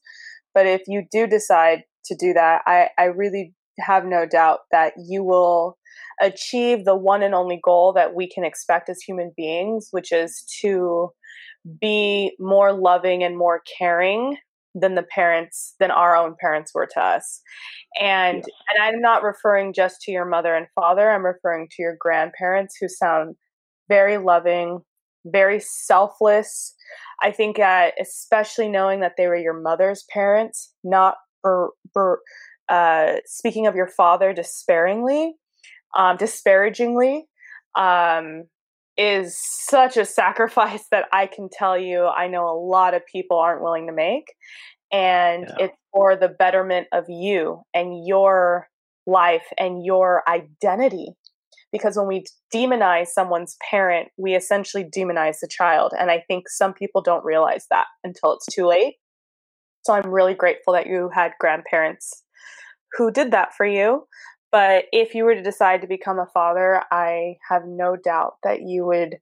But 0.55 0.67
if 0.67 0.83
you 0.87 1.05
do 1.11 1.27
decide 1.27 1.85
to 2.07 2.17
do 2.17 2.33
that, 2.35 2.63
I, 2.67 2.89
I 2.99 3.05
really 3.05 3.55
have 3.81 4.05
no 4.05 4.27
doubt 4.27 4.61
that 4.71 4.93
you 5.09 5.25
will 5.25 5.79
achieve 6.21 6.85
the 6.85 6.97
one 6.97 7.23
and 7.23 7.35
only 7.35 7.61
goal 7.63 7.93
that 7.95 8.15
we 8.15 8.29
can 8.29 8.45
expect 8.45 8.89
as 8.89 9.01
human 9.01 9.33
beings, 9.37 9.89
which 9.91 10.13
is 10.13 10.45
to 10.61 11.11
be 11.81 12.33
more 12.39 12.73
loving 12.73 13.25
and 13.25 13.37
more 13.37 13.63
caring 13.79 14.37
than 14.75 14.95
the 14.95 15.07
parents 15.15 15.75
than 15.79 15.91
our 15.91 16.17
own 16.17 16.35
parents 16.41 16.73
were 16.75 16.89
to 16.95 17.01
us. 17.01 17.41
And 18.01 18.45
and 18.45 18.83
I'm 18.83 19.01
not 19.01 19.23
referring 19.23 19.73
just 19.73 20.01
to 20.03 20.13
your 20.13 20.25
mother 20.25 20.55
and 20.55 20.67
father, 20.75 21.11
I'm 21.11 21.25
referring 21.25 21.69
to 21.71 21.83
your 21.83 21.97
grandparents 21.99 22.77
who 22.81 22.89
sound 22.89 23.37
very 23.89 24.19
loving, 24.19 24.81
very 25.27 25.61
selfless. 25.61 26.75
I 27.23 27.31
think 27.31 27.59
uh, 27.59 27.91
especially 28.01 28.69
knowing 28.69 29.01
that 29.01 29.13
they 29.17 29.27
were 29.27 29.37
your 29.37 29.61
mother's 29.61 30.05
parents, 30.13 30.73
not 30.83 31.17
for, 31.43 31.71
for 31.93 32.21
uh, 32.69 33.17
speaking 33.27 33.67
of 33.67 33.75
your 33.75 33.89
father 33.89 34.33
despairingly, 34.33 35.35
um, 35.97 36.17
disparagingly, 36.17 37.27
um, 37.79 38.45
is 38.97 39.37
such 39.39 39.97
a 39.97 40.05
sacrifice 40.05 40.87
that 40.91 41.07
I 41.13 41.27
can 41.27 41.49
tell 41.51 41.77
you 41.77 42.07
I 42.07 42.29
know 42.29 42.47
a 42.49 42.59
lot 42.59 42.95
of 42.95 43.03
people 43.07 43.39
aren't 43.39 43.63
willing 43.63 43.87
to 43.87 43.93
make. 43.93 44.25
And 44.93 45.47
Yeah. 45.49 45.67
it's 45.67 45.77
for 45.93 46.17
the 46.17 46.29
betterment 46.29 46.89
of 46.93 47.05
you 47.09 47.63
and 47.75 48.07
your 48.07 48.69
life 49.07 49.47
and 49.59 49.85
your 49.85 50.23
identity. 50.29 51.09
Because 51.73 51.97
when 51.97 52.07
we 52.07 52.25
demonize 52.55 53.09
someone's 53.09 53.57
parent, 53.69 54.09
we 54.17 54.37
essentially 54.37 54.85
demonize 54.85 55.41
the 55.41 55.49
child. 55.49 55.93
And 55.99 56.11
I 56.11 56.21
think 56.29 56.49
some 56.49 56.73
people 56.73 57.03
don't 57.03 57.25
realize 57.25 57.67
that 57.71 57.87
until 58.05 58.33
it's 58.35 58.47
too 58.47 58.67
late. 58.67 58.95
So 59.83 59.93
I'm 59.93 60.09
really 60.09 60.35
grateful 60.35 60.73
that 60.75 60.87
you 60.87 61.11
had 61.13 61.33
grandparents 61.41 62.23
who 62.93 63.11
did 63.11 63.33
that 63.33 63.55
for 63.57 63.67
you. 63.67 64.07
But 64.55 64.85
if 64.93 65.17
you 65.17 65.25
were 65.25 65.35
to 65.35 65.43
decide 65.43 65.81
to 65.81 65.89
become 65.89 66.21
a 66.21 66.31
father, 66.33 66.81
I 66.93 67.39
have 67.51 67.63
no 67.67 67.97
doubt 67.97 68.35
that 68.45 68.61
you 68.63 68.87
would 68.87 69.17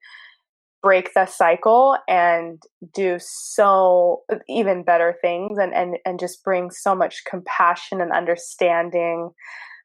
break 0.83 1.15
the 1.15 1.25
cycle 1.25 1.97
and 2.07 2.63
do 2.93 3.17
so 3.19 4.25
even 4.47 4.85
better 4.85 5.17
things 5.23 5.57
and, 5.59 5.73
and, 5.73 5.97
and 6.05 6.21
just 6.21 6.45
bring 6.45 6.71
so 6.71 6.95
much 6.95 7.23
compassion 7.25 8.03
and 8.03 8.13
understanding 8.13 9.31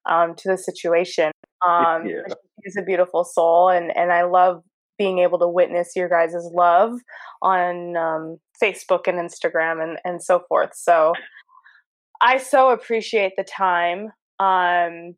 um, 0.10 0.36
to 0.36 0.50
the 0.50 0.58
situation. 0.58 1.32
Um, 1.66 2.06
Yeah. 2.06 2.24
He's 2.66 2.76
a 2.76 2.82
beautiful 2.82 3.24
soul, 3.24 3.70
and, 3.70 3.96
and 3.96 4.12
I 4.12 4.24
love 4.24 4.64
being 4.98 5.20
able 5.20 5.40
to 5.40 5.48
witness 5.48 5.96
your 5.96 6.10
guys' 6.10 6.36
love 6.54 6.92
on 7.42 7.96
um, 7.96 8.38
Facebook 8.62 9.08
and 9.08 9.18
Instagram 9.18 9.82
and, 9.82 9.98
and 10.04 10.22
so 10.22 10.42
forth. 10.50 10.72
So 10.76 11.14
I 12.20 12.38
so 12.38 12.72
appreciate 12.72 13.32
the 13.38 13.46
time 13.46 14.10
um, 14.40 15.16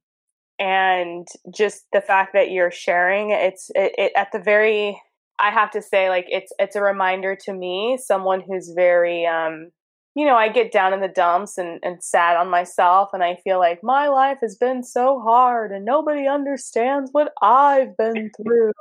and 0.59 1.27
just 1.55 1.85
the 1.93 2.01
fact 2.01 2.33
that 2.33 2.51
you're 2.51 2.71
sharing. 2.71 3.31
It's 3.31 3.71
it, 3.75 3.93
it, 3.97 4.11
at 4.15 4.31
the 4.31 4.39
very. 4.39 5.01
I 5.41 5.51
have 5.51 5.71
to 5.71 5.81
say, 5.81 6.09
like 6.09 6.25
it's 6.27 6.51
it's 6.59 6.75
a 6.75 6.81
reminder 6.81 7.35
to 7.45 7.53
me, 7.53 7.97
someone 8.03 8.41
who's 8.45 8.73
very, 8.75 9.25
um, 9.25 9.69
you 10.13 10.25
know, 10.25 10.35
I 10.35 10.49
get 10.49 10.73
down 10.73 10.91
in 10.91 10.99
the 10.99 11.07
dumps 11.07 11.57
and, 11.57 11.79
and 11.81 12.03
sad 12.03 12.35
on 12.35 12.49
myself, 12.49 13.11
and 13.13 13.23
I 13.23 13.37
feel 13.41 13.57
like 13.57 13.79
my 13.81 14.09
life 14.09 14.39
has 14.41 14.57
been 14.57 14.83
so 14.83 15.21
hard, 15.21 15.71
and 15.71 15.85
nobody 15.85 16.27
understands 16.27 17.09
what 17.13 17.31
I've 17.41 17.95
been 17.95 18.29
through. 18.43 18.73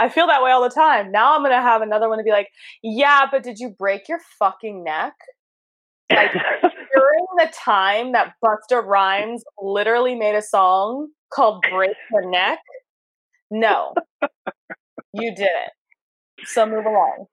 I 0.00 0.08
feel 0.08 0.26
that 0.26 0.42
way 0.42 0.50
all 0.50 0.62
the 0.62 0.70
time. 0.70 1.12
Now 1.12 1.36
I'm 1.36 1.42
gonna 1.44 1.62
have 1.62 1.82
another 1.82 2.08
one 2.08 2.18
to 2.18 2.24
be 2.24 2.32
like, 2.32 2.48
yeah, 2.82 3.26
but 3.30 3.44
did 3.44 3.60
you 3.60 3.70
break 3.70 4.08
your 4.08 4.18
fucking 4.40 4.82
neck? 4.82 5.14
Like 6.10 6.32
during 7.12 7.26
the 7.36 7.52
time 7.54 8.12
that 8.12 8.34
Busta 8.44 8.84
Rhymes 8.84 9.44
literally 9.60 10.14
made 10.14 10.34
a 10.34 10.42
song 10.42 11.08
called 11.32 11.64
Break 11.70 11.96
the 12.10 12.26
Neck? 12.28 12.58
No, 13.50 13.94
you 15.12 15.34
didn't. 15.34 15.72
So 16.44 16.66
move 16.66 16.86
along. 16.86 17.26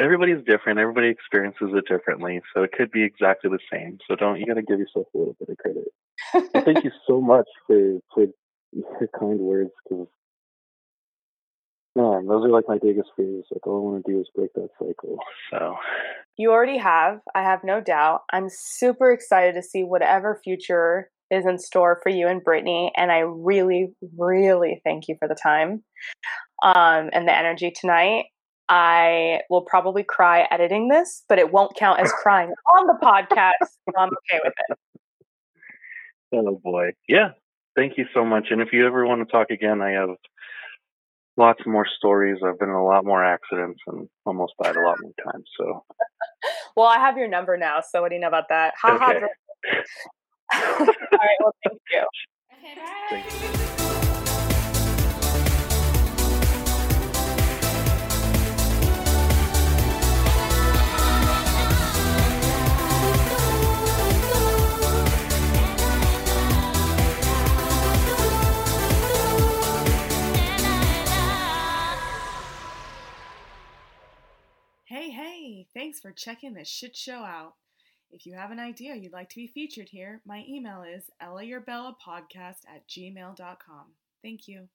Everybody's 0.00 0.42
different. 0.44 0.78
Everybody 0.78 1.08
experiences 1.08 1.68
it 1.74 1.84
differently, 1.88 2.40
so 2.54 2.62
it 2.62 2.72
could 2.72 2.90
be 2.90 3.02
exactly 3.02 3.50
the 3.50 3.58
same. 3.70 3.98
So 4.08 4.16
don't 4.16 4.40
you 4.40 4.46
got 4.46 4.54
to 4.54 4.62
give 4.62 4.78
yourself 4.78 5.06
a 5.14 5.18
little 5.18 5.36
bit 5.38 5.50
of 5.50 5.56
credit. 5.58 6.64
Thank 6.64 6.84
you 6.84 6.90
so 7.06 7.20
much 7.20 7.46
for 7.66 7.98
for 8.14 8.26
your 8.72 9.08
kind 9.18 9.38
words 9.38 9.70
because 9.84 10.06
man, 11.96 12.26
those 12.26 12.44
are 12.44 12.50
like 12.50 12.64
my 12.68 12.78
biggest 12.82 13.10
fears. 13.16 13.46
Like 13.50 13.66
all 13.66 13.78
I 13.78 13.80
want 13.80 14.04
to 14.04 14.12
do 14.12 14.20
is 14.20 14.28
break 14.34 14.52
that 14.54 14.68
cycle. 14.78 15.18
So 15.50 15.76
You 16.36 16.52
already 16.52 16.78
have. 16.78 17.20
I 17.34 17.42
have 17.42 17.60
no 17.64 17.80
doubt. 17.80 18.22
I'm 18.32 18.48
super 18.48 19.10
excited 19.12 19.54
to 19.54 19.62
see 19.62 19.82
whatever 19.82 20.40
future 20.42 21.10
is 21.30 21.46
in 21.46 21.58
store 21.58 22.00
for 22.02 22.10
you 22.10 22.26
and 22.26 22.42
Brittany. 22.42 22.92
And 22.96 23.12
I 23.12 23.18
really, 23.18 23.92
really 24.18 24.80
thank 24.84 25.08
you 25.08 25.16
for 25.18 25.28
the 25.28 25.36
time 25.40 25.84
um, 26.62 27.10
and 27.12 27.26
the 27.26 27.36
energy 27.36 27.70
tonight. 27.70 28.26
I 28.68 29.40
will 29.50 29.62
probably 29.62 30.04
cry 30.04 30.46
editing 30.50 30.88
this, 30.88 31.24
but 31.28 31.38
it 31.38 31.52
won't 31.52 31.76
count 31.76 32.00
as 32.00 32.12
crying 32.12 32.52
on 32.78 32.86
the 32.86 32.98
podcast. 33.02 33.52
so 33.60 33.98
I'm 33.98 34.08
okay 34.08 34.40
with 34.44 34.54
it. 34.68 34.78
oh 36.34 36.60
boy, 36.62 36.90
yeah. 37.08 37.30
Thank 37.76 37.98
you 37.98 38.04
so 38.14 38.24
much. 38.24 38.48
And 38.50 38.60
if 38.60 38.68
you 38.72 38.86
ever 38.86 39.06
want 39.06 39.26
to 39.26 39.30
talk 39.30 39.50
again, 39.50 39.80
I 39.80 39.90
have 39.90 40.10
lots 41.40 41.60
more 41.66 41.86
stories. 41.96 42.38
I've 42.46 42.58
been 42.58 42.68
in 42.68 42.74
a 42.74 42.84
lot 42.84 43.04
more 43.04 43.24
accidents 43.24 43.80
and 43.88 44.08
almost 44.24 44.52
died 44.62 44.76
a 44.76 44.80
lot 44.80 44.98
more 45.00 45.12
times. 45.32 45.44
So 45.58 45.84
Well, 46.76 46.86
I 46.86 46.98
have 46.98 47.16
your 47.16 47.28
number 47.28 47.56
now. 47.56 47.80
So 47.80 48.02
what 48.02 48.10
do 48.10 48.14
you 48.14 48.20
know 48.20 48.28
about 48.28 48.48
that? 48.48 48.74
Ha 48.80 48.98
ha. 48.98 49.10
Okay. 49.10 49.18
Brittany. 49.18 49.84
All 50.54 50.86
right. 50.86 51.36
Well, 51.40 51.54
thank 51.64 51.80
you. 51.90 52.06
thank 53.10 53.69
Hey, 75.00 75.08
hey, 75.08 75.66
thanks 75.72 75.98
for 75.98 76.12
checking 76.12 76.52
this 76.52 76.68
shit 76.68 76.94
show 76.94 77.22
out. 77.22 77.54
If 78.10 78.26
you 78.26 78.34
have 78.34 78.50
an 78.50 78.58
idea 78.58 78.94
you'd 78.94 79.14
like 79.14 79.30
to 79.30 79.36
be 79.36 79.46
featured 79.46 79.88
here, 79.88 80.20
my 80.26 80.44
email 80.46 80.82
is 80.82 81.04
ellaurbellapodcast 81.22 82.66
at 82.68 82.86
gmail.com. 82.86 83.86
Thank 84.22 84.46
you. 84.46 84.68